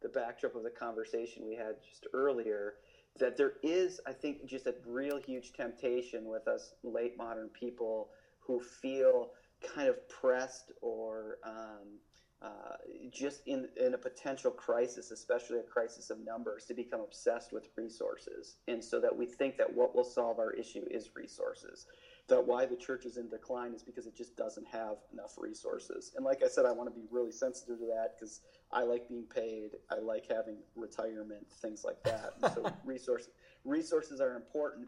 the 0.02 0.10
backdrop 0.10 0.56
of 0.56 0.64
the 0.64 0.70
conversation 0.70 1.48
we 1.48 1.56
had 1.56 1.76
just 1.82 2.06
earlier, 2.14 2.76
that 3.18 3.38
there 3.38 3.54
is, 3.64 4.02
I 4.06 4.12
think, 4.12 4.46
just 4.46 4.68
a 4.68 4.76
real 4.86 5.18
huge 5.18 5.54
temptation 5.54 6.28
with 6.28 6.50
us 6.50 6.74
late 6.84 7.18
modern 7.18 7.50
people 7.50 8.10
who 8.42 8.60
feel 8.60 9.30
kind 9.76 9.88
of 9.88 9.96
pressed 10.10 10.74
or 10.82 11.38
um, 11.46 12.00
uh, 12.42 12.76
just 13.10 13.42
in, 13.46 13.68
in 13.76 13.94
a 13.94 13.98
potential 13.98 14.52
crisis, 14.52 15.12
especially 15.12 15.60
a 15.60 15.64
crisis 15.64 16.10
of 16.10 16.18
numbers, 16.26 16.66
to 16.66 16.74
become 16.74 17.02
obsessed 17.02 17.54
with 17.54 17.68
resources. 17.78 18.56
And 18.68 18.84
so 18.84 19.00
that 19.00 19.16
we 19.16 19.26
think 19.26 19.58
that 19.58 19.74
what 19.74 19.96
will 19.96 20.06
solve 20.06 20.40
our 20.40 20.52
issue 20.52 20.86
is 20.90 21.10
resources. 21.16 21.86
That 22.30 22.46
why 22.46 22.66
the 22.66 22.76
church 22.76 23.06
is 23.06 23.18
in 23.18 23.28
decline 23.28 23.74
is 23.74 23.84
because 23.84 24.06
it 24.06 24.16
just 24.16 24.38
doesn't 24.38 24.68
have 24.68 24.98
enough 25.12 25.34
resources. 25.38 26.12
And 26.16 26.24
like 26.24 26.44
I 26.44 26.48
said, 26.48 26.66
I 26.66 26.72
want 26.72 26.94
to 26.94 26.96
be 27.00 27.06
really 27.10 27.32
sensitive 27.32 27.80
to 27.80 27.86
that 27.88 28.16
because 28.18 28.42
I 28.72 28.84
like 28.84 29.10
being 29.10 29.26
paid. 29.26 29.72
I 29.90 30.00
like 30.00 30.26
having 30.30 30.58
retirement, 30.76 31.48
things 31.62 31.84
like 31.84 32.02
that. 32.04 32.34
And 32.42 32.54
so 32.54 32.72
resource, 32.86 33.30
resources 33.66 34.22
are 34.22 34.36
important. 34.36 34.88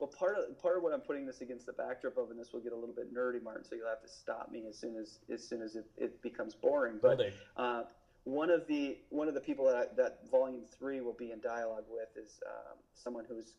But 0.00 0.12
part 0.16 0.36
of 0.38 0.60
part 0.60 0.78
of 0.78 0.82
what 0.82 0.94
I'm 0.94 1.00
putting 1.00 1.26
this 1.26 1.42
against 1.42 1.66
the 1.66 1.74
backdrop 1.74 2.16
of, 2.16 2.30
and 2.30 2.40
this 2.40 2.52
will 2.52 2.60
get 2.60 2.72
a 2.72 2.76
little 2.76 2.94
bit 2.94 3.14
nerdy, 3.14 3.42
Martin. 3.42 3.64
So 3.64 3.76
you'll 3.76 3.88
have 3.88 4.02
to 4.02 4.08
stop 4.08 4.50
me 4.50 4.64
as 4.66 4.78
soon 4.78 4.96
as 4.96 5.18
as 5.32 5.46
soon 5.46 5.60
as 5.60 5.76
it, 5.76 5.84
it 5.98 6.22
becomes 6.22 6.54
boring. 6.54 6.98
But 7.02 7.18
uh, 7.56 7.82
one 8.24 8.50
of 8.50 8.66
the 8.66 8.96
one 9.10 9.28
of 9.28 9.34
the 9.34 9.40
people 9.40 9.66
that 9.66 9.76
I, 9.76 9.84
that 9.96 10.20
Volume 10.30 10.62
Three 10.78 11.02
will 11.02 11.12
be 11.12 11.32
in 11.32 11.40
dialogue 11.40 11.84
with 11.90 12.08
is 12.16 12.40
um, 12.46 12.78
someone 12.94 13.26
who's 13.28 13.54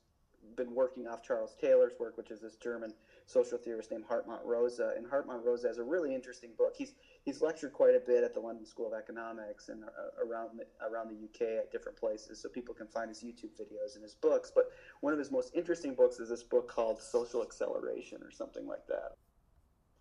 been 0.56 0.73
working 0.73 1.08
off 1.08 1.21
Charles 1.21 1.56
Taylor's 1.60 1.93
work, 1.99 2.17
which 2.17 2.32
is 2.32 2.41
this 2.41 2.56
German 2.56 2.93
social 3.25 3.58
theorist 3.58 3.91
named 3.91 4.06
Hartmut 4.10 4.43
Rosa. 4.43 4.93
And 4.95 5.06
Hartmut 5.06 5.43
Rosa 5.43 5.67
has 5.67 5.77
a 5.77 5.84
really 5.84 6.13
interesting 6.13 6.51
book. 6.58 6.73
He's 6.77 6.93
he's 7.23 7.41
lectured 7.41 7.73
quite 7.73 7.95
a 7.95 7.99
bit 7.99 8.23
at 8.23 8.34
the 8.34 8.39
London 8.39 8.65
School 8.65 8.88
of 8.88 8.93
Economics 8.93 9.69
and 9.69 9.84
uh, 9.84 10.25
around 10.25 10.60
the, 10.60 10.65
around 10.86 11.10
the 11.10 11.25
UK 11.25 11.63
at 11.63 11.71
different 11.71 11.97
places, 11.97 12.41
so 12.41 12.49
people 12.49 12.73
can 12.73 12.88
find 12.88 13.10
his 13.10 13.23
YouTube 13.23 13.51
videos 13.60 13.95
and 13.95 14.04
his 14.04 14.15
books. 14.15 14.51
But 14.54 14.71
one 15.01 15.13
of 15.13 15.19
his 15.19 15.32
most 15.32 15.51
interesting 15.54 15.95
books 15.95 16.19
is 16.19 16.30
this 16.30 16.43
book 16.43 16.69
called 16.69 17.01
Social 17.01 17.41
Acceleration 17.41 18.21
or 18.23 18.32
something 18.32 18.67
like 18.67 18.86
that. 18.88 19.17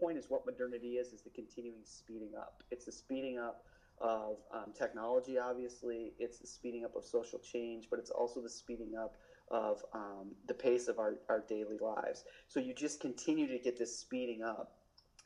Point 0.00 0.16
is, 0.16 0.30
what 0.30 0.46
modernity 0.46 0.96
is 0.96 1.12
is 1.12 1.22
the 1.22 1.30
continuing 1.30 1.82
speeding 1.84 2.32
up. 2.36 2.62
It's 2.70 2.86
the 2.86 2.92
speeding 2.92 3.38
up 3.38 3.64
of 4.00 4.38
um, 4.52 4.72
technology, 4.76 5.38
obviously. 5.38 6.14
It's 6.18 6.38
the 6.38 6.46
speeding 6.46 6.84
up 6.84 6.96
of 6.96 7.04
social 7.04 7.38
change, 7.38 7.88
but 7.90 7.98
it's 7.98 8.10
also 8.10 8.40
the 8.40 8.48
speeding 8.48 8.94
up 8.96 9.16
of 9.50 9.84
um, 9.92 10.34
the 10.46 10.54
pace 10.54 10.88
of 10.88 10.98
our, 10.98 11.16
our 11.28 11.44
daily 11.48 11.78
lives. 11.80 12.24
So 12.48 12.60
you 12.60 12.72
just 12.72 13.00
continue 13.00 13.48
to 13.48 13.58
get 13.58 13.78
this 13.78 13.98
speeding 13.98 14.42
up. 14.42 14.68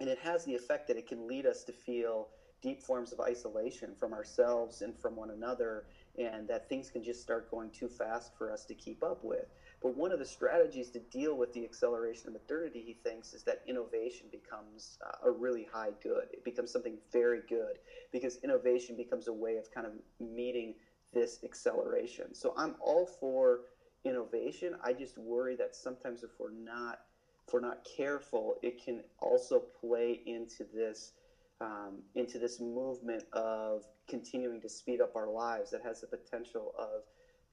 And 0.01 0.09
it 0.09 0.19
has 0.19 0.45
the 0.45 0.55
effect 0.55 0.89
that 0.89 0.97
it 0.97 1.07
can 1.07 1.27
lead 1.29 1.47
us 1.47 1.63
to 1.65 1.73
feel 1.73 2.29
deep 2.63 2.83
forms 2.83 3.13
of 3.13 3.21
isolation 3.21 3.95
from 3.95 4.15
ourselves 4.15 4.81
and 4.81 4.97
from 4.99 5.15
one 5.15 5.31
another, 5.31 5.85
and 6.19 6.49
that 6.49 6.67
things 6.69 6.89
can 6.89 7.05
just 7.05 7.21
start 7.21 7.51
going 7.51 7.71
too 7.71 7.89
fast 7.89 8.33
for 8.39 8.51
us 8.51 8.65
to 8.65 8.75
keep 8.75 9.03
up 9.03 9.19
with. 9.23 9.45
But 9.83 9.95
one 9.95 10.13
of 10.13 10.19
the 10.19 10.25
strategies 10.25 10.89
to 10.91 11.01
deal 11.13 11.37
with 11.37 11.53
the 11.53 11.63
acceleration 11.63 12.29
of 12.29 12.33
modernity, 12.33 12.83
he 12.87 12.97
thinks, 13.05 13.35
is 13.35 13.43
that 13.45 13.59
innovation 13.69 14.29
becomes 14.33 14.97
uh, 15.07 15.29
a 15.29 15.31
really 15.31 15.69
high 15.71 15.93
good. 16.03 16.25
It 16.33 16.43
becomes 16.43 16.73
something 16.73 16.97
very 17.13 17.43
good 17.49 17.79
because 18.11 18.39
innovation 18.43 18.97
becomes 18.97 19.29
a 19.29 19.33
way 19.33 19.57
of 19.57 19.71
kind 19.71 19.87
of 19.87 19.93
meeting 20.19 20.75
this 21.13 21.39
acceleration. 21.45 22.35
So 22.35 22.55
I'm 22.57 22.75
all 22.81 23.07
for 23.21 23.61
innovation. 24.05 24.75
I 24.83 24.93
just 24.93 25.19
worry 25.19 25.57
that 25.57 25.75
sometimes 25.75 26.23
if 26.23 26.31
we're 26.39 26.51
not 26.51 26.99
if 27.47 27.53
we're 27.53 27.61
not 27.61 27.87
careful, 27.97 28.55
it 28.63 28.83
can 28.83 29.03
also 29.21 29.63
play 29.81 30.21
into 30.27 30.65
this 30.73 31.13
um, 31.61 32.03
into 32.15 32.39
this 32.39 32.61
movement 32.61 33.25
of 33.33 33.85
continuing 34.09 34.61
to 34.61 34.69
speed 34.69 35.01
up 35.01 35.15
our 35.15 35.29
lives 35.29 35.71
that 35.71 35.83
has 35.83 36.01
the 36.01 36.07
potential 36.07 36.73
of 36.79 37.03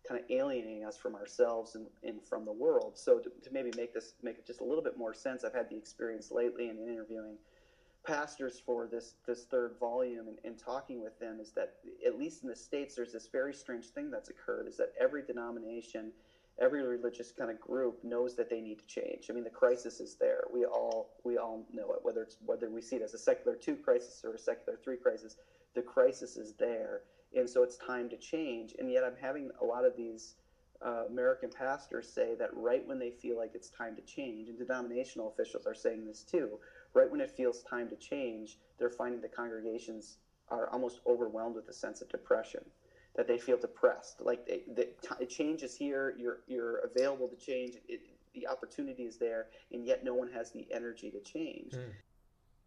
kind 0.08 0.20
of 0.20 0.26
alienating 0.32 0.84
us 0.84 0.98
from 0.98 1.14
ourselves 1.14 1.76
and, 1.76 1.86
and 2.04 2.24
from 2.24 2.46
the 2.46 2.52
world. 2.52 2.98
So 2.98 3.20
to, 3.20 3.30
to 3.30 3.50
maybe 3.52 3.72
make 3.76 3.94
this 3.94 4.14
make 4.24 4.38
it 4.38 4.46
just 4.46 4.62
a 4.62 4.64
little 4.64 4.84
bit 4.84 4.98
more 4.98 5.14
sense, 5.14 5.44
I've 5.44 5.54
had 5.54 5.70
the 5.70 5.78
experience 5.78 6.32
lately 6.32 6.70
in 6.70 6.78
interviewing 6.80 7.38
pastors 8.06 8.62
for 8.66 8.88
this 8.88 9.14
this 9.28 9.46
third 9.52 9.76
volume 9.80 10.28
and, 10.28 10.38
and 10.44 10.58
talking 10.58 11.02
with 11.02 11.18
them 11.20 11.40
is 11.40 11.52
that 11.52 11.74
at 12.06 12.18
least 12.18 12.42
in 12.42 12.50
the 12.50 12.56
states 12.56 12.96
there's 12.96 13.12
this 13.12 13.28
very 13.32 13.54
strange 13.54 13.90
thing 13.90 14.10
that's 14.10 14.30
occurred 14.30 14.68
is 14.68 14.76
that 14.76 14.88
every 15.00 15.22
denomination 15.22 16.12
every 16.62 16.84
religious 16.84 17.32
kind 17.32 17.50
of 17.50 17.60
group 17.60 18.04
knows 18.04 18.36
that 18.36 18.50
they 18.50 18.62
need 18.62 18.80
to 18.80 18.86
change. 18.86 19.28
I 19.30 19.34
mean 19.34 19.44
the 19.44 19.50
crisis 19.50 20.00
is 20.00 20.16
there. 20.20 20.44
We 20.54 20.66
all 20.66 21.10
we 21.24 21.38
all 21.38 21.66
know 21.74 21.92
it 21.94 22.00
whether 22.04 22.22
it's 22.22 22.38
whether 22.46 22.70
we 22.70 22.82
see 22.82 22.98
it 22.98 23.02
as 23.02 23.14
a 23.14 23.18
secular 23.18 23.58
two 23.58 23.76
crisis 23.76 24.22
or 24.24 24.36
a 24.36 24.40
secular 24.40 24.78
three 24.84 24.98
crisis 24.98 25.36
the 25.74 25.82
crisis 25.82 26.38
is 26.38 26.54
there. 26.60 27.02
And 27.36 27.50
so 27.50 27.64
it's 27.64 27.78
time 27.78 28.10
to 28.10 28.18
change. 28.18 28.76
And 28.78 28.92
yet 28.92 29.04
i'm 29.04 29.16
having 29.20 29.50
a 29.62 29.66
lot 29.66 29.86
of 29.86 29.96
these 29.98 30.36
uh, 30.86 31.04
American 31.10 31.50
pastors 31.50 32.12
say 32.12 32.36
that 32.40 32.50
right 32.54 32.86
when 32.88 33.00
they 33.00 33.12
feel 33.12 33.38
like 33.38 33.52
it's 33.54 33.70
time 33.70 33.96
to 33.96 34.02
change, 34.02 34.50
and 34.50 34.58
denominational 34.58 35.28
officials 35.28 35.68
are 35.68 35.76
saying 35.76 36.06
this 36.06 36.24
too, 36.24 36.60
right 36.94 37.10
when 37.10 37.22
it 37.22 37.30
feels 37.30 37.62
time 37.62 37.88
to 37.88 37.96
change, 37.96 38.58
they're 38.80 38.90
finding 38.90 39.22
the 39.22 39.28
congregations 39.28 40.18
are 40.50 40.70
almost 40.70 41.00
overwhelmed 41.06 41.56
with 41.56 41.70
a 41.70 41.74
sense 41.74 42.02
of 42.02 42.10
depression 42.10 42.62
that 43.16 43.28
they 43.28 43.38
feel 43.38 43.58
depressed. 43.58 44.22
Like 44.22 44.46
the 44.46 44.88
t- 45.02 45.26
change 45.26 45.64
is 45.64 45.76
here 45.76 46.16
you're 46.18 46.40
you're 46.48 46.80
available 46.80 47.28
to 47.28 47.36
change 47.36 47.76
it, 47.88 48.02
the 48.34 48.48
opportunity 48.48 49.04
is 49.04 49.18
there 49.18 49.48
and 49.72 49.86
yet 49.86 50.04
no 50.04 50.14
one 50.14 50.30
has 50.32 50.52
the 50.52 50.68
energy 50.72 51.12
to 51.12 51.20
change. 51.20 51.74
Mm 51.74 51.94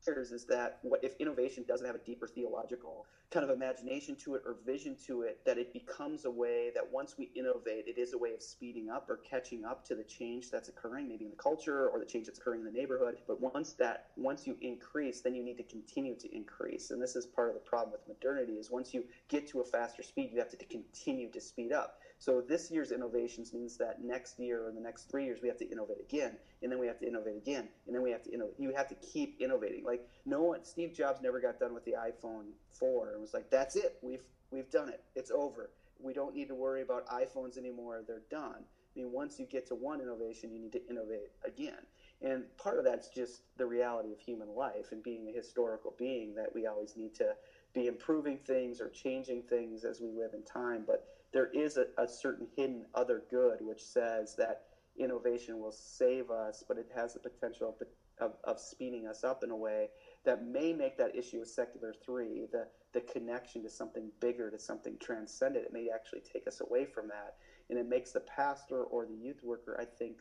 is 0.09 0.45
that 0.49 0.73
what 0.83 1.01
if 1.03 1.13
innovation 1.19 1.65
doesn't 1.67 1.87
have 1.87 1.95
a 1.95 2.01
deeper 2.01 2.27
theological 2.27 3.07
kind 3.31 3.43
of 3.43 3.51
imagination 3.51 4.15
to 4.15 4.35
it 4.35 4.43
or 4.45 4.57
vision 4.65 4.97
to 5.07 5.23
it 5.23 5.39
that 5.47 5.57
it 5.57 5.73
becomes 5.73 6.25
a 6.25 6.31
way 6.31 6.71
that 6.75 6.87
once 6.91 7.15
we 7.17 7.31
innovate 7.35 7.85
it 7.87 7.99
is 7.99 8.13
a 8.13 8.19
way 8.19 8.33
of 8.33 8.43
speeding 8.43 8.91
up 8.91 9.05
or 9.09 9.19
catching 9.29 9.65
up 9.65 9.83
to 9.85 9.95
the 9.95 10.05
change 10.05 10.51
that's 10.51 10.69
occurring 10.69 11.09
maybe 11.09 11.25
in 11.25 11.31
the 11.31 11.37
culture 11.37 11.89
or 11.89 11.99
the 11.99 12.05
change 12.05 12.27
that's 12.27 12.39
occurring 12.39 12.61
in 12.61 12.67
the 12.67 12.71
neighborhood. 12.71 13.17
But 13.27 13.41
once 13.41 13.75
that 13.79 14.01
once 14.17 14.47
you 14.47 14.57
increase 14.61 15.21
then 15.21 15.35
you 15.35 15.43
need 15.43 15.57
to 15.57 15.65
continue 15.65 16.15
to 16.17 16.35
increase. 16.35 16.91
And 16.91 17.01
this 17.01 17.17
is 17.17 17.27
part 17.27 17.49
of 17.49 17.55
the 17.55 17.61
problem 17.61 17.93
with 17.93 18.07
modernity 18.07 18.55
is 18.55 18.71
once 18.71 18.93
you 18.93 19.05
get 19.29 19.47
to 19.49 19.61
a 19.61 19.65
faster 19.65 20.03
speed 20.03 20.31
you 20.33 20.39
have 20.39 20.49
to 20.51 20.57
continue 20.67 21.31
to 21.31 21.41
speed 21.41 21.73
up 21.73 21.93
so 22.25 22.41
this 22.41 22.70
year's 22.70 22.91
innovations 22.91 23.53
means 23.53 23.77
that 23.77 23.97
next 23.99 24.39
year 24.39 24.66
or 24.66 24.72
the 24.72 24.81
next 24.81 25.11
three 25.11 25.27
years 25.27 25.41
we 25.43 25.49
have 25.49 25.59
to 25.59 25.70
innovate 25.70 26.01
again, 26.01 26.39
and 26.62 26.72
then 26.72 26.79
we 26.79 26.87
have 26.87 26.99
to 27.01 27.07
innovate 27.07 27.37
again, 27.37 27.68
and 27.87 27.95
then 27.95 28.01
we 28.01 28.11
have 28.12 28.22
to 28.22 28.33
innovate. 28.33 28.55
You 28.57 28.72
have 28.75 28.87
to 28.87 28.95
keep 28.95 29.35
innovating. 29.39 29.85
Like 29.85 30.01
no 30.25 30.41
one, 30.41 30.64
Steve 30.64 30.95
Jobs 30.95 31.20
never 31.20 31.39
got 31.39 31.59
done 31.59 31.75
with 31.75 31.85
the 31.85 31.93
iPhone 31.93 32.53
4 32.79 33.12
and 33.12 33.20
was 33.20 33.35
like, 33.35 33.51
"That's 33.51 33.77
it. 33.77 33.93
We've 34.01 34.25
we've 34.51 34.70
done 34.70 34.89
it. 34.89 35.01
It's 35.14 35.31
over. 35.31 35.68
We 35.99 36.14
don't 36.14 36.35
need 36.35 36.49
to 36.49 36.55
worry 36.55 36.81
about 36.81 37.05
iPhones 37.12 37.59
anymore. 37.59 38.03
They're 38.07 38.22
done." 38.31 38.64
I 38.97 39.01
mean, 39.01 39.12
once 39.12 39.39
you 39.39 39.45
get 39.45 39.66
to 39.66 39.75
one 39.75 40.01
innovation, 40.01 40.51
you 40.51 40.59
need 40.59 40.72
to 40.72 40.81
innovate 40.89 41.29
again. 41.45 41.87
And 42.22 42.47
part 42.57 42.79
of 42.79 42.85
that's 42.85 43.09
just 43.09 43.43
the 43.57 43.66
reality 43.66 44.12
of 44.12 44.20
human 44.20 44.49
life 44.49 44.93
and 44.93 45.03
being 45.03 45.29
a 45.29 45.33
historical 45.33 45.95
being 45.99 46.35
that 46.37 46.55
we 46.55 46.64
always 46.66 46.97
need 46.97 47.12
to 47.16 47.35
be 47.75 47.87
improving 47.87 48.39
things 48.39 48.81
or 48.81 48.89
changing 48.89 49.43
things 49.43 49.85
as 49.85 50.01
we 50.01 50.11
live 50.11 50.33
in 50.33 50.43
time. 50.45 50.85
But 50.87 51.01
there 51.35 51.51
is 51.53 51.76
a, 51.76 51.87
a 51.99 52.09
certain 52.09 52.47
hidden 52.57 52.87
other 52.95 53.24
good 53.28 53.59
which 53.61 53.82
says 53.82 54.37
that 54.39 54.62
innovation 54.99 55.59
will 55.59 55.72
save 55.72 56.30
us, 56.30 56.62
but 56.66 56.78
it 56.78 56.87
has 56.95 57.12
the 57.12 57.18
potential 57.18 57.74
of, 57.80 57.87
of, 58.24 58.37
of, 58.45 58.61
speeding 58.61 59.09
us 59.09 59.24
up 59.24 59.43
in 59.43 59.51
a 59.51 59.57
way 59.57 59.89
that 60.24 60.45
may 60.45 60.72
make 60.72 60.97
that 60.97 61.14
issue 61.16 61.41
of 61.41 61.49
secular 61.49 61.93
three, 62.05 62.47
the, 62.53 62.64
the 62.93 63.01
connection 63.01 63.64
to 63.64 63.68
something 63.68 64.12
bigger, 64.20 64.49
to 64.49 64.59
something 64.59 64.97
transcendent, 65.03 65.64
it 65.66 65.72
may 65.72 65.89
actually 65.93 66.20
take 66.32 66.47
us 66.47 66.61
away 66.61 66.87
from 66.87 67.09
that. 67.09 67.35
And 67.68 67.78
it 67.78 67.89
makes 67.89 68.12
the 68.12 68.20
pastor 68.20 68.85
or 68.85 69.05
the 69.05 69.16
youth 69.16 69.43
worker, 69.43 69.76
I 69.80 69.85
think, 69.85 70.18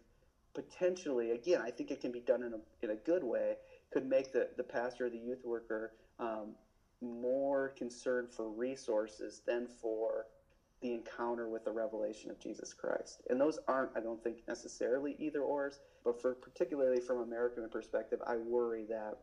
potentially, 0.55 1.31
again, 1.31 1.61
I 1.61 1.69
think 1.69 1.91
it 1.91 2.01
can 2.01 2.11
be 2.11 2.21
done 2.21 2.41
in 2.41 2.53
a, 2.53 2.59
in 2.83 2.89
a 2.89 2.95
good 2.95 3.23
way, 3.23 3.57
could 3.91 4.07
make 4.07 4.33
the, 4.33 4.49
the 4.57 4.63
pastor 4.63 5.05
or 5.05 5.09
the 5.11 5.17
youth 5.19 5.45
worker 5.45 5.91
um, 6.17 6.55
more 7.01 7.69
concerned 7.77 8.29
for 8.31 8.49
resources 8.49 9.41
than 9.45 9.67
for 9.67 10.25
the 10.83 10.93
encounter 10.93 11.49
with 11.49 11.63
the 11.63 11.71
revelation 11.71 12.29
of 12.29 12.39
Jesus 12.39 12.73
Christ. 12.73 13.21
And 13.29 13.41
those 13.41 13.57
aren't, 13.67 13.91
I 13.95 14.01
don't 14.01 14.21
think, 14.21 14.37
necessarily 14.47 15.15
either 15.17 15.41
ors, 15.41 15.79
but 16.05 16.21
for 16.21 16.35
particularly 16.35 16.99
from 16.99 17.21
American 17.21 17.67
perspective, 17.69 18.19
I 18.27 18.37
worry 18.37 18.85
that 18.89 19.15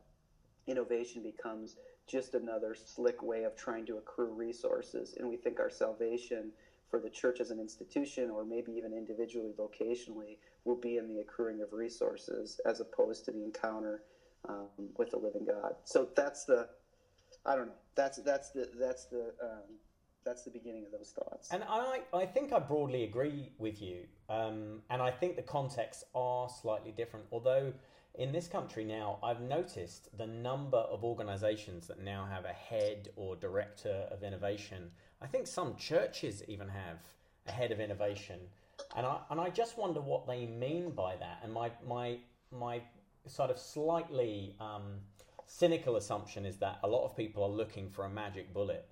innovation 0.66 1.22
becomes 1.22 1.76
just 2.08 2.34
another 2.34 2.74
slick 2.74 3.22
way 3.22 3.44
of 3.44 3.54
trying 3.54 3.86
to 3.86 3.98
accrue 3.98 4.32
resources. 4.34 5.14
And 5.18 5.28
we 5.28 5.36
think 5.36 5.60
our 5.60 5.70
salvation 5.70 6.52
for 6.88 6.98
the 6.98 7.10
church 7.10 7.40
as 7.40 7.50
an 7.50 7.60
institution, 7.60 8.30
or 8.30 8.44
maybe 8.44 8.72
even 8.72 8.92
individually, 8.92 9.52
vocationally, 9.56 10.38
will 10.64 10.76
be 10.76 10.96
in 10.96 11.06
the 11.06 11.20
accruing 11.20 11.62
of 11.62 11.72
resources 11.72 12.58
as 12.66 12.80
opposed 12.80 13.24
to 13.26 13.30
the 13.30 13.44
encounter 13.44 14.02
um, 14.48 14.68
with 14.98 15.10
the 15.10 15.18
living 15.18 15.44
God. 15.44 15.74
So 15.84 16.08
that's 16.16 16.44
the, 16.44 16.66
I 17.46 17.54
don't 17.54 17.68
know. 17.68 17.78
That's 17.94 18.18
that's 18.24 18.50
the 18.50 18.66
that's 18.78 19.04
the 19.04 19.32
um, 19.42 19.78
that's 20.24 20.42
the 20.42 20.50
beginning 20.50 20.84
of 20.84 20.92
those 20.92 21.10
thoughts. 21.10 21.48
And 21.50 21.62
I, 21.68 22.00
I 22.12 22.26
think 22.26 22.52
I 22.52 22.58
broadly 22.58 23.04
agree 23.04 23.52
with 23.58 23.80
you. 23.80 24.04
Um, 24.28 24.82
and 24.90 25.00
I 25.00 25.10
think 25.10 25.36
the 25.36 25.42
contexts 25.42 26.04
are 26.14 26.48
slightly 26.48 26.92
different. 26.92 27.26
Although 27.32 27.72
in 28.14 28.32
this 28.32 28.48
country 28.48 28.84
now, 28.84 29.18
I've 29.22 29.40
noticed 29.40 30.16
the 30.18 30.26
number 30.26 30.78
of 30.78 31.04
organizations 31.04 31.86
that 31.86 32.02
now 32.02 32.26
have 32.30 32.44
a 32.44 32.52
head 32.52 33.08
or 33.16 33.36
director 33.36 34.06
of 34.10 34.22
innovation. 34.22 34.90
I 35.22 35.26
think 35.26 35.46
some 35.46 35.76
churches 35.76 36.42
even 36.48 36.68
have 36.68 36.98
a 37.46 37.52
head 37.52 37.72
of 37.72 37.80
innovation. 37.80 38.40
And 38.96 39.06
I, 39.06 39.18
and 39.30 39.40
I 39.40 39.50
just 39.50 39.78
wonder 39.78 40.00
what 40.00 40.26
they 40.26 40.46
mean 40.46 40.90
by 40.90 41.16
that. 41.16 41.40
And 41.42 41.52
my, 41.52 41.70
my, 41.86 42.18
my 42.50 42.82
sort 43.26 43.50
of 43.50 43.58
slightly 43.58 44.56
um, 44.60 45.00
cynical 45.46 45.96
assumption 45.96 46.44
is 46.44 46.56
that 46.58 46.78
a 46.82 46.88
lot 46.88 47.04
of 47.04 47.16
people 47.16 47.42
are 47.42 47.48
looking 47.48 47.88
for 47.90 48.04
a 48.04 48.10
magic 48.10 48.52
bullet 48.52 48.86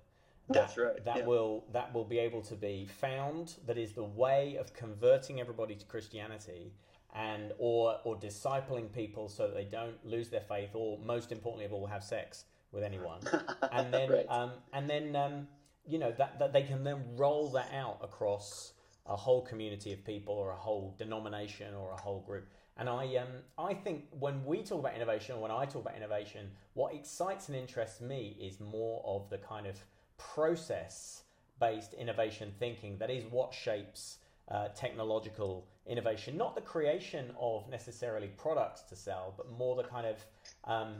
that, 0.49 0.53
That's 0.53 0.77
right. 0.77 1.05
That 1.05 1.17
yeah. 1.17 1.25
will 1.25 1.63
that 1.73 1.93
will 1.93 2.05
be 2.05 2.17
able 2.17 2.41
to 2.41 2.55
be 2.55 2.87
found. 2.99 3.55
That 3.67 3.77
is 3.77 3.93
the 3.93 4.03
way 4.03 4.57
of 4.59 4.73
converting 4.73 5.39
everybody 5.39 5.75
to 5.75 5.85
Christianity, 5.85 6.73
and 7.15 7.53
or 7.59 7.99
or 8.03 8.17
discipling 8.17 8.91
people 8.91 9.29
so 9.29 9.47
that 9.47 9.55
they 9.55 9.65
don't 9.65 10.03
lose 10.03 10.29
their 10.29 10.41
faith, 10.41 10.71
or 10.73 10.97
most 11.05 11.31
importantly 11.31 11.65
of 11.65 11.73
all, 11.73 11.85
have 11.85 12.03
sex 12.03 12.45
with 12.71 12.83
anyone, 12.83 13.19
and 13.71 13.93
then 13.93 14.09
right. 14.09 14.25
um, 14.29 14.51
and 14.73 14.89
then 14.89 15.15
um, 15.15 15.47
you 15.85 15.99
know 15.99 16.11
that 16.17 16.39
that 16.39 16.51
they 16.51 16.63
can 16.63 16.83
then 16.83 17.03
roll 17.15 17.51
that 17.51 17.71
out 17.73 17.99
across 18.01 18.73
a 19.05 19.15
whole 19.15 19.41
community 19.41 19.91
of 19.93 20.03
people 20.03 20.33
or 20.33 20.51
a 20.51 20.55
whole 20.55 20.95
denomination 20.97 21.73
or 21.73 21.91
a 21.91 21.97
whole 21.97 22.21
group. 22.21 22.47
And 22.77 22.87
I 22.87 23.17
um 23.17 23.27
I 23.57 23.73
think 23.73 24.05
when 24.11 24.45
we 24.45 24.63
talk 24.63 24.79
about 24.79 24.95
innovation 24.95 25.35
or 25.35 25.41
when 25.41 25.51
I 25.51 25.65
talk 25.65 25.81
about 25.83 25.97
innovation, 25.97 26.51
what 26.73 26.93
excites 26.93 27.49
and 27.49 27.57
interests 27.57 28.01
me 28.01 28.37
is 28.39 28.59
more 28.59 29.03
of 29.05 29.29
the 29.29 29.37
kind 29.37 29.67
of 29.67 29.83
process 30.19 31.23
based 31.59 31.93
innovation 31.93 32.51
thinking 32.59 32.97
that 32.99 33.09
is 33.09 33.25
what 33.31 33.53
shapes 33.53 34.19
uh, 34.49 34.69
technological 34.69 35.65
innovation, 35.85 36.37
not 36.37 36.55
the 36.55 36.61
creation 36.61 37.31
of 37.39 37.69
necessarily 37.69 38.27
products 38.37 38.81
to 38.81 38.95
sell, 38.95 39.33
but 39.37 39.51
more 39.57 39.75
the 39.75 39.83
kind 39.83 40.07
of 40.07 40.17
um, 40.65 40.95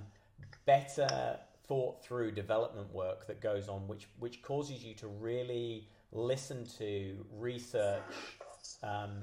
better 0.66 1.38
thought 1.68 2.04
through 2.04 2.32
development 2.32 2.92
work 2.94 3.28
that 3.28 3.42
goes 3.42 3.70
on, 3.70 3.88
which 3.88 4.08
which 4.20 4.42
causes 4.42 4.84
you 4.84 4.94
to 4.96 5.08
really 5.08 5.88
listen 6.12 6.66
to, 6.78 7.26
research, 7.38 8.02
um, 8.84 9.22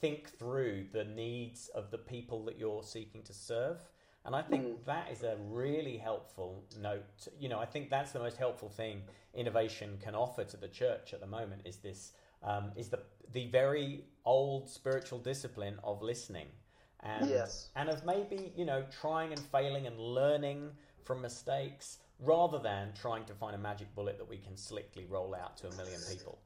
think 0.00 0.30
through 0.38 0.86
the 0.92 1.04
needs 1.04 1.68
of 1.74 1.90
the 1.90 1.98
people 1.98 2.44
that 2.44 2.58
you're 2.58 2.82
seeking 2.82 3.22
to 3.22 3.32
serve. 3.32 3.78
And 4.26 4.34
I 4.34 4.42
think 4.42 4.64
mm. 4.66 4.84
that 4.86 5.08
is 5.12 5.22
a 5.22 5.36
really 5.48 5.96
helpful 5.96 6.64
note. 6.80 7.28
You 7.38 7.48
know, 7.48 7.60
I 7.60 7.64
think 7.64 7.88
that's 7.88 8.10
the 8.10 8.18
most 8.18 8.36
helpful 8.36 8.68
thing 8.68 9.02
innovation 9.34 9.98
can 10.02 10.16
offer 10.16 10.42
to 10.44 10.56
the 10.56 10.68
church 10.68 11.14
at 11.14 11.20
the 11.20 11.26
moment 11.26 11.62
is 11.64 11.76
this 11.76 12.12
um, 12.42 12.72
is 12.74 12.88
the 12.88 13.00
the 13.32 13.46
very 13.50 14.04
old 14.24 14.68
spiritual 14.68 15.18
discipline 15.20 15.78
of 15.84 16.02
listening. 16.02 16.48
And, 17.00 17.28
yes. 17.28 17.68
and 17.76 17.88
of 17.88 18.04
maybe, 18.04 18.52
you 18.56 18.64
know, 18.64 18.84
trying 19.00 19.32
and 19.32 19.40
failing 19.52 19.86
and 19.86 19.98
learning 19.98 20.70
from 21.04 21.22
mistakes 21.22 21.98
rather 22.18 22.58
than 22.58 22.92
trying 23.00 23.24
to 23.26 23.34
find 23.34 23.54
a 23.54 23.58
magic 23.58 23.94
bullet 23.94 24.18
that 24.18 24.28
we 24.28 24.38
can 24.38 24.56
slickly 24.56 25.04
roll 25.08 25.34
out 25.34 25.56
to 25.58 25.68
a 25.68 25.76
million 25.76 26.00
people. 26.10 26.38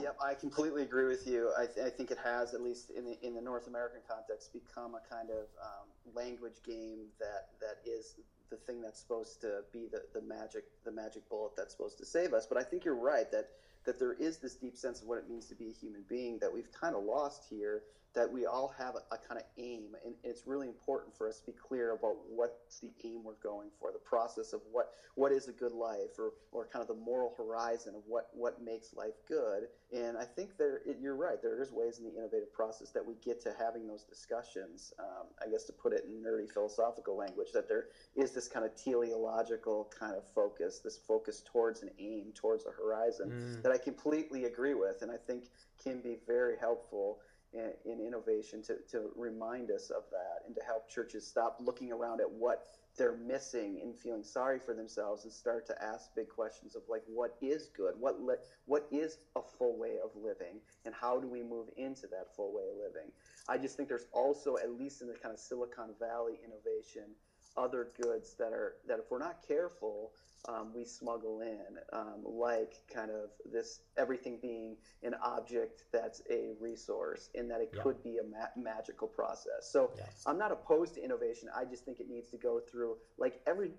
Yep, 0.00 0.16
I 0.24 0.34
completely 0.34 0.82
agree 0.82 1.04
with 1.06 1.26
you. 1.26 1.50
I, 1.56 1.66
th- 1.66 1.86
I, 1.86 1.90
think 1.90 2.10
it 2.10 2.18
has, 2.24 2.54
at 2.54 2.62
least 2.62 2.90
in 2.96 3.04
the 3.04 3.18
in 3.22 3.34
the 3.34 3.42
North 3.42 3.66
American 3.66 4.00
context, 4.08 4.52
become 4.52 4.94
a 4.94 5.14
kind 5.14 5.28
of 5.28 5.44
um, 5.60 6.14
language 6.14 6.62
game 6.64 7.08
that 7.20 7.48
that 7.60 7.76
is 7.84 8.14
the 8.50 8.56
thing 8.56 8.80
that's 8.80 9.00
supposed 9.00 9.40
to 9.42 9.60
be 9.72 9.88
the, 9.90 10.02
the 10.14 10.22
magic 10.22 10.64
the 10.84 10.92
magic 10.92 11.28
bullet 11.28 11.52
that's 11.56 11.72
supposed 11.72 11.98
to 11.98 12.06
save 12.06 12.32
us. 12.32 12.46
But 12.48 12.56
I 12.56 12.62
think 12.62 12.86
you're 12.86 12.96
right 12.96 13.30
that 13.32 13.48
that 13.84 13.98
there 13.98 14.14
is 14.14 14.38
this 14.38 14.54
deep 14.54 14.76
sense 14.76 15.02
of 15.02 15.08
what 15.08 15.18
it 15.18 15.28
means 15.28 15.46
to 15.46 15.54
be 15.54 15.68
a 15.68 15.72
human 15.72 16.04
being 16.08 16.38
that 16.38 16.52
we've 16.52 16.70
kind 16.72 16.94
of 16.94 17.02
lost 17.04 17.44
here 17.50 17.82
that 18.14 18.30
we 18.30 18.46
all 18.46 18.74
have 18.78 18.94
a, 18.94 19.14
a, 19.14 19.18
kind 19.18 19.40
of 19.40 19.46
aim 19.58 19.96
and 20.04 20.14
it's 20.22 20.46
really 20.46 20.68
important 20.68 21.16
for 21.16 21.28
us 21.28 21.38
to 21.40 21.46
be 21.46 21.52
clear 21.52 21.92
about 21.92 22.16
what's 22.28 22.80
the 22.80 22.90
aim 23.04 23.24
we're 23.24 23.40
going 23.42 23.68
for 23.80 23.90
the 23.92 23.98
process 23.98 24.52
of 24.52 24.60
what 24.70 24.90
what 25.14 25.32
is 25.32 25.48
a 25.48 25.52
good 25.52 25.72
life 25.72 26.18
or, 26.18 26.32
or 26.52 26.66
kind 26.66 26.82
of 26.82 26.88
the 26.88 27.02
moral 27.02 27.34
horizon 27.36 27.94
of 27.94 28.02
what 28.06 28.28
what 28.34 28.62
makes 28.62 28.94
life 28.94 29.14
good 29.26 29.64
and 29.92 30.16
i 30.18 30.24
think 30.24 30.56
there 30.58 30.80
it, 30.86 30.98
you're 31.00 31.16
right 31.16 31.40
there 31.42 31.60
is 31.62 31.70
ways 31.72 31.98
in 31.98 32.04
the 32.04 32.10
innovative 32.10 32.52
process 32.52 32.90
that 32.90 33.04
we 33.04 33.14
get 33.24 33.40
to 33.42 33.52
having 33.58 33.86
those 33.86 34.04
discussions 34.04 34.92
um, 34.98 35.26
i 35.44 35.50
guess 35.50 35.64
to 35.64 35.72
put 35.72 35.92
it 35.92 36.04
in 36.04 36.22
nerdy 36.22 36.50
philosophical 36.50 37.16
language 37.16 37.48
that 37.52 37.68
there 37.68 37.86
is 38.16 38.32
this 38.32 38.48
kind 38.48 38.64
of 38.64 38.74
teleological 38.76 39.90
kind 39.98 40.14
of 40.14 40.22
focus 40.34 40.80
this 40.84 40.98
focus 40.98 41.42
towards 41.50 41.82
an 41.82 41.90
aim 41.98 42.32
towards 42.34 42.66
a 42.66 42.70
horizon 42.70 43.30
mm. 43.30 43.62
that 43.62 43.72
i 43.72 43.78
completely 43.78 44.44
agree 44.44 44.74
with 44.74 45.02
and 45.02 45.10
i 45.10 45.16
think 45.26 45.44
can 45.82 46.00
be 46.00 46.16
very 46.26 46.56
helpful 46.60 47.18
in, 47.52 47.72
in 47.84 48.00
innovation 48.00 48.62
to, 48.62 48.76
to 48.90 49.10
remind 49.16 49.70
us 49.70 49.90
of 49.90 50.04
that 50.10 50.46
and 50.46 50.54
to 50.54 50.62
help 50.62 50.88
churches 50.88 51.26
stop 51.26 51.56
looking 51.60 51.92
around 51.92 52.20
at 52.20 52.30
what 52.30 52.64
they're 52.96 53.16
missing 53.16 53.80
and 53.82 53.96
feeling 53.96 54.22
sorry 54.22 54.58
for 54.58 54.74
themselves 54.74 55.24
and 55.24 55.32
start 55.32 55.66
to 55.66 55.82
ask 55.82 56.10
big 56.14 56.28
questions 56.28 56.74
of 56.76 56.82
like 56.88 57.02
what 57.06 57.36
is 57.40 57.68
good? 57.74 57.94
What 57.98 58.20
le- 58.20 58.36
what 58.66 58.86
is 58.90 59.18
a 59.36 59.40
full 59.58 59.78
way 59.78 59.96
of 60.02 60.10
living? 60.14 60.60
And 60.84 60.94
how 60.94 61.18
do 61.18 61.26
we 61.26 61.42
move 61.42 61.68
into 61.76 62.06
that 62.08 62.34
full 62.36 62.52
way 62.52 62.64
of 62.70 62.76
living? 62.76 63.10
I 63.48 63.56
just 63.58 63.76
think 63.76 63.88
there's 63.88 64.06
also 64.12 64.56
at 64.56 64.70
least 64.70 65.00
in 65.00 65.08
the 65.08 65.14
kind 65.14 65.32
of 65.32 65.40
silicon 65.40 65.94
valley 65.98 66.38
innovation 66.44 67.14
other 67.56 67.88
goods 68.00 68.34
that 68.38 68.52
are 68.52 68.74
that 68.86 68.98
if 68.98 69.10
we're 69.10 69.18
not 69.18 69.36
careful, 69.46 70.12
um, 70.48 70.72
we 70.74 70.84
smuggle 70.84 71.40
in, 71.40 71.78
um, 71.92 72.22
like 72.24 72.74
kind 72.92 73.10
of 73.10 73.30
this 73.52 73.80
everything 73.96 74.38
being 74.40 74.76
an 75.02 75.14
object 75.22 75.84
that's 75.92 76.22
a 76.30 76.52
resource, 76.60 77.30
in 77.34 77.48
that 77.48 77.60
it 77.60 77.70
Yeah. 77.74 77.82
could 77.82 78.02
be 78.02 78.18
a 78.18 78.22
ma- 78.24 78.48
magical 78.56 79.06
process. 79.08 79.66
So 79.70 79.92
Yeah. 79.96 80.06
I'm 80.26 80.38
not 80.38 80.50
opposed 80.50 80.94
to 80.94 81.02
innovation. 81.02 81.48
I 81.54 81.64
just 81.64 81.84
think 81.84 82.00
it 82.00 82.08
needs 82.08 82.28
to 82.30 82.38
go 82.38 82.58
through 82.60 82.98
like 83.18 83.40
everything 83.46 83.78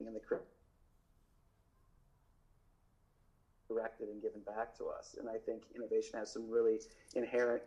in 0.00 0.12
the 0.14 0.20
crypto 0.20 0.46
directed 3.68 4.08
and 4.08 4.20
given 4.20 4.40
back 4.42 4.74
to 4.76 4.86
us. 4.88 5.14
And 5.18 5.28
I 5.28 5.38
think 5.38 5.62
innovation 5.76 6.18
has 6.18 6.32
some 6.32 6.50
really 6.50 6.80
inherent 7.14 7.62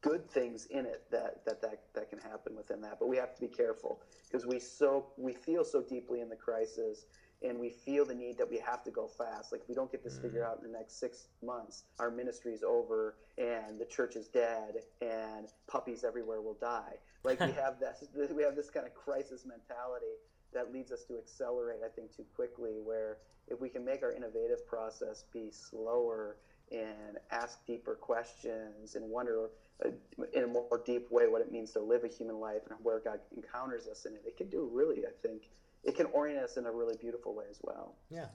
good 0.00 0.28
things 0.30 0.66
in 0.66 0.86
it 0.86 1.02
that 1.10 1.44
that 1.44 1.60
that, 1.62 1.80
that 1.94 2.10
can 2.10 2.18
happen 2.18 2.56
within 2.56 2.80
that. 2.82 2.98
But 2.98 3.08
we 3.08 3.16
have 3.16 3.34
to 3.34 3.40
be 3.40 3.48
careful 3.48 4.00
because 4.30 4.46
we 4.46 4.58
so 4.58 5.06
we 5.16 5.32
feel 5.32 5.64
so 5.64 5.82
deeply 5.82 6.20
in 6.20 6.28
the 6.28 6.36
crisis 6.36 7.06
and 7.42 7.58
we 7.58 7.70
feel 7.70 8.04
the 8.04 8.14
need 8.14 8.36
that 8.38 8.50
we 8.50 8.58
have 8.58 8.82
to 8.84 8.90
go 8.90 9.06
fast. 9.06 9.52
Like 9.52 9.62
if 9.62 9.68
we 9.68 9.74
don't 9.74 9.90
get 9.90 10.02
this 10.02 10.14
mm-hmm. 10.14 10.22
figured 10.22 10.44
out 10.44 10.58
in 10.62 10.70
the 10.70 10.76
next 10.76 10.98
six 10.98 11.28
months, 11.42 11.84
our 12.00 12.10
ministry 12.10 12.52
is 12.52 12.62
over 12.62 13.16
and 13.36 13.78
the 13.78 13.84
church 13.84 14.16
is 14.16 14.28
dead 14.28 14.74
and 15.00 15.48
puppies 15.68 16.04
everywhere 16.04 16.40
will 16.40 16.58
die. 16.60 16.94
Like 17.24 17.40
we 17.40 17.52
have 17.62 17.78
this 17.78 18.04
we 18.14 18.42
have 18.42 18.56
this 18.56 18.70
kind 18.70 18.86
of 18.86 18.94
crisis 18.94 19.44
mentality 19.46 20.16
that 20.54 20.72
leads 20.72 20.92
us 20.92 21.04
to 21.04 21.18
accelerate, 21.18 21.80
I 21.84 21.88
think, 21.88 22.16
too 22.16 22.24
quickly. 22.34 22.80
Where 22.82 23.18
if 23.48 23.60
we 23.60 23.68
can 23.68 23.84
make 23.84 24.02
our 24.02 24.12
innovative 24.12 24.66
process 24.66 25.24
be 25.32 25.50
slower 25.50 26.36
and 26.70 27.18
ask 27.30 27.64
deeper 27.66 27.94
questions 27.94 28.94
and 28.94 29.08
wonder 29.08 29.50
in 29.84 30.44
a 30.44 30.46
more 30.46 30.82
deep 30.84 31.10
way 31.10 31.28
what 31.28 31.40
it 31.40 31.52
means 31.52 31.70
to 31.72 31.80
live 31.80 32.04
a 32.04 32.08
human 32.08 32.40
life 32.40 32.62
and 32.68 32.78
where 32.82 32.98
God 32.98 33.20
encounters 33.36 33.86
us 33.86 34.06
in 34.06 34.14
it, 34.14 34.22
it 34.26 34.36
can 34.36 34.48
do 34.48 34.68
really, 34.72 35.06
I 35.06 35.10
think, 35.22 35.48
it 35.84 35.96
can 35.96 36.06
orient 36.06 36.42
us 36.42 36.56
in 36.56 36.66
a 36.66 36.72
really 36.72 36.96
beautiful 36.96 37.34
way 37.34 37.44
as 37.50 37.58
well. 37.62 37.94
Yeah. 38.10 38.26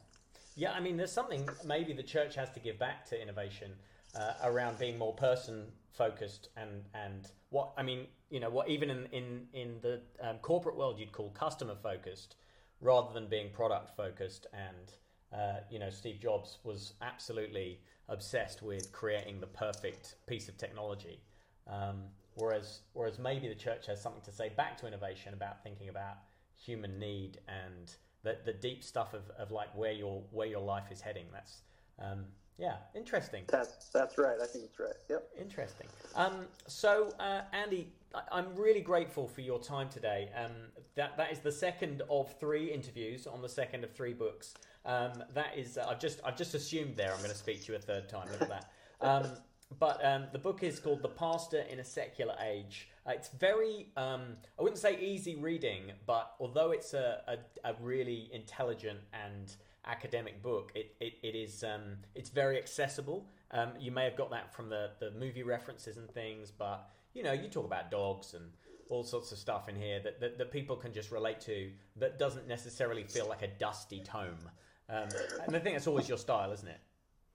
Yeah, 0.56 0.72
I 0.72 0.80
mean, 0.80 0.98
there's 0.98 1.12
something 1.12 1.50
maybe 1.66 1.94
the 1.94 2.04
church 2.04 2.36
has 2.36 2.50
to 2.52 2.60
give 2.60 2.78
back 2.78 3.06
to 3.10 3.22
innovation 3.22 3.72
uh, 4.16 4.34
around 4.44 4.78
being 4.78 4.98
more 4.98 5.14
person 5.14 5.66
focused 5.92 6.50
and, 6.56 6.86
and 6.94 7.32
what, 7.50 7.72
I 7.78 7.84
mean, 7.84 8.08
you 8.30 8.40
know, 8.40 8.50
what 8.50 8.70
even 8.70 8.90
in, 8.90 9.06
in, 9.12 9.48
in 9.54 9.76
the 9.82 10.02
um, 10.22 10.38
corporate 10.38 10.78
world 10.78 11.00
you'd 11.00 11.12
call 11.12 11.30
customer 11.32 11.76
focused 11.76 12.36
rather 12.82 13.14
than 13.14 13.28
being 13.28 13.50
product 13.50 13.96
focused. 13.98 14.48
And, 14.54 14.94
uh, 15.34 15.62
you 15.70 15.80
know, 15.80 15.90
Steve 15.90 16.20
Jobs 16.20 16.60
was 16.64 16.94
absolutely 17.02 17.80
obsessed 18.10 18.62
with 18.62 18.92
creating 18.92 19.40
the 19.40 19.48
perfect 19.48 20.16
piece 20.28 20.48
of 20.48 20.58
technology. 20.58 21.20
Um, 21.68 22.04
whereas, 22.36 22.82
whereas 22.94 23.20
maybe 23.20 23.48
the 23.48 23.56
church 23.56 23.88
has 23.88 24.02
something 24.02 24.22
to 24.24 24.32
say 24.32 24.50
back 24.56 24.78
to 24.80 24.88
innovation 24.88 25.34
about 25.34 25.64
thinking 25.64 25.90
about 25.90 26.18
human 26.56 27.00
need 27.00 27.40
and 27.48 27.96
the, 28.24 28.38
the 28.46 28.54
deep 28.54 28.84
stuff 28.84 29.14
of, 29.14 29.30
of 29.38 29.52
like 29.52 29.76
where 29.76 29.92
your 29.92 30.24
where 30.32 30.48
your 30.48 30.62
life 30.62 30.92
is 30.92 31.02
heading. 31.02 31.26
That's 31.32 31.62
um, 32.00 32.26
yeah, 32.58 32.76
interesting. 32.96 33.44
That's 33.48 33.90
that's 33.90 34.18
right. 34.18 34.38
I 34.42 34.46
think 34.46 34.66
that's 34.66 34.80
right. 34.80 34.96
Yep. 35.10 35.30
Interesting. 35.40 35.88
Um, 36.16 36.46
so, 36.68 37.14
uh, 37.20 37.42
Andy, 37.52 37.92
I- 38.14 38.22
I'm 38.32 38.56
really 38.56 38.82
grateful 38.82 39.28
for 39.28 39.42
your 39.42 39.60
time 39.60 39.90
today. 39.90 40.30
Um, 40.36 40.52
that 40.96 41.18
that 41.18 41.32
is 41.32 41.40
the 41.40 41.52
second 41.52 42.04
of 42.10 42.34
three 42.40 42.72
interviews 42.72 43.28
on 43.28 43.42
the 43.42 43.50
second 43.50 43.84
of 43.84 43.92
three 43.92 44.14
books. 44.14 44.54
Um, 44.86 45.24
that 45.34 45.58
is, 45.58 45.78
uh, 45.78 45.88
I've 45.90 46.00
just 46.00 46.20
I've 46.24 46.38
just 46.38 46.54
assumed 46.54 46.96
there 46.96 47.12
I'm 47.12 47.20
going 47.20 47.32
to 47.32 47.36
speak 47.36 47.64
to 47.66 47.72
you 47.72 47.78
a 47.78 47.82
third 47.82 48.08
time. 48.08 48.28
Look 48.32 48.42
at 48.44 48.50
that. 48.50 48.72
But 49.80 50.04
um, 50.06 50.26
the 50.32 50.40
book 50.40 50.64
is 50.64 50.80
called 50.80 51.02
The 51.02 51.10
Pastor 51.10 51.62
in 51.70 51.80
a 51.80 51.84
Secular 51.84 52.36
Age. 52.44 52.90
Uh, 53.08 53.12
it's 53.12 53.30
very, 53.30 53.88
um, 53.98 54.38
I 54.60 54.64
wouldn't 54.64 54.80
say 54.80 55.00
easy 55.00 55.36
reading, 55.36 55.92
but 56.06 56.34
although 56.40 56.72
it's 56.72 56.94
a, 56.94 57.22
a, 57.28 57.70
a 57.70 57.76
really 57.82 58.30
intelligent 58.34 59.00
and 59.14 59.54
academic 59.86 60.42
book, 60.42 60.72
it, 60.76 60.96
it, 61.00 61.14
it 61.24 61.36
is 61.36 61.64
um, 61.64 61.98
it's 62.16 62.30
very 62.30 62.58
accessible. 62.58 63.26
Um, 63.52 63.72
you 63.80 63.92
may 63.92 64.06
have 64.06 64.16
got 64.16 64.32
that 64.32 64.54
from 64.54 64.70
the, 64.70 64.92
the 65.00 65.12
movie 65.12 65.44
references 65.44 65.98
and 65.98 66.10
things, 66.12 66.52
but 66.52 66.90
you 67.14 67.24
know, 67.24 67.34
you 67.34 67.48
talk 67.48 67.66
about 67.66 67.92
dogs 67.92 68.34
and 68.34 68.46
all 68.90 69.04
sorts 69.04 69.32
of 69.32 69.38
stuff 69.38 69.70
in 69.70 69.76
here 69.76 70.00
that, 70.04 70.20
that, 70.20 70.38
that 70.38 70.52
people 70.52 70.76
can 70.76 70.94
just 70.94 71.12
relate 71.12 71.40
to 71.42 71.72
that 71.98 72.20
doesn't 72.20 72.48
necessarily 72.48 73.04
feel 73.04 73.28
like 73.28 73.42
a 73.42 73.48
dusty 73.48 74.02
tome. 74.02 74.50
Um, 74.90 75.08
and 75.46 75.56
I 75.56 75.60
think 75.60 75.76
that's 75.76 75.88
always 75.88 76.08
your 76.08 76.18
style, 76.18 76.52
isn't 76.52 76.68
it? 76.68 76.80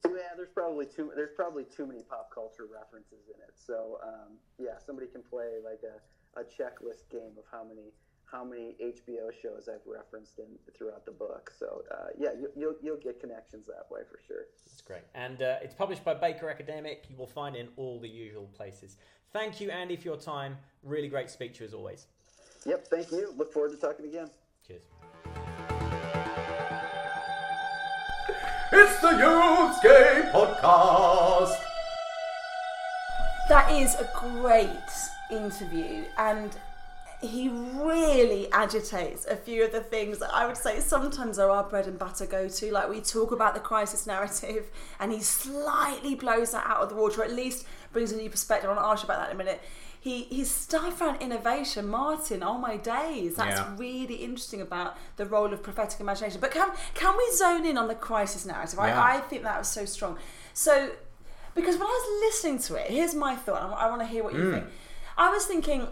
Yeah, 0.05 0.35
there's 0.37 0.51
probably 0.55 0.87
too 0.87 1.11
there's 1.15 1.35
probably 1.35 1.65
too 1.65 1.87
many 1.87 2.03
pop 2.03 2.31
culture 2.33 2.67
references 2.73 3.27
in 3.27 3.41
it. 3.43 3.55
So 3.55 3.99
um, 4.03 4.39
yeah, 4.59 4.79
somebody 4.85 5.09
can 5.09 5.23
play 5.23 5.59
like 5.65 5.81
a, 5.83 6.41
a 6.41 6.45
checklist 6.45 7.11
game 7.11 7.35
of 7.37 7.45
how 7.51 7.65
many 7.65 7.93
how 8.31 8.45
many 8.45 8.77
HBO 8.81 9.33
shows 9.43 9.69
I've 9.69 9.87
referenced 9.87 10.39
in 10.39 10.47
throughout 10.77 11.07
the 11.07 11.13
book. 11.13 11.51
So 11.59 11.83
uh, 11.91 12.09
yeah, 12.19 12.31
you, 12.39 12.51
you'll 12.57 12.75
you'll 12.83 12.97
get 12.97 13.21
connections 13.21 13.67
that 13.67 13.87
way 13.91 14.01
for 14.09 14.19
sure. 14.27 14.45
That's 14.67 14.83
great. 14.83 15.03
And 15.15 15.43
uh, 15.43 15.57
it's 15.63 15.75
published 15.75 16.05
by 16.05 16.15
Baker 16.15 16.49
Academic. 16.49 17.07
You 17.09 17.17
will 17.17 17.27
find 17.27 17.57
it 17.57 17.61
in 17.61 17.69
all 17.77 17.99
the 17.99 18.09
usual 18.09 18.49
places. 18.55 18.97
Thank 19.33 19.61
you, 19.61 19.71
Andy, 19.71 19.97
for 19.97 20.05
your 20.05 20.17
time. 20.17 20.57
Really 20.83 21.09
great 21.09 21.31
speech 21.31 21.55
to 21.59 21.65
you 21.65 21.67
as 21.67 21.75
always. 21.75 22.07
Yep, 22.65 22.89
thank 22.89 23.11
you. 23.13 23.33
Look 23.37 23.53
forward 23.53 23.73
to 23.73 23.77
talking 23.77 24.07
again. 24.07 24.31
Cheers. 24.67 24.83
It's 28.81 29.01
the 29.01 29.09
Youthscape 29.09 30.31
Podcast. 30.31 31.57
That 33.49 33.73
is 33.73 33.97
a 33.97 34.09
great 34.15 34.69
interview, 35.33 36.05
and 36.17 36.57
he 37.21 37.49
really 37.49 38.49
agitates 38.53 39.27
a 39.27 39.35
few 39.35 39.65
of 39.65 39.73
the 39.73 39.81
things 39.81 40.21
that 40.21 40.33
I 40.33 40.47
would 40.47 40.57
say 40.57 40.79
sometimes 40.79 41.41
are 41.41 41.51
our 41.51 41.65
bread 41.65 41.89
and 41.89 41.99
butter 41.99 42.25
go 42.25 42.49
to. 42.49 42.73
Like 42.73 42.89
we 42.89 43.01
talk 43.01 43.33
about 43.33 43.55
the 43.55 43.61
crisis 43.61 44.07
narrative, 44.07 44.67
and 45.01 45.11
he 45.11 45.23
slightly 45.23 46.15
blows 46.15 46.53
that 46.53 46.65
out 46.65 46.81
of 46.81 46.89
the 46.89 46.95
water, 46.95 47.25
at 47.25 47.33
least 47.33 47.67
brings 47.93 48.13
a 48.13 48.17
new 48.17 48.31
perspective. 48.31 48.71
I'll 48.71 48.79
ask 48.79 49.03
you 49.03 49.07
about 49.07 49.19
that 49.19 49.31
in 49.31 49.35
a 49.35 49.39
minute. 49.39 49.61
He, 50.01 50.25
his 50.25 50.51
stuff 50.51 51.01
around 51.01 51.21
innovation, 51.21 51.89
Martin, 51.89 52.43
oh 52.43 52.57
my 52.57 52.77
days, 52.77 53.35
that's 53.35 53.59
Yeah. 53.59 53.75
really 53.77 54.17
interesting 54.17 54.61
about 54.61 54.97
the 55.17 55.27
role 55.27 55.53
of 55.53 55.63
prophetic 55.63 55.99
imagination. 55.99 56.41
But 56.41 56.53
can 56.53 56.71
can 56.95 57.17
we 57.17 57.33
zone 57.35 57.67
in 57.67 57.77
on 57.77 57.89
the 57.89 57.95
crisis 57.95 58.47
narrative? 58.47 58.79
Yeah. 58.79 59.01
I, 59.01 59.17
I 59.17 59.21
think 59.21 59.43
that 59.43 59.59
was 59.59 59.69
so 59.69 59.85
strong. 59.85 60.17
So, 60.55 60.91
because 61.55 61.77
when 61.77 61.87
I 61.87 61.91
was 61.91 62.21
listening 62.33 62.59
to 62.61 62.77
it, 62.77 62.91
here's 62.91 63.15
my 63.15 63.35
thought. 63.35 63.63
and 63.65 63.75
I, 63.75 63.89
want 63.89 64.01
to 64.01 64.07
hear 64.07 64.23
what 64.23 64.35
you 64.35 64.41
mm. 64.41 64.55
think. 64.55 64.67
I 65.17 65.31
was 65.31 65.47
thinking, 65.47 65.89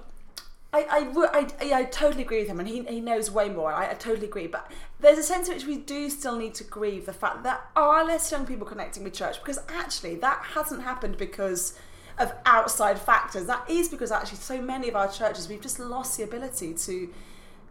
I, 0.73 0.83
I, 0.83 1.39
I, 1.39 1.49
I, 1.61 1.81
I 1.81 1.85
totally 1.85 2.23
agree 2.23 2.41
with 2.41 2.49
him, 2.49 2.61
and 2.61 2.69
he, 2.69 2.83
he 2.85 3.01
knows 3.01 3.31
way 3.31 3.49
more. 3.49 3.73
I, 3.73 3.91
I 3.91 3.95
totally 3.95 4.27
agree. 4.27 4.47
But 4.47 4.71
there's 5.01 5.19
a 5.19 5.23
sense 5.23 5.49
in 5.49 5.55
which 5.55 5.67
we 5.67 5.77
do 5.79 6.11
still 6.11 6.37
need 6.37 6.55
to 6.55 6.65
grieve 6.65 7.07
the 7.07 7.13
fact 7.13 7.43
that 7.45 7.69
there 7.75 7.85
are 7.85 8.05
less 8.05 8.31
young 8.31 8.47
people 8.47 8.67
connecting 8.67 9.05
with 9.05 9.15
church 9.15 9.41
because 9.41 9.59
actually 9.69 10.17
that 10.17 10.43
hasn't 10.55 10.83
happened 10.83 11.17
because 11.17 11.79
of 12.19 12.33
outside 12.47 12.99
factors. 12.99 13.47
That 13.47 13.69
is 13.69 13.89
because 13.89 14.11
actually 14.11 14.39
so 14.39 14.61
many 14.61 14.89
of 14.89 14.97
our 14.97 15.11
churches 15.11 15.49
we've 15.49 15.61
just 15.61 15.79
lost 15.79 16.17
the 16.17 16.25
ability 16.25 16.75
to 16.75 17.13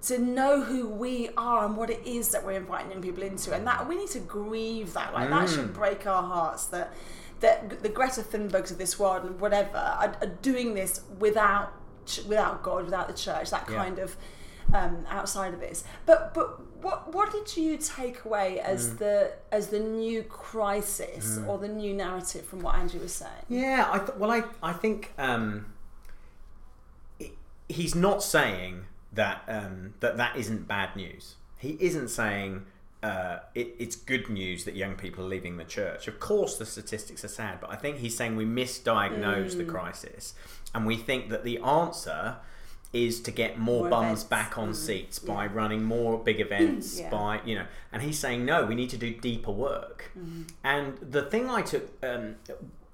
to 0.03 0.19
know 0.19 0.61
who 0.61 0.87
we 0.87 1.29
are 1.35 1.65
and 1.65 1.75
what 1.75 1.89
it 1.89 1.99
is 2.05 2.29
that 2.29 2.45
we're 2.45 2.51
inviting 2.59 2.91
young 2.91 3.01
people 3.01 3.23
into, 3.23 3.51
and 3.55 3.65
that 3.65 3.87
we 3.89 3.95
need 3.95 4.09
to 4.09 4.19
grieve 4.19 4.93
that. 4.93 5.13
Like 5.13 5.29
that 5.29 5.49
should 5.49 5.73
break 5.73 6.05
our 6.05 6.21
hearts 6.21 6.65
that 6.67 6.93
that 7.39 7.81
the 7.81 7.89
Greta 7.89 8.21
Thunbergs 8.21 8.71
of 8.71 8.77
this 8.77 8.97
world 8.99 9.25
and 9.25 9.39
whatever 9.39 9.77
are, 9.77 10.15
are 10.21 10.27
doing 10.41 10.73
this 10.75 11.01
without 11.19 11.73
without 12.27 12.61
God, 12.61 12.85
without 12.85 13.07
the 13.07 13.13
church. 13.15 13.49
That 13.49 13.67
Yeah. 13.69 13.77
kind 13.77 13.97
of 13.99 14.15
um, 14.73 15.05
outside 15.09 15.53
of 15.53 15.59
this. 15.59 15.83
But 16.05 16.33
but 16.35 16.59
what 16.85 17.13
what 17.15 17.31
did 17.31 17.57
you 17.57 17.77
take 17.77 18.17
away 18.25 18.59
as 18.59 18.97
the 18.97 19.31
as 19.51 19.67
the 19.75 19.79
new 19.79 20.21
crisis 20.23 21.39
or 21.47 21.57
the 21.57 21.67
new 21.67 21.93
narrative 21.93 22.45
from 22.45 22.59
what 22.61 22.75
Andrew 22.75 22.99
was 23.01 23.13
saying? 23.13 23.45
Yeah, 23.49 23.89
I 23.91 23.97
th- 23.99 24.17
well, 24.19 24.31
I 24.31 24.43
I 24.61 24.73
think 24.73 25.11
um, 25.17 25.73
he- 27.17 27.33
he's 27.69 27.95
not 27.95 28.21
saying 28.23 28.85
that 29.13 29.41
um, 29.47 29.93
that 30.01 30.17
that 30.17 30.35
isn't 30.35 30.67
bad 30.67 30.95
news. 30.95 31.35
He 31.57 31.77
isn't 31.79 32.09
saying 32.09 32.65
uh, 33.01 33.39
it, 33.55 33.67
it's 33.79 33.95
good 33.95 34.29
news 34.29 34.65
that 34.65 34.75
young 34.75 34.95
people 34.95 35.23
are 35.25 35.27
leaving 35.27 35.57
the 35.57 35.63
church. 35.63 36.07
Of 36.07 36.19
course, 36.19 36.57
the 36.57 36.65
statistics 36.65 37.23
are 37.23 37.29
sad, 37.29 37.59
but 37.61 37.71
I 37.71 37.75
think 37.75 37.97
he's 37.97 38.15
saying 38.15 38.35
we 38.35 38.45
misdiagnose 38.45 39.57
the 39.57 39.63
crisis, 39.65 40.33
and 40.73 40.85
we 40.85 40.97
think 40.97 41.29
that 41.29 41.43
the 41.43 41.57
answer 41.59 42.37
is 42.95 43.19
to 43.21 43.31
get 43.31 43.59
more, 43.59 43.81
More 43.81 43.89
bums 43.89 44.05
events. 44.07 44.23
back 44.23 44.57
on 44.57 44.69
Mm, 44.69 44.75
seats 44.75 45.19
yeah. 45.23 45.33
by 45.33 45.45
running 45.47 45.83
more 45.83 46.17
big 46.17 46.39
events 46.47 46.99
Yeah. 46.99 47.09
by 47.09 47.41
you 47.45 47.55
know 47.55 47.65
and 47.91 48.01
he's 48.01 48.17
saying 48.19 48.45
no 48.45 48.65
we 48.65 48.75
need 48.75 48.89
to 48.91 48.97
do 48.97 49.09
deeper 49.13 49.51
work 49.51 50.11
Mm-hmm. 50.17 50.43
and 50.63 50.97
the 51.15 51.23
thing 51.23 51.49
i 51.49 51.61
took 51.61 51.85
um, 52.03 52.35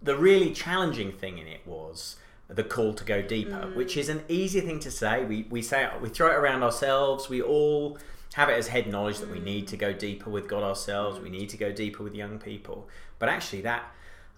the 0.01 0.15
really 0.17 0.51
challenging 0.53 1.11
thing 1.11 1.37
in 1.37 1.47
it 1.47 1.61
was 1.65 2.15
the 2.49 2.63
call 2.63 2.93
to 2.95 3.03
go 3.13 3.21
deeper 3.21 3.63
Mm. 3.67 3.75
which 3.75 3.95
is 3.95 4.09
an 4.09 4.21
easy 4.27 4.59
thing 4.61 4.79
to 4.79 4.91
say 4.91 5.23
we, 5.23 5.37
we 5.49 5.61
say 5.61 5.87
we 6.01 6.09
throw 6.09 6.29
it 6.31 6.35
around 6.35 6.63
ourselves 6.63 7.29
we 7.29 7.41
all 7.41 7.97
have 8.33 8.49
it 8.49 8.57
as 8.57 8.67
head 8.69 8.87
knowledge 8.87 9.19
that 9.19 9.29
we 9.29 9.39
Mm. 9.39 9.43
need 9.53 9.67
to 9.67 9.77
go 9.77 9.93
deeper 9.93 10.29
with 10.29 10.47
god 10.47 10.63
ourselves 10.63 11.19
we 11.19 11.29
need 11.29 11.49
to 11.49 11.57
go 11.65 11.71
deeper 11.71 12.01
with 12.03 12.15
young 12.15 12.39
people 12.39 12.89
but 13.19 13.27
actually 13.29 13.61
that 13.61 13.83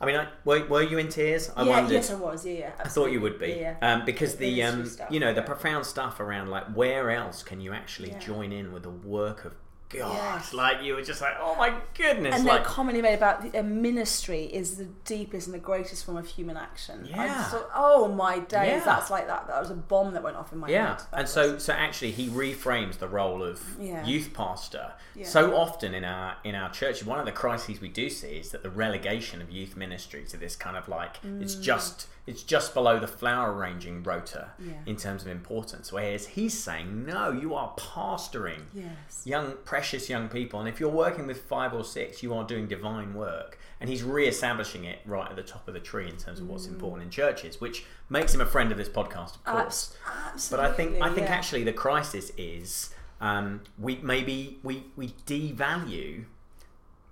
I 0.04 0.06
mean, 0.06 0.16
I, 0.18 0.28
were, 0.44 0.66
were 0.68 0.82
you 0.84 0.98
in 0.98 1.08
tears? 1.08 1.50
I 1.56 1.64
yeah, 1.64 1.70
wondered. 1.70 1.94
yes, 1.94 2.12
I 2.12 2.16
was. 2.16 2.46
Yeah, 2.46 2.54
yeah. 2.54 2.72
I 2.80 2.88
thought 2.90 3.12
you 3.12 3.22
would 3.22 3.40
be, 3.40 3.58
Yeah, 3.60 3.76
um, 3.82 4.04
because 4.06 4.36
The 4.36 4.54
the, 4.56 4.64
um, 4.64 4.86
stuff, 4.86 5.10
you 5.10 5.20
know 5.20 5.34
the 5.34 5.42
profound 5.42 5.86
stuff 5.86 6.20
around 6.20 6.50
like 6.50 6.66
where 6.76 7.10
else 7.10 7.42
can 7.42 7.62
you 7.62 7.72
actually 7.74 8.10
Yeah. 8.12 8.20
join 8.20 8.52
in 8.52 8.74
with 8.74 8.84
the 8.84 8.90
work 8.90 9.46
of 9.46 9.54
God? 9.94 10.14
Yes. 10.14 10.54
Like 10.54 10.82
you 10.84 10.96
were 10.96 11.02
just 11.02 11.22
like, 11.22 11.36
oh 11.40 11.56
my 11.56 11.74
goodness, 11.98 12.36
and 12.36 12.46
like 12.46 12.64
their 12.64 12.72
commonly 12.72 13.02
made 13.02 13.14
about 13.16 13.42
the, 13.52 13.60
uh, 13.60 13.64
ministry 13.64 14.44
is 14.46 14.78
the 14.78 14.86
deepest 15.06 15.48
and 15.48 15.54
the 15.54 15.60
greatest 15.60 16.06
form 16.06 16.18
of 16.18 16.28
human 16.28 16.58
action. 16.58 17.08
I 17.14 17.26
Yeah. 17.26 17.52
oh 17.76 18.08
my 18.08 18.40
days, 18.40 18.68
Yeah. 18.68 18.84
that's 18.84 19.10
like 19.10 19.28
that. 19.28 19.48
That 19.48 19.60
was 19.60 19.70
a 19.70 19.76
bomb 19.76 20.14
that 20.14 20.24
went 20.24 20.36
off 20.38 20.52
in 20.52 20.60
my 20.60 20.68
yeah, 20.70 20.90
head. 20.90 21.00
That 21.00 21.08
and 21.14 21.22
was- 21.24 21.32
so 21.32 21.58
so 21.58 21.74
actually 21.74 22.12
he 22.12 22.30
reframes 22.30 22.98
the 23.00 23.08
role 23.08 23.44
of 23.44 23.62
Yeah. 23.80 24.04
youth 24.06 24.34
pastor. 24.34 24.94
Yeah. 25.16 25.26
So 25.28 25.56
often 25.56 25.94
in 25.94 26.04
our 26.04 26.38
in 26.44 26.56
our 26.56 26.70
churches, 26.72 27.06
one 27.06 27.20
of 27.20 27.26
the 27.26 27.32
crises 27.32 27.80
we 27.82 27.90
do 27.90 28.10
see 28.10 28.38
is 28.38 28.52
that 28.52 28.64
the 28.64 28.70
relegation 28.70 29.42
of 29.42 29.52
youth 29.52 29.76
ministry 29.78 30.24
to 30.26 30.38
this 30.38 30.56
kind 30.56 30.76
of 30.78 30.88
like 30.88 31.18
it's 31.24 31.56
just 31.56 32.08
it's 32.26 32.42
just 32.44 32.74
below 32.74 33.00
the 33.00 33.08
flower 33.08 33.54
arranging 33.54 34.02
rota. 34.04 34.52
Yeah. 34.60 34.74
in 34.86 34.96
terms 34.96 35.22
of 35.24 35.28
importance. 35.28 35.92
Whereas 35.92 36.26
he's 36.28 36.58
saying, 36.58 37.06
no, 37.06 37.32
you 37.32 37.54
are 37.54 37.74
pastoring. 37.76 38.62
yes, 38.74 39.22
young, 39.26 39.56
precious 39.66 40.10
young 40.10 40.30
people. 40.30 40.60
And 40.62 40.70
if 40.70 40.80
you're 40.80 40.90
working 40.90 41.28
with 41.28 41.42
five 41.42 41.74
or 41.74 41.84
six, 41.84 42.24
you 42.24 42.34
are 42.34 42.46
doing 42.46 42.68
divine 42.68 43.14
work. 43.14 43.60
And 43.82 43.90
he's 43.90 44.04
re-establishing 44.04 44.86
it 44.86 45.00
right 45.06 45.30
at 45.30 45.36
the 45.36 45.44
top 45.44 45.68
of 45.68 45.74
the 45.74 45.82
tree 45.82 46.08
in 46.08 46.16
terms 46.16 46.40
of 46.40 46.48
what's 46.48 46.66
Mm. 46.68 46.76
important 46.76 47.04
in 47.04 47.10
churches, 47.10 47.60
which 47.60 47.84
makes 48.10 48.34
him 48.34 48.40
a 48.40 48.46
friend 48.46 48.72
of 48.72 48.78
this 48.78 48.88
podcast, 48.90 49.36
of 49.36 49.44
course. 49.44 49.94
Abs- 50.32 50.50
But 50.50 50.62
I 50.62 50.72
think 50.72 51.02
I 51.02 51.10
think 51.14 51.28
yeah. 51.28 51.36
actually 51.36 51.64
the 51.66 51.74
crisis 51.74 52.32
is 52.38 52.94
um, 53.20 53.62
we 53.78 53.98
maybe 53.98 54.60
we 54.64 54.86
we 54.96 55.10
devalue 55.28 56.24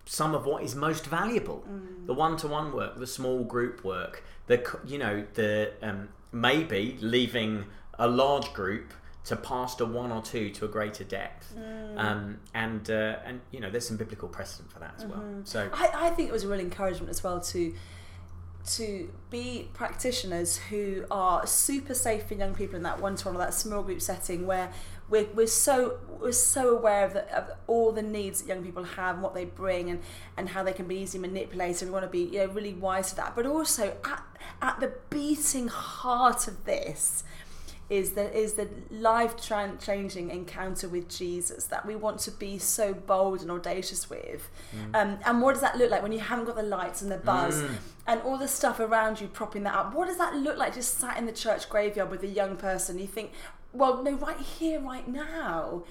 some 0.06 0.34
of 0.36 0.46
what 0.46 0.64
is 0.64 0.76
most 0.76 1.06
valuable 1.06 1.64
Mm. 1.70 2.06
the 2.08 2.14
one-to-one 2.14 2.72
work 2.74 2.98
the 2.98 3.08
small 3.08 3.44
group 3.44 3.84
work 3.84 4.24
the 4.52 4.60
you 4.86 4.98
know 5.04 5.16
the 5.36 5.72
um, 5.82 6.10
maybe 6.32 6.98
leaving 7.02 7.66
a 7.98 8.08
large 8.08 8.54
group 8.54 8.94
to 9.24 9.36
pastor 9.36 9.86
one 9.86 10.12
or 10.12 10.22
two 10.22 10.50
to 10.58 10.66
a 10.66 10.68
greater 10.68 11.04
depth 11.04 11.48
Mm. 11.58 11.98
um, 12.06 12.24
and 12.54 12.90
uh, 12.90 13.28
and 13.28 13.42
you 13.54 13.60
know 13.60 13.70
there's 13.72 13.88
some 13.92 13.98
biblical 13.98 14.30
precedent 14.38 14.72
for 14.74 14.80
that 14.80 14.94
as 14.98 15.06
well 15.06 15.24
so 15.44 15.60
I, 15.74 16.08
I 16.08 16.10
think 16.16 16.30
it 16.30 16.32
was 16.32 16.44
a 16.46 16.48
real 16.48 16.62
encouragement 16.62 17.10
as 17.10 17.22
well 17.26 17.40
to 17.54 17.74
to 18.78 19.12
be 19.30 19.70
practitioners 19.74 20.58
who 20.70 21.04
are 21.10 21.46
super 21.48 21.94
safe 21.94 22.24
for 22.28 22.36
young 22.36 22.54
people 22.54 22.76
in 22.76 22.84
that 22.84 23.02
one-to-one 23.02 23.36
or 23.36 23.40
that 23.40 23.54
small 23.54 23.82
group 23.84 24.02
setting 24.02 24.46
where 24.46 24.72
we're, 25.10 25.28
we're 25.34 25.48
so 25.48 25.98
we're 26.20 26.32
so 26.32 26.78
aware 26.78 27.04
of, 27.06 27.14
the, 27.14 27.38
of 27.38 27.52
all 27.68 27.92
the 27.92 28.02
needs 28.04 28.42
that 28.42 28.48
young 28.48 28.64
people 28.64 28.84
have 28.84 29.16
and 29.16 29.24
what 29.24 29.34
they 29.34 29.46
bring 29.46 29.90
and, 29.90 30.00
and 30.38 30.50
how 30.50 30.64
they 30.64 30.74
can 30.74 30.88
be 30.88 30.98
easily 31.04 31.22
manipulated. 31.28 31.88
We 31.88 31.92
want 31.92 32.06
to 32.06 32.10
be 32.10 32.24
you 32.34 32.40
know 32.40 32.54
really 32.54 32.74
wise 32.74 33.10
to 33.10 33.16
that, 33.18 33.36
but 33.36 33.46
also 33.46 33.84
at, 34.06 34.24
at 34.62 34.80
the 34.80 34.94
beating 35.10 35.68
heart 35.68 36.48
of 36.48 36.66
this 36.66 37.24
is 37.92 38.12
the 38.12 38.34
is 38.34 38.54
the 38.54 38.70
life 38.90 39.36
changing 39.36 40.32
encounter 40.32 40.88
with 40.88 41.10
Jesus 41.10 41.66
that 41.66 41.86
we 41.86 41.94
want 41.94 42.20
to 42.22 42.32
be 42.32 42.58
so 42.58 42.94
bold 42.94 43.42
and 43.42 43.52
audacious 43.52 44.10
with. 44.10 44.50
Mm. 44.74 44.96
Um, 44.96 45.20
and 45.26 45.42
what 45.42 45.52
does 45.52 45.62
that 45.62 45.78
look 45.78 45.92
like 45.92 46.02
when 46.02 46.14
you 46.14 46.20
haven't 46.20 46.46
got 46.46 46.56
the 46.56 46.64
lights 46.64 47.02
and 47.02 47.12
the 47.12 47.18
buzz 47.18 47.62
mm. 47.62 47.76
and 48.08 48.22
all 48.22 48.38
the 48.38 48.48
stuff 48.48 48.80
around 48.80 49.20
you 49.20 49.28
propping 49.28 49.64
that 49.64 49.76
up? 49.76 49.94
What 49.94 50.08
does 50.08 50.18
that 50.20 50.38
look 50.38 50.58
like 50.58 50.74
just 50.74 51.00
sat 51.00 51.18
in 51.18 51.26
the 51.26 51.34
church 51.34 51.70
graveyard 51.70 52.10
with 52.10 52.24
a 52.24 52.28
young 52.28 52.56
person? 52.56 52.98
You 52.98 53.08
think, 53.08 53.34
well, 53.74 54.02
no, 54.02 54.14
right 54.14 54.40
here, 54.40 54.80
right 54.80 55.08
now. 55.08 55.84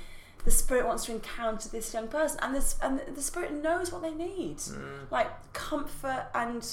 The 0.43 0.51
spirit 0.51 0.87
wants 0.87 1.05
to 1.05 1.13
encounter 1.13 1.69
this 1.69 1.93
young 1.93 2.09
person, 2.09 2.39
and 2.41 2.55
this 2.55 2.79
and 2.83 3.03
the 3.15 3.21
spirit 3.21 3.53
knows 3.53 3.93
what 3.93 4.01
they 4.01 4.15
need, 4.15 4.57
mm. 4.57 5.11
like 5.11 5.29
comfort 5.53 6.29
and 6.35 6.67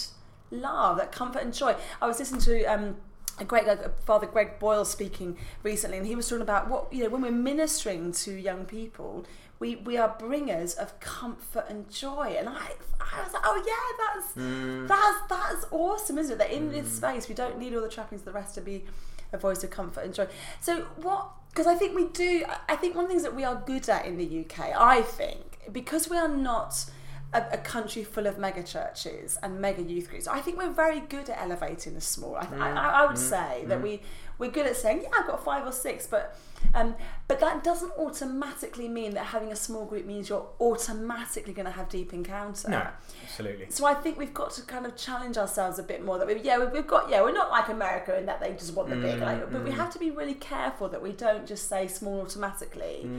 love, 0.51 0.97
that 0.97 1.11
comfort 1.11 1.43
and 1.43 1.53
joy. 1.53 1.75
I 2.01 2.07
was 2.07 2.19
listening 2.19 2.41
to 2.41 2.63
um, 2.65 2.95
a 3.39 3.45
great 3.45 3.65
guy, 3.65 3.77
Father 4.05 4.27
Greg 4.27 4.59
Boyle 4.59 4.85
speaking 4.85 5.37
recently, 5.63 5.97
and 5.97 6.07
he 6.07 6.15
was 6.15 6.27
talking 6.27 6.41
about 6.41 6.69
what 6.69 6.91
you 6.91 7.03
know 7.03 7.09
when 7.09 7.21
we're 7.21 7.31
ministering 7.31 8.11
to 8.11 8.31
young 8.31 8.65
people, 8.65 9.25
we 9.59 9.75
we 9.75 9.97
are 9.97 10.15
bringers 10.19 10.73
of 10.73 10.99
comfort 10.99 11.65
and 11.69 11.89
joy. 11.89 12.35
And 12.37 12.49
I 12.49 12.71
I 12.99 13.23
was 13.23 13.33
like, 13.33 13.43
oh 13.45 13.63
yeah, 13.65 14.05
that's 14.05 14.33
mm. 14.33 14.87
that's 14.87 15.19
that's 15.29 15.65
awesome, 15.71 16.17
isn't 16.17 16.33
it? 16.33 16.37
That 16.37 16.51
in 16.51 16.71
this 16.71 16.87
mm. 16.87 16.97
space 16.97 17.29
we 17.29 17.35
don't 17.35 17.57
need 17.57 17.75
all 17.75 17.81
the 17.81 17.89
trappings 17.89 18.21
of 18.21 18.25
the 18.25 18.31
rest 18.31 18.55
to 18.55 18.61
be 18.61 18.85
a 19.33 19.37
voice 19.37 19.63
of 19.63 19.69
comfort 19.69 20.03
and 20.03 20.13
joy. 20.13 20.27
So 20.61 20.83
what? 20.97 21.29
Because 21.49 21.67
I 21.67 21.75
think 21.75 21.95
we 21.95 22.05
do. 22.05 22.43
I 22.69 22.75
think 22.75 22.95
one 22.95 23.05
of 23.05 23.09
the 23.09 23.13
things 23.13 23.23
that 23.23 23.35
we 23.35 23.43
are 23.43 23.61
good 23.65 23.89
at 23.89 24.05
in 24.05 24.17
the 24.17 24.39
UK, 24.41 24.71
I 24.77 25.01
think, 25.01 25.59
because 25.71 26.09
we 26.09 26.17
are 26.17 26.27
not 26.27 26.85
a, 27.33 27.43
a 27.53 27.57
country 27.57 28.03
full 28.03 28.25
of 28.25 28.37
mega 28.37 28.63
churches 28.63 29.37
and 29.43 29.59
mega 29.59 29.81
youth 29.81 30.09
groups. 30.09 30.27
I 30.27 30.39
think 30.39 30.57
we're 30.57 30.71
very 30.71 31.01
good 31.01 31.29
at 31.29 31.41
elevating 31.41 31.93
the 31.93 32.01
small. 32.01 32.35
I, 32.35 32.45
mm. 32.45 32.59
I, 32.59 33.03
I 33.03 33.05
would 33.05 33.17
mm. 33.17 33.29
say 33.29 33.65
that 33.67 33.79
mm. 33.79 33.83
we 33.83 34.01
we're 34.39 34.51
good 34.51 34.67
at 34.67 34.77
saying, 34.77 35.01
yeah, 35.01 35.09
I've 35.19 35.25
got 35.25 35.43
five 35.43 35.65
or 35.65 35.71
six, 35.71 36.05
but 36.05 36.37
um, 36.73 36.95
but 37.27 37.39
that 37.39 37.63
doesn't 37.63 37.91
automatically 37.97 38.87
mean 38.87 39.13
that 39.13 39.27
having 39.27 39.51
a 39.51 39.55
small 39.55 39.85
group 39.85 40.05
means 40.05 40.29
you're 40.29 40.47
automatically 40.59 41.53
going 41.53 41.65
to 41.65 41.71
have 41.71 41.89
deep 41.89 42.13
encounter. 42.13 42.69
no 42.69 42.87
absolutely 43.23 43.67
So 43.69 43.85
I 43.85 43.93
think 43.93 44.17
we've 44.17 44.33
got 44.33 44.51
to 44.51 44.61
kind 44.63 44.85
of 44.85 44.95
challenge 44.95 45.37
ourselves 45.37 45.79
a 45.79 45.83
bit 45.83 46.03
more. 46.03 46.17
That 46.17 46.27
we, 46.27 46.39
yeah, 46.41 46.59
we've, 46.59 46.71
we've 46.71 46.87
got 46.87 47.09
yeah, 47.09 47.21
we're 47.21 47.33
not 47.33 47.49
like 47.49 47.69
America 47.69 48.17
in 48.17 48.25
that 48.27 48.39
they 48.39 48.53
just 48.53 48.73
want 48.73 48.89
the 48.89 48.95
big, 48.95 49.19
like, 49.19 49.51
but 49.51 49.63
we 49.63 49.71
have 49.71 49.91
to 49.93 49.99
be 49.99 50.11
really 50.11 50.35
careful 50.35 50.87
that 50.89 51.01
we 51.01 51.11
don't 51.11 51.47
just 51.47 51.67
say 51.67 51.87
small 51.87 52.21
automatically 52.21 53.09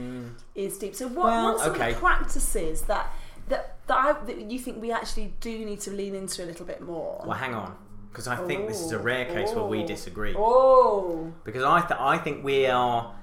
is 0.55 0.77
deep. 0.77 0.95
So 0.95 1.07
what, 1.07 1.25
Well, 1.25 1.53
what 1.53 1.61
are 1.61 1.63
some 1.65 1.81
of 1.81 1.93
the 1.93 1.99
practices 1.99 2.83
that 2.83 3.11
that 3.49 3.77
that, 3.87 3.97
I, 3.97 4.13
that 4.25 4.39
you 4.51 4.59
think 4.59 4.81
we 4.81 4.91
actually 4.91 5.33
do 5.39 5.65
need 5.65 5.79
to 5.81 5.91
lean 5.91 6.15
into 6.15 6.43
a 6.43 6.47
little 6.47 6.65
bit 6.65 6.81
more? 6.81 7.23
well 7.25 7.37
hang 7.37 7.53
on 7.53 7.75
because 8.11 8.27
I 8.27 8.35
think 8.35 8.67
this 8.67 8.79
is 8.81 8.91
a 8.91 8.99
rare 8.99 9.25
case 9.25 9.51
where 9.53 9.65
we 9.65 9.83
Oh. 9.83 9.87
disagree 9.87 10.33
Oh, 10.37 11.31
because 11.43 11.63
I 11.63 11.81
th- 11.81 11.99
I 11.99 12.17
think 12.17 12.43
we 12.43 12.65
are 12.65 13.15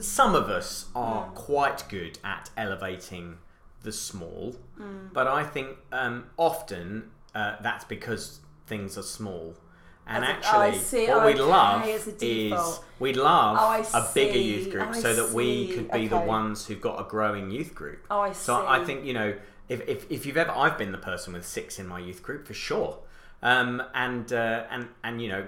some 0.00 0.34
of 0.34 0.50
us 0.50 0.86
are 0.94 1.24
quite 1.34 1.84
good 1.88 2.18
at 2.22 2.50
elevating 2.56 3.38
the 3.82 3.92
small, 3.92 4.56
but 5.12 5.26
I 5.26 5.42
think 5.44 5.68
um, 5.92 6.24
often 6.36 7.10
uh, 7.34 7.56
that's 7.62 7.84
because 7.84 8.40
things 8.66 8.98
are 8.98 9.02
small. 9.02 9.54
And 10.08 10.22
oh, 10.24 10.28
actually, 10.28 10.78
see. 10.78 11.06
what 11.08 11.16
Oh, 11.22 11.26
we'd 11.26 11.40
okay, 11.40 11.50
love 11.50 11.88
is 12.20 12.80
we'd 13.00 13.16
love 13.16 13.56
Oh, 13.58 13.98
a 13.98 14.08
bigger 14.14 14.38
youth 14.38 14.70
group 14.70 14.88
Oh, 14.90 14.92
so 15.00 15.14
that 15.14 15.32
we 15.32 15.68
could 15.68 15.90
be 15.90 16.06
the 16.08 16.18
ones 16.18 16.66
who've 16.66 16.80
got 16.80 17.00
a 17.00 17.08
growing 17.08 17.50
youth 17.50 17.74
group. 17.74 18.04
Oh, 18.10 18.20
I 18.20 18.32
see. 18.32 18.44
So 18.44 18.66
I 18.66 18.84
think 18.84 19.04
you 19.04 19.14
know 19.14 19.34
if, 19.68 19.86
if, 19.88 20.10
if 20.10 20.26
you've 20.26 20.36
ever 20.36 20.50
I've 20.52 20.78
been 20.78 20.92
the 20.92 20.98
person 20.98 21.32
with 21.32 21.46
six 21.46 21.78
in 21.78 21.86
my 21.86 21.98
youth 21.98 22.22
group 22.22 22.46
for 22.46 22.54
sure, 22.54 22.98
um, 23.42 23.82
and 23.94 24.32
uh, 24.32 24.64
and 24.70 24.88
and 25.04 25.20
you 25.22 25.28
know, 25.28 25.46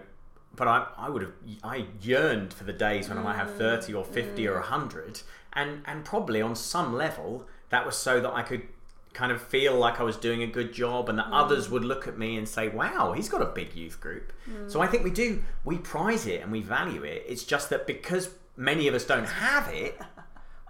but 0.56 0.68
I 0.68 0.86
I 0.96 1.08
would 1.08 1.22
have 1.22 1.32
I 1.62 1.86
yearned 2.00 2.52
for 2.52 2.64
the 2.64 2.72
days 2.72 3.08
when 3.08 3.18
I 3.18 3.22
might 3.22 3.36
have 3.36 3.54
thirty 3.56 3.94
or 3.94 4.04
fifty 4.04 4.44
Mm. 4.44 4.56
or 4.56 4.60
hundred, 4.60 5.22
and 5.52 5.82
and 5.86 6.04
probably 6.04 6.40
on 6.42 6.54
some 6.56 6.94
level 6.94 7.46
that 7.70 7.84
was 7.86 7.96
so 7.96 8.20
that 8.20 8.32
I 8.32 8.42
could 8.42 8.62
kind 9.14 9.32
of 9.32 9.40
feel 9.42 9.74
like 9.76 9.98
I 9.98 10.02
was 10.04 10.16
doing 10.16 10.42
a 10.42 10.46
good 10.46 10.72
job 10.72 11.08
and 11.08 11.18
that 11.18 11.26
Mm. 11.26 11.32
others 11.44 11.68
would 11.70 11.84
look 11.84 12.06
at 12.06 12.18
me 12.18 12.36
and 12.36 12.48
say, 12.48 12.68
wow, 12.68 13.12
he's 13.16 13.28
got 13.28 13.42
a 13.42 13.46
big 13.46 13.74
youth 13.74 14.00
group. 14.00 14.32
Mm. 14.48 14.70
So 14.70 14.80
I 14.80 14.86
think 14.86 15.02
we 15.02 15.10
do, 15.10 15.42
we 15.64 15.78
prize 15.78 16.26
it 16.26 16.40
and 16.42 16.52
we 16.52 16.60
value 16.60 17.02
it. 17.02 17.24
It's 17.26 17.42
just 17.42 17.68
that 17.70 17.86
because 17.86 18.30
many 18.56 18.86
of 18.86 18.94
us 18.94 19.04
don't 19.04 19.24
have 19.26 19.68
it, 19.72 19.98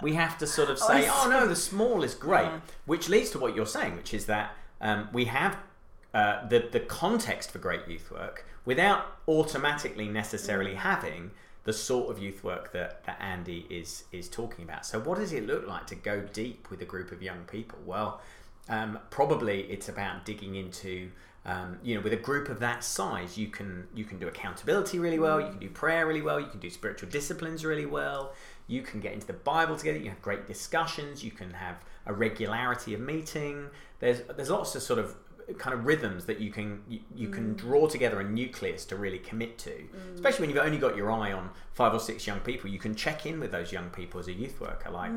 we 0.03 0.15
have 0.15 0.39
to 0.39 0.47
sort 0.47 0.71
of 0.71 0.79
say, 0.79 1.09
I 1.09 1.11
oh, 1.11 1.29
no, 1.29 1.47
the 1.47 1.57
small 1.57 2.03
is 2.03 2.15
great. 2.15 2.45
Yeah. 2.45 2.61
Which 2.87 3.09
leads 3.09 3.31
to 3.31 3.39
what 3.39 3.55
you're 3.57 3.67
saying, 3.67 3.97
which 3.97 4.15
is 4.15 4.27
that 4.27 4.55
um, 4.81 5.09
we 5.13 5.25
have 5.27 5.57
uh, 6.15 6.47
the, 6.49 6.69
the 6.71 6.81
context 6.81 7.51
for 7.51 7.59
great 7.59 7.87
youth 7.89 8.11
work 8.11 8.47
without 8.65 9.19
automatically 9.27 10.09
necessarily 10.09 10.73
Mm. 10.73 10.77
having 10.79 11.31
the 11.65 11.73
sort 11.73 12.11
of 12.11 12.23
youth 12.23 12.43
work 12.43 12.73
that, 12.73 13.05
that 13.05 13.19
Andy 13.21 13.67
is 13.69 14.05
is 14.11 14.29
talking 14.29 14.65
about. 14.65 14.87
So, 14.87 14.99
what 15.01 15.19
does 15.19 15.33
it 15.33 15.47
look 15.47 15.67
like 15.67 15.87
to 15.89 15.95
go 15.95 16.21
deep 16.21 16.71
with 16.71 16.81
a 16.81 16.87
group 16.87 17.13
of 17.13 17.23
young 17.23 17.45
people? 17.45 17.79
Well, 17.85 18.21
um, 18.71 18.99
probably 19.11 19.63
it's 19.63 19.89
about 19.89 20.25
digging 20.25 20.55
into. 20.55 21.11
Um, 21.45 21.79
you 21.83 21.95
know, 21.95 22.03
with 22.03 22.13
a 22.13 22.17
group 22.17 22.51
of 22.51 22.61
that 22.61 22.85
size, 22.85 23.39
you 23.39 23.49
can 23.49 23.87
you 23.95 24.05
can 24.05 24.19
do 24.19 24.29
accountability 24.29 24.99
really 24.99 25.19
well. 25.19 25.41
You 25.41 25.49
can 25.49 25.59
do 25.59 25.71
prayer 25.71 26.07
really 26.07 26.21
well. 26.21 26.39
You 26.41 26.47
can 26.47 26.61
do 26.61 26.69
spiritual 26.69 27.09
disciplines 27.09 27.65
really 27.65 27.87
well. 27.87 28.33
You 28.69 28.83
can 28.83 29.01
get 29.01 29.13
into 29.15 29.27
the 29.27 29.33
Bible 29.33 29.77
together. 29.77 29.97
You 29.97 30.05
can 30.05 30.13
have 30.13 30.23
great 30.23 30.47
discussions. 30.47 31.25
You 31.25 31.33
can 31.33 31.53
have 31.55 31.77
a 32.07 32.13
regularity 32.13 32.95
of 32.95 33.01
meeting. 33.01 33.71
There's 33.99 34.23
there's 34.37 34.51
lots 34.51 34.77
of 34.77 34.83
sort 34.83 35.01
of 35.01 35.17
kind 35.57 35.73
of 35.73 35.87
rhythms 35.87 36.27
that 36.27 36.41
you 36.41 36.51
can 36.51 36.83
you, 36.87 37.01
you 37.15 37.29
can 37.29 37.55
draw 37.55 37.89
together 37.89 38.21
a 38.21 38.25
nucleus 38.25 38.85
to 38.85 38.97
really 38.97 39.19
commit 39.19 39.57
to. 39.59 39.73
Especially 40.15 40.47
when 40.47 40.55
you've 40.55 40.65
only 40.65 40.79
got 40.79 40.95
your 40.95 41.11
eye 41.11 41.33
on 41.33 41.49
five 41.73 41.95
or 41.95 41.99
six 42.01 42.27
young 42.27 42.41
people 42.41 42.69
you 42.69 42.79
can 42.79 42.95
check 42.95 43.25
in 43.25 43.41
with 43.41 43.51
those 43.51 43.73
young 43.73 43.89
people 43.89 44.21
as 44.21 44.29
a 44.29 44.33
youth 44.33 44.61
worker 44.61 44.91
like 44.91 45.17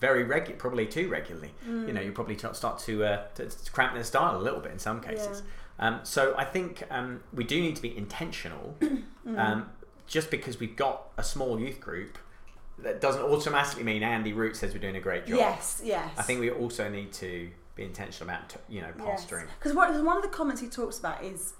very 0.00 0.24
regular 0.24 0.58
probably 0.58 0.86
too 0.86 1.08
regularly. 1.08 1.52
You 1.64 1.92
know 1.92 2.00
you 2.00 2.10
probably 2.10 2.36
start 2.36 2.78
to, 2.80 3.04
uh, 3.04 3.22
to, 3.36 3.46
to 3.46 3.70
cramp 3.70 3.94
their 3.94 4.04
style 4.04 4.36
a 4.36 4.42
little 4.42 4.60
bit 4.60 4.72
in 4.72 4.78
some 4.80 5.00
cases. 5.00 5.42
Um, 5.80 6.00
so 6.02 6.34
i 6.36 6.44
think 6.44 6.82
um, 6.90 7.20
we 7.32 7.44
do 7.44 7.60
need 7.60 7.76
to 7.76 7.82
be 7.82 7.96
intentional 7.96 8.74
um, 9.36 9.70
just 10.08 10.28
because 10.28 10.58
we've 10.58 10.74
got 10.74 11.06
a 11.16 11.22
small 11.22 11.60
youth 11.60 11.80
group 11.80 12.18
that 12.82 13.00
doesn't 13.00 13.22
automatically 13.22 13.82
mean 13.82 14.02
andy 14.02 14.32
root 14.32 14.56
says 14.56 14.72
we're 14.72 14.78
doing 14.80 14.96
a 14.96 15.00
great 15.00 15.26
job 15.26 15.36
yes, 15.38 15.80
yes. 15.84 16.10
I 16.16 16.22
think 16.22 16.40
we 16.40 16.50
also 16.50 16.88
need 16.88 17.12
to 17.14 17.50
be 17.74 17.84
intentional 17.84 18.30
about 18.30 18.54
you 18.68 18.80
know 18.80 18.88
pastoring. 18.98 19.46
Because 19.58 19.72
one 19.74 20.16
of 20.16 20.22
the 20.22 20.28
comments 20.28 20.60
he 20.60 20.68
talks 20.68 20.98
about 20.98 21.22
is 21.24 21.54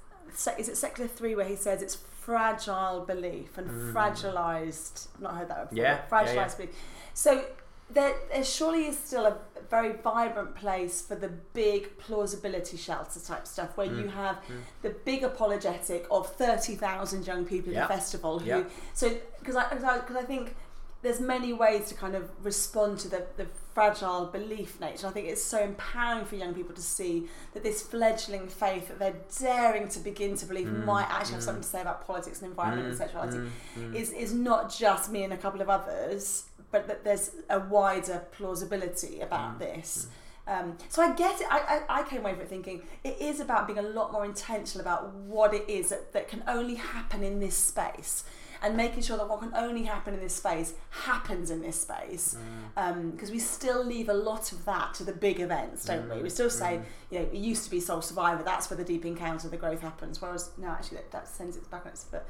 is 0.58 0.68
it 0.68 0.76
secular 0.76 1.08
three 1.08 1.34
where 1.34 1.46
he 1.46 1.56
says 1.56 1.80
it's 1.82 1.94
fragile 1.94 3.04
belief 3.06 3.56
and 3.58 3.68
fragilized. 3.94 5.08
Not 5.20 5.34
heard 5.36 5.48
that 5.48 5.70
before. 5.70 5.84
Mm. 5.84 5.88
Yeah, 5.88 6.00
fragilized 6.10 6.34
yeah, 6.34 6.42
yeah. 6.42 6.56
belief. 6.56 6.76
So 7.14 7.44
there, 7.90 8.14
there 8.30 8.44
surely 8.44 8.84
is 8.86 8.98
still 8.98 9.24
a 9.26 9.38
very 9.70 9.92
vibrant 9.92 10.54
place 10.54 11.00
for 11.00 11.14
the 11.14 11.28
big 11.54 11.96
plausibility 11.98 12.76
shelter 12.76 13.18
type 13.20 13.46
stuff 13.46 13.76
where 13.76 13.86
Mm. 13.88 14.02
you 14.02 14.08
have 14.08 14.36
the 14.82 14.90
big 14.90 15.22
apologetic 15.22 16.06
of 16.10 16.30
30,000 16.34 17.26
young 17.26 17.44
people 17.46 17.70
at 17.72 17.76
Yeah. 17.76 17.86
the 17.86 17.94
festival 17.94 18.38
who 18.40 18.46
Yeah. 18.46 18.64
so 18.92 19.16
because 19.38 19.56
I, 19.56 19.64
cause 19.64 19.84
I, 19.84 19.98
'cause 20.00 20.16
I 20.16 20.22
think 20.24 20.54
there's 21.02 21.20
many 21.20 21.52
ways 21.52 21.88
to 21.88 21.94
kind 21.94 22.14
of 22.16 22.28
respond 22.44 22.98
to 23.00 23.08
the, 23.08 23.24
the 23.36 23.46
fragile 23.72 24.26
belief 24.26 24.80
nature. 24.80 25.06
I 25.06 25.10
think 25.10 25.28
it's 25.28 25.42
so 25.42 25.62
empowering 25.62 26.24
for 26.26 26.34
young 26.34 26.54
people 26.54 26.74
to 26.74 26.82
see 26.82 27.26
that 27.54 27.62
this 27.62 27.82
fledgling 27.82 28.48
faith 28.48 28.88
that 28.88 28.98
they're 28.98 29.20
daring 29.40 29.88
to 29.90 30.00
begin 30.00 30.36
to 30.36 30.46
believe 30.46 30.66
Mm, 30.66 30.84
might 30.84 31.06
actually 31.08 31.34
have 31.34 31.42
something 31.44 31.62
to 31.62 31.68
say 31.68 31.80
about 31.80 32.04
politics 32.04 32.42
and 32.42 32.50
environment 32.50 32.88
and 32.88 32.96
sexuality 32.96 33.38
mm, 33.76 33.94
is 33.94 34.10
is 34.10 34.32
not 34.34 34.74
just 34.74 35.12
me 35.12 35.22
and 35.22 35.32
a 35.32 35.36
couple 35.36 35.60
of 35.60 35.68
others, 35.70 36.46
but 36.72 36.88
that 36.88 37.04
there's 37.04 37.30
a 37.48 37.60
wider 37.60 38.24
plausibility 38.32 39.20
about 39.20 39.54
Mm, 39.54 39.58
this. 39.60 40.08
Um, 40.48 40.78
so 40.88 41.02
I 41.02 41.12
get 41.14 41.40
it. 41.42 41.46
I, 41.50 41.82
I, 41.88 42.00
I 42.00 42.02
came 42.04 42.20
away 42.22 42.32
from 42.32 42.40
it 42.40 42.48
thinking 42.48 42.82
it 43.04 43.18
is 43.20 43.38
about 43.38 43.66
being 43.66 43.78
a 43.78 43.82
lot 43.82 44.12
more 44.12 44.24
intentional 44.24 44.80
about 44.80 45.12
what 45.14 45.52
it 45.54 45.68
is 45.68 45.90
that, 45.90 46.12
that 46.14 46.26
can 46.26 46.42
only 46.48 46.74
happen 46.76 47.22
in 47.22 47.38
this 47.38 47.54
space 47.54 48.24
and 48.62 48.76
making 48.76 49.02
sure 49.02 49.16
that 49.16 49.28
what 49.28 49.40
can 49.40 49.52
only 49.54 49.82
happen 49.84 50.14
in 50.14 50.20
this 50.20 50.34
space 50.34 50.74
happens 50.90 51.50
in 51.50 51.60
this 51.62 51.80
space 51.80 52.36
Mm. 52.38 52.82
Um, 52.82 53.10
because 53.10 53.30
we 53.30 53.38
still 53.38 53.84
leave 53.84 54.08
a 54.08 54.14
lot 54.14 54.52
of 54.52 54.64
that 54.64 54.94
to 54.94 55.04
the 55.04 55.12
big 55.12 55.40
events 55.40 55.84
don't 55.84 56.08
we 56.08 56.22
we 56.22 56.28
mm. 56.28 56.32
still 56.32 56.50
say 56.50 56.78
mm. 56.78 56.84
you 57.10 57.18
know 57.18 57.24
it 57.26 57.34
used 57.34 57.64
to 57.64 57.70
be 57.70 57.80
soul 57.80 58.00
survivor 58.02 58.42
that's 58.42 58.68
where 58.70 58.76
the 58.76 58.84
deep 58.84 59.04
encounter 59.04 59.48
the 59.48 59.56
growth 59.56 59.80
happens 59.80 60.20
whereas 60.20 60.50
no 60.58 60.68
actually 60.68 60.98
that, 60.98 61.10
that 61.10 61.28
sends 61.28 61.56
it 61.56 61.70
back 61.70 61.84
on 61.86 61.92
its 61.92 62.04
foot 62.04 62.22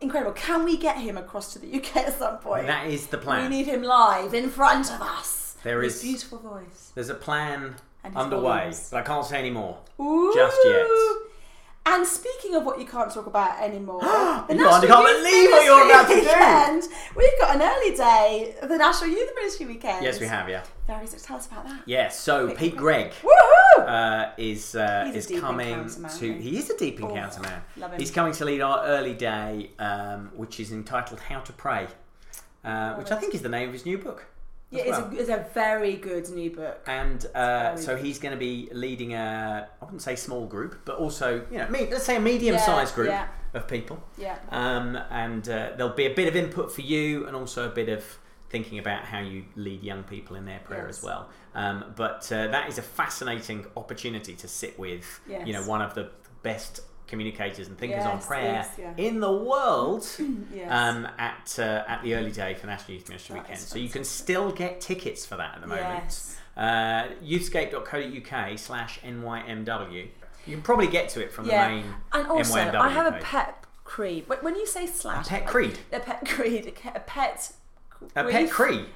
incredible 0.00 0.32
can 0.32 0.64
we 0.64 0.76
get 0.76 0.96
him 0.98 1.16
across 1.16 1.52
to 1.52 1.58
the 1.58 1.76
uk 1.78 1.96
at 1.96 2.12
some 2.18 2.38
point 2.38 2.66
That 2.66 2.86
is 2.86 3.06
the 3.08 3.18
plan. 3.18 3.50
we 3.50 3.56
need 3.56 3.66
him 3.66 3.82
live 3.82 4.34
in 4.34 4.48
front 4.50 4.90
of 4.92 5.00
us 5.02 5.56
There 5.62 5.82
is- 5.82 6.02
beautiful 6.02 6.38
voice 6.38 6.92
There's 6.94 7.10
a 7.10 7.14
plan 7.14 7.76
underway, 8.14 8.58
volumes. 8.58 8.88
but 8.90 8.98
I 8.98 9.02
can't 9.02 9.24
say 9.26 9.38
any 9.38 9.50
more. 9.50 9.78
Ooh. 10.00 10.32
Just 10.34 10.56
yet. 10.64 10.86
And 11.90 12.06
speaking 12.06 12.54
of 12.54 12.64
what 12.64 12.78
you 12.78 12.84
can't 12.86 13.10
talk 13.10 13.26
about 13.26 13.60
anymore, 13.62 14.00
the 14.48 14.54
You 14.54 14.60
National 14.62 14.80
can't- 14.88 15.08
Youth 15.08 15.22
believe 15.24 15.50
what 15.50 15.64
you're 15.64 15.86
about 15.86 16.08
to 16.08 16.88
do. 16.88 16.94
We've 17.16 17.40
got 17.40 17.56
an 17.56 17.62
early 17.62 17.96
day 17.96 18.54
the 18.62 18.76
National 18.76 19.10
Youth 19.10 19.30
Ministry 19.34 19.66
Weekend. 19.66 20.04
Yes, 20.04 20.20
we 20.20 20.26
have. 20.26 20.48
Yeah. 20.48 20.64
Very 20.86 21.04
excited. 21.04 21.24
Tell 21.24 21.36
us 21.38 21.46
about 21.46 21.64
that. 21.66 21.80
Yes. 21.86 22.18
So 22.20 22.50
Pete 22.54 22.76
Greig 22.76 23.12
Woohoo! 23.22 23.86
uh, 23.88 24.30
is 24.36 24.74
uh, 24.74 25.10
is 25.14 25.26
coming 25.40 25.88
to. 26.18 26.32
he? 26.34 26.58
Is 26.58 26.68
a 26.70 26.76
deep 26.76 27.00
Oh, 27.02 27.08
encounter 27.08 27.40
man. 27.40 27.62
love 27.78 27.92
him. 27.92 28.00
He's 28.00 28.10
coming 28.10 28.32
to 28.34 28.44
lead 28.44 28.60
our 28.60 28.84
early 28.84 29.14
day, 29.14 29.70
um, 29.78 30.30
which 30.36 30.60
is 30.60 30.72
entitled 30.72 31.20
"How 31.20 31.40
to 31.40 31.52
Pray," 31.52 31.86
uh, 32.64 32.94
which 32.94 33.10
I 33.10 33.16
think 33.16 33.34
is 33.34 33.42
the 33.42 33.48
name 33.48 33.68
of 33.68 33.72
his 33.72 33.86
new 33.86 33.98
book. 33.98 34.26
Yeah, 34.70 34.82
it's, 34.82 34.90
well. 34.90 35.10
a, 35.10 35.14
it's 35.14 35.30
a 35.30 35.46
very 35.54 35.96
good 35.96 36.28
new 36.30 36.50
book. 36.50 36.82
And 36.86 37.24
uh, 37.34 37.76
so 37.76 37.96
good. 37.96 38.04
he's 38.04 38.18
going 38.18 38.32
to 38.32 38.38
be 38.38 38.68
leading 38.72 39.14
a, 39.14 39.68
I 39.80 39.84
wouldn't 39.84 40.02
say 40.02 40.16
small 40.16 40.46
group, 40.46 40.80
but 40.84 40.96
also, 40.96 41.46
you 41.50 41.58
know, 41.58 41.68
me, 41.68 41.88
let's 41.90 42.04
say 42.04 42.16
a 42.16 42.20
medium-sized 42.20 42.94
group 42.94 43.08
yeah. 43.08 43.28
of 43.54 43.66
people. 43.66 44.02
Yeah. 44.18 44.36
Um, 44.50 44.96
and 45.10 45.48
uh, 45.48 45.70
there'll 45.76 45.94
be 45.94 46.06
a 46.06 46.14
bit 46.14 46.28
of 46.28 46.36
input 46.36 46.72
for 46.72 46.82
you, 46.82 47.26
and 47.26 47.34
also 47.34 47.66
a 47.66 47.72
bit 47.72 47.88
of 47.88 48.18
thinking 48.50 48.78
about 48.78 49.04
how 49.04 49.20
you 49.20 49.44
lead 49.56 49.82
young 49.82 50.02
people 50.04 50.36
in 50.36 50.44
their 50.46 50.60
prayer 50.60 50.86
Yes. 50.86 50.98
as 50.98 51.04
well. 51.04 51.28
Um, 51.54 51.92
but 51.96 52.30
uh, 52.32 52.48
that 52.48 52.68
is 52.68 52.78
a 52.78 52.82
fascinating 52.82 53.66
opportunity 53.76 54.34
to 54.36 54.48
sit 54.48 54.78
with, 54.78 55.20
you 55.44 55.52
know, 55.52 55.62
one 55.64 55.82
of 55.82 55.94
the 55.94 56.10
best 56.42 56.80
communicators 57.08 57.66
and 57.68 57.76
thinkers 57.78 58.04
on 58.04 58.20
prayer 58.20 58.42
yes, 58.44 58.70
yeah. 58.78 58.92
in 58.96 59.20
the 59.20 59.32
world 59.32 60.06
Yes. 60.54 60.70
um, 60.70 61.08
at 61.18 61.56
uh, 61.58 61.84
at 61.88 62.02
the 62.02 62.14
early 62.14 62.30
day 62.30 62.54
for 62.54 62.66
National 62.66 62.94
Youth 62.96 63.08
Ministry 63.08 63.34
That 63.34 63.42
Weekend. 63.44 63.58
So 63.60 63.78
you 63.78 63.88
can 63.88 64.04
still 64.04 64.52
get 64.52 64.80
tickets 64.80 65.26
for 65.26 65.36
that 65.36 65.56
at 65.56 65.60
the 65.60 65.66
moment. 65.66 66.04
Yes. 66.04 66.36
Uh, 66.56 67.08
youthscape.co.uk 67.24 68.58
slash 68.58 69.00
NYMW. 69.00 70.08
You 70.46 70.54
can 70.54 70.62
probably 70.62 70.86
get 70.88 71.08
to 71.10 71.22
it 71.22 71.32
from 71.32 71.46
yeah. 71.46 71.68
the 71.68 71.74
main 71.74 71.84
and 72.12 72.26
also, 72.28 72.54
NYMW 72.56 72.74
I 72.80 72.88
have 72.90 73.14
a 73.14 73.18
pet 73.18 73.64
creed. 73.84 74.24
When- 74.28 74.54
you 74.56 74.66
say 74.66 74.86
slash, 74.86 75.26
A 75.26 75.30
pet 75.30 75.40
like- 75.42 75.50
creed? 75.50 75.78
a 75.92 76.00
pet 76.00 76.26
creed, 76.28 76.66
a 76.66 76.72
pet... 76.72 76.96
a 76.96 77.00
pet. 77.00 77.52
A 78.14 78.24
pet 78.24 78.32
grief? 78.32 78.50
creed? 78.50 78.86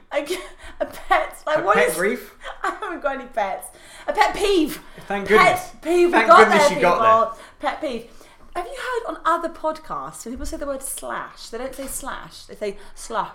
a 0.81 0.87
pet. 0.87 1.37
Like 1.47 1.59
A 1.59 1.63
what 1.63 1.75
pet 1.77 1.89
is- 1.89 1.97
grief? 1.97 2.35
I 2.63 2.71
haven't 2.81 3.03
got 3.03 3.17
any 3.17 3.27
pets. 3.27 3.67
A 4.07 4.13
pet 4.13 4.35
peeve. 4.35 4.81
Thank 5.09 5.29
pet 5.29 5.39
goodness. 5.39 5.71
peeve. 5.83 6.11
Thank 6.11 6.25
we 6.25 6.29
got 6.29 6.39
goodness 6.45 6.69
there, 6.69 6.77
you 6.77 6.83
got 6.83 7.33
people. 7.35 7.45
Pet 7.63 7.81
peeve. 7.81 8.11
Have 8.57 8.67
you 8.67 8.75
heard 8.77 9.15
on 9.15 9.23
other 9.25 9.49
podcasts 9.49 10.25
when 10.27 10.35
people 10.35 10.45
say 10.47 10.57
the 10.59 10.67
word 10.67 10.83
slash? 10.83 11.49
They 11.49 11.59
don't 11.59 11.75
say 11.75 11.87
slash. 11.87 12.45
They 12.47 12.57
say 12.57 12.77
slush. 12.95 13.31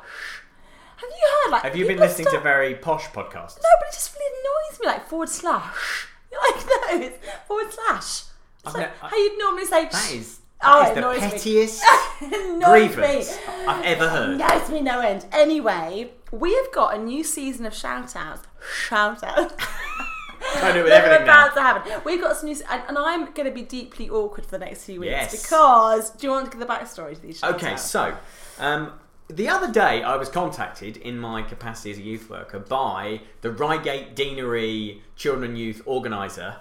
Have 0.97 1.09
you 1.09 1.30
heard 1.45 1.51
like? 1.53 1.63
Have 1.63 1.75
you 1.75 1.88
been 1.88 1.97
listening 1.97 2.25
to 2.25 2.30
start- 2.32 2.43
very 2.43 2.75
posh 2.75 3.05
podcasts? 3.07 3.55
No, 3.57 3.69
but 3.80 3.88
it 3.89 3.93
just 3.93 4.13
really 4.15 4.36
annoys 4.41 4.80
me. 4.82 4.86
Like 4.88 5.07
forward 5.07 5.30
slash. 5.30 6.07
You're 6.32 6.41
like 6.41 6.65
no, 6.65 7.05
it's 7.07 7.17
forward 7.47 7.67
slash. 7.71 8.23
It's 8.65 8.75
like 8.75 9.03
I- 9.03 9.07
how 9.07 9.15
you'd 9.17 9.39
normally 9.39 9.65
say. 9.65 9.86
That 9.89 10.11
is, 10.11 10.39
Oh, 10.61 10.82
that 10.84 10.88
it 10.88 10.89
is 10.89 10.95
the 10.95 11.07
annoys 11.07 11.21
me. 11.21 11.30
pettiest 11.30 11.84
Annoys 12.21 12.95
grievance 12.95 13.38
me. 13.38 13.43
I've 13.67 13.86
ever 13.86 14.09
heard. 14.09 14.41
Annoys 14.41 14.69
me 14.69 14.82
no 14.82 14.99
end. 14.99 15.25
Anyway, 15.32 16.11
we 16.32 16.53
have 16.55 16.71
got 16.73 16.95
a 16.95 16.99
new 17.01 17.23
season 17.23 17.65
of 17.65 17.73
shout 17.73 18.15
outs. 18.15 18.45
Shout 18.88 19.23
outs. 19.23 19.53
I 20.63 20.71
do 20.73 20.83
with 20.83 20.91
They're 20.91 21.07
now. 21.19 21.23
about 21.23 21.53
to 21.55 21.61
happen. 21.61 22.01
We've 22.05 22.21
got 22.21 22.35
some 22.38 22.47
news, 22.49 22.61
and, 22.69 22.81
and 22.88 22.97
I'm 22.97 23.31
going 23.33 23.45
to 23.47 23.51
be 23.51 23.61
deeply 23.63 24.09
awkward 24.09 24.45
for 24.45 24.51
the 24.51 24.65
next 24.65 24.83
few 24.85 24.99
weeks 25.01 25.11
Yes. 25.11 25.41
because. 25.43 26.09
Do 26.11 26.27
you 26.27 26.31
want 26.33 26.45
to 26.45 26.51
give 26.57 26.59
the 26.59 26.71
backstory 26.73 27.15
to 27.15 27.21
these? 27.21 27.43
Okay, 27.43 27.75
shout-outs? 27.75 27.83
so 27.83 28.17
um, 28.59 28.93
the 29.29 29.49
other 29.49 29.71
day 29.71 30.03
I 30.03 30.15
was 30.15 30.29
contacted 30.29 30.97
in 30.97 31.19
my 31.19 31.41
capacity 31.43 31.91
as 31.91 31.97
a 31.97 32.01
youth 32.01 32.29
worker 32.29 32.59
by 32.59 33.21
the 33.41 33.51
Reigate 33.51 34.15
Deanery 34.15 35.01
Children 35.15 35.51
and 35.51 35.59
Youth 35.59 35.81
Organiser, 35.85 36.57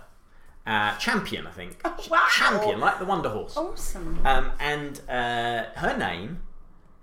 uh, 0.66 0.96
Champion, 0.98 1.46
I 1.46 1.50
think. 1.52 1.80
wow. 2.10 2.26
Champion, 2.30 2.80
like 2.80 2.98
the 2.98 3.04
Wonder 3.06 3.28
Horse. 3.28 3.56
awesome. 3.56 4.20
Um, 4.26 4.52
and 4.58 5.00
uh, 5.08 5.64
her 5.76 5.96
name 5.96 6.42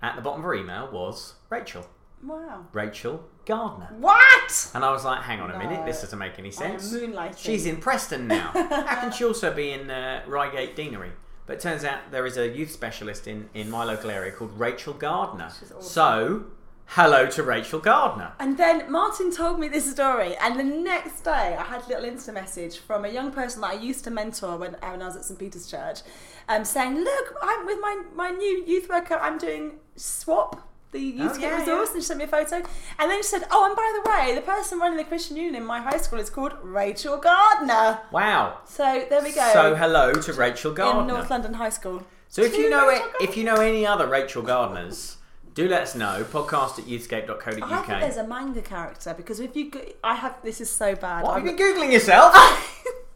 at 0.02 0.16
the 0.16 0.22
bottom 0.22 0.40
of 0.40 0.44
her 0.44 0.54
email 0.54 0.88
was 0.92 1.34
Rachel. 1.48 1.86
Wow. 2.22 2.66
Rachel 2.72 3.24
Gardner. 3.46 3.88
What? 3.98 4.70
And 4.74 4.84
I 4.84 4.90
was 4.90 5.04
like, 5.04 5.22
hang 5.22 5.40
on 5.40 5.50
a 5.50 5.58
minute, 5.58 5.84
this 5.84 6.00
doesn't 6.02 6.18
make 6.18 6.38
any 6.38 6.48
I 6.58 6.64
am 6.64 6.78
sense. 6.78 6.92
moonlighting. 6.92 7.38
She's 7.38 7.66
in 7.66 7.76
Preston 7.78 8.26
now. 8.28 8.50
How 8.54 9.00
can 9.00 9.12
she 9.12 9.24
also 9.24 9.52
be 9.52 9.70
in 9.72 9.90
uh, 9.90 10.22
Reigate 10.26 10.76
Deanery? 10.76 11.10
But 11.46 11.54
it 11.56 11.60
turns 11.60 11.84
out 11.84 12.10
there 12.10 12.24
is 12.26 12.36
a 12.38 12.48
youth 12.48 12.70
specialist 12.70 13.26
in, 13.26 13.50
in 13.52 13.70
my 13.70 13.84
local 13.84 14.10
area 14.10 14.32
called 14.32 14.58
Rachel 14.58 14.94
Gardner. 14.94 15.50
She's 15.58 15.70
awesome. 15.70 15.82
So, 15.82 16.44
hello 16.86 17.26
to 17.26 17.42
Rachel 17.42 17.80
Gardner. 17.80 18.32
And 18.38 18.56
then 18.56 18.90
Martin 18.90 19.30
told 19.30 19.60
me 19.60 19.68
this 19.68 19.90
story, 19.90 20.36
and 20.40 20.58
the 20.58 20.64
next 20.64 21.20
day 21.22 21.54
I 21.58 21.62
had 21.64 21.82
a 21.84 21.88
little 21.88 22.04
Insta 22.04 22.32
message 22.32 22.78
from 22.78 23.04
a 23.04 23.08
young 23.08 23.30
person 23.30 23.60
that 23.60 23.72
I 23.72 23.74
used 23.74 24.04
to 24.04 24.10
mentor 24.10 24.56
when, 24.56 24.72
when 24.72 25.02
I 25.02 25.06
was 25.06 25.16
at 25.16 25.24
St 25.26 25.38
Peter's 25.38 25.70
Church, 25.70 26.00
um, 26.48 26.64
saying, 26.64 26.96
"Look, 26.96 27.34
I'm 27.42 27.66
with 27.66 27.78
my 27.80 28.02
my 28.14 28.30
new 28.30 28.64
youth 28.66 28.88
worker. 28.88 29.16
I'm 29.16 29.36
doing 29.36 29.72
swap." 29.96 30.66
The 30.94 31.00
oh, 31.18 31.24
youth 31.24 31.32
Oh, 31.34 31.40
yeah, 31.40 31.58
resource, 31.58 31.88
yeah. 31.88 31.94
and 31.94 32.02
she 32.02 32.06
sent 32.06 32.18
me 32.18 32.24
a 32.24 32.28
photo. 32.28 32.56
And 33.00 33.10
then 33.10 33.18
she 33.18 33.24
said, 33.24 33.44
"Oh, 33.50 33.66
and 33.66 33.74
by 33.74 34.00
the 34.00 34.08
way, 34.08 34.34
the 34.36 34.42
person 34.42 34.78
running 34.78 34.96
the 34.96 35.02
Christian 35.02 35.36
Union 35.36 35.56
in 35.56 35.64
my 35.64 35.80
high 35.80 35.96
school 35.96 36.20
is 36.20 36.30
called 36.30 36.52
Rachel 36.62 37.16
Gardner." 37.18 37.98
Wow. 38.12 38.58
So 38.64 39.04
there 39.10 39.20
we 39.20 39.32
go. 39.32 39.50
So 39.52 39.74
hello 39.74 40.12
to 40.12 40.32
Rachel 40.32 40.72
Gardner. 40.72 41.00
in 41.00 41.08
North 41.08 41.30
London 41.30 41.54
High 41.54 41.70
School. 41.70 42.04
So 42.28 42.42
if 42.42 42.56
you 42.56 42.64
To 42.64 42.70
know 42.70 42.90
it, 42.90 43.02
if 43.20 43.36
you 43.36 43.42
know 43.42 43.56
any 43.56 43.84
other 43.84 44.06
Rachel 44.06 44.44
Gardners, 44.44 45.16
do 45.54 45.66
let 45.66 45.82
us 45.82 45.96
know. 45.96 46.24
Podcast 46.30 46.78
at 46.78 46.84
I 46.84 46.98
think 46.98 47.02
youthscape.co.uk. 47.02 47.86
there's 47.88 48.16
a 48.16 48.26
manga 48.26 48.62
character 48.62 49.14
because 49.14 49.40
if 49.40 49.56
you, 49.56 49.70
go, 49.72 49.80
I 50.04 50.14
have 50.14 50.40
this 50.44 50.60
is 50.60 50.70
so 50.70 50.94
bad. 50.94 51.24
What 51.24 51.34
have 51.34 51.44
you 51.44 51.56
been 51.56 51.74
googling 51.76 51.92
yourself? 51.92 52.34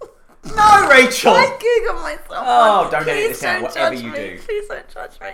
no, 0.44 0.88
Rachel. 0.88 1.32
I 1.32 1.56
Google 1.60 2.02
myself. 2.02 2.28
Oh, 2.30 2.88
don't 2.90 3.06
edit 3.06 3.28
this 3.30 3.44
out, 3.44 3.62
whatever 3.62 3.94
you 3.94 4.10
me. 4.10 4.18
do. 4.18 4.38
Please 4.44 4.66
don't 4.68 4.88
judge 4.88 5.20
me. 5.20 5.28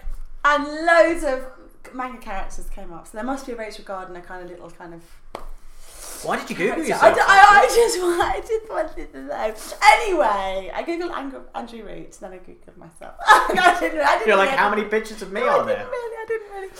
And 0.44 0.64
loads 0.86 1.24
of 1.24 1.46
manga 1.92 2.18
characters 2.18 2.68
came 2.70 2.92
up, 2.92 3.06
so 3.06 3.16
there 3.18 3.24
must 3.24 3.46
be 3.46 3.52
a 3.52 3.56
Rachel 3.56 3.84
Gardner 3.84 4.20
kind 4.20 4.44
of 4.44 4.50
little 4.50 4.70
kind 4.70 4.94
of. 4.94 5.02
Why 6.22 6.38
did 6.38 6.48
you 6.48 6.56
Google 6.56 6.84
character. 6.84 6.88
yourself? 6.88 7.12
I, 7.12 7.14
d- 7.14 7.20
I, 7.26 7.60
I 7.60 7.66
just 7.66 7.98
I 8.00 8.40
just 8.40 8.70
wanted 8.70 9.12
to 9.12 9.22
know. 9.24 9.54
Anyway, 9.92 10.72
I 10.74 10.82
googled 10.82 11.14
Andrew, 11.14 11.42
Andrew 11.54 11.84
Root, 11.84 12.12
then 12.20 12.32
I 12.32 12.38
googled 12.38 12.76
myself. 12.78 13.14
I 13.26 13.76
didn't, 13.80 14.00
I 14.00 14.12
didn't 14.14 14.26
You're 14.28 14.36
like, 14.36 14.48
really- 14.48 14.58
how 14.58 14.70
many 14.70 14.84
pictures 14.84 15.20
of 15.20 15.32
me 15.32 15.42
I 15.42 15.44
are 15.48 15.66
didn't 15.66 15.66
there? 15.66 15.86
really. 15.86 16.16
I 16.16 16.24
didn't 16.26 16.50
really. 16.52 16.68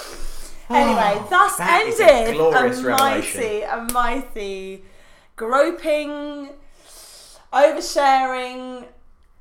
Anyway, 0.71 1.13
oh, 1.17 1.27
thus 1.29 1.57
that 1.59 1.85
is 1.87 2.01
a 2.01 2.11
ended 2.11 2.37
a 2.41 2.91
mighty, 2.91 3.61
a 3.63 3.87
mighty, 3.93 4.83
groping, 5.37 6.49
oversharing 7.53 8.87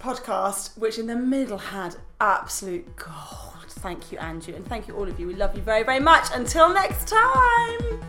podcast, 0.01 0.77
which 0.77 0.99
in 0.99 1.07
the 1.07 1.15
middle 1.15 1.57
had 1.57 1.95
absolute 2.19 2.97
gold. 2.97 3.52
Thank 3.83 4.13
you, 4.13 4.17
Andrew, 4.19 4.55
and 4.55 4.65
thank 4.65 4.87
you 4.87 4.95
all 4.95 5.09
of 5.09 5.19
you. 5.19 5.27
We 5.27 5.35
love 5.35 5.57
you 5.57 5.61
very, 5.61 5.83
very 5.83 5.99
much. 5.99 6.27
Until 6.33 6.73
next 6.73 7.05
time. 7.05 7.99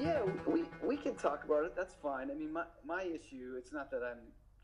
Yeah, 0.00 0.22
we, 0.46 0.62
we 0.84 0.96
can 0.96 1.16
talk 1.16 1.42
about 1.44 1.64
it. 1.64 1.74
That's 1.74 1.96
fine. 2.00 2.30
I 2.30 2.34
mean, 2.34 2.52
my 2.52 2.62
my 2.86 3.02
issue. 3.02 3.56
It's 3.58 3.72
not 3.72 3.90
that 3.90 4.04
I'm 4.04 4.20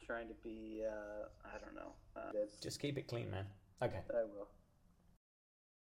trying 0.07 0.29
to 0.29 0.35
be. 0.45 0.85
Uh, 0.89 1.27
I 1.45 1.59
don't 1.59 1.75
know. 1.75 1.91
Uh, 2.17 2.47
Just 2.63 2.81
keep 2.81 2.97
it 2.99 3.09
clean, 3.09 3.29
man. 3.29 3.47
Okay. 3.83 3.99
I 4.09 4.23
will. 4.23 4.47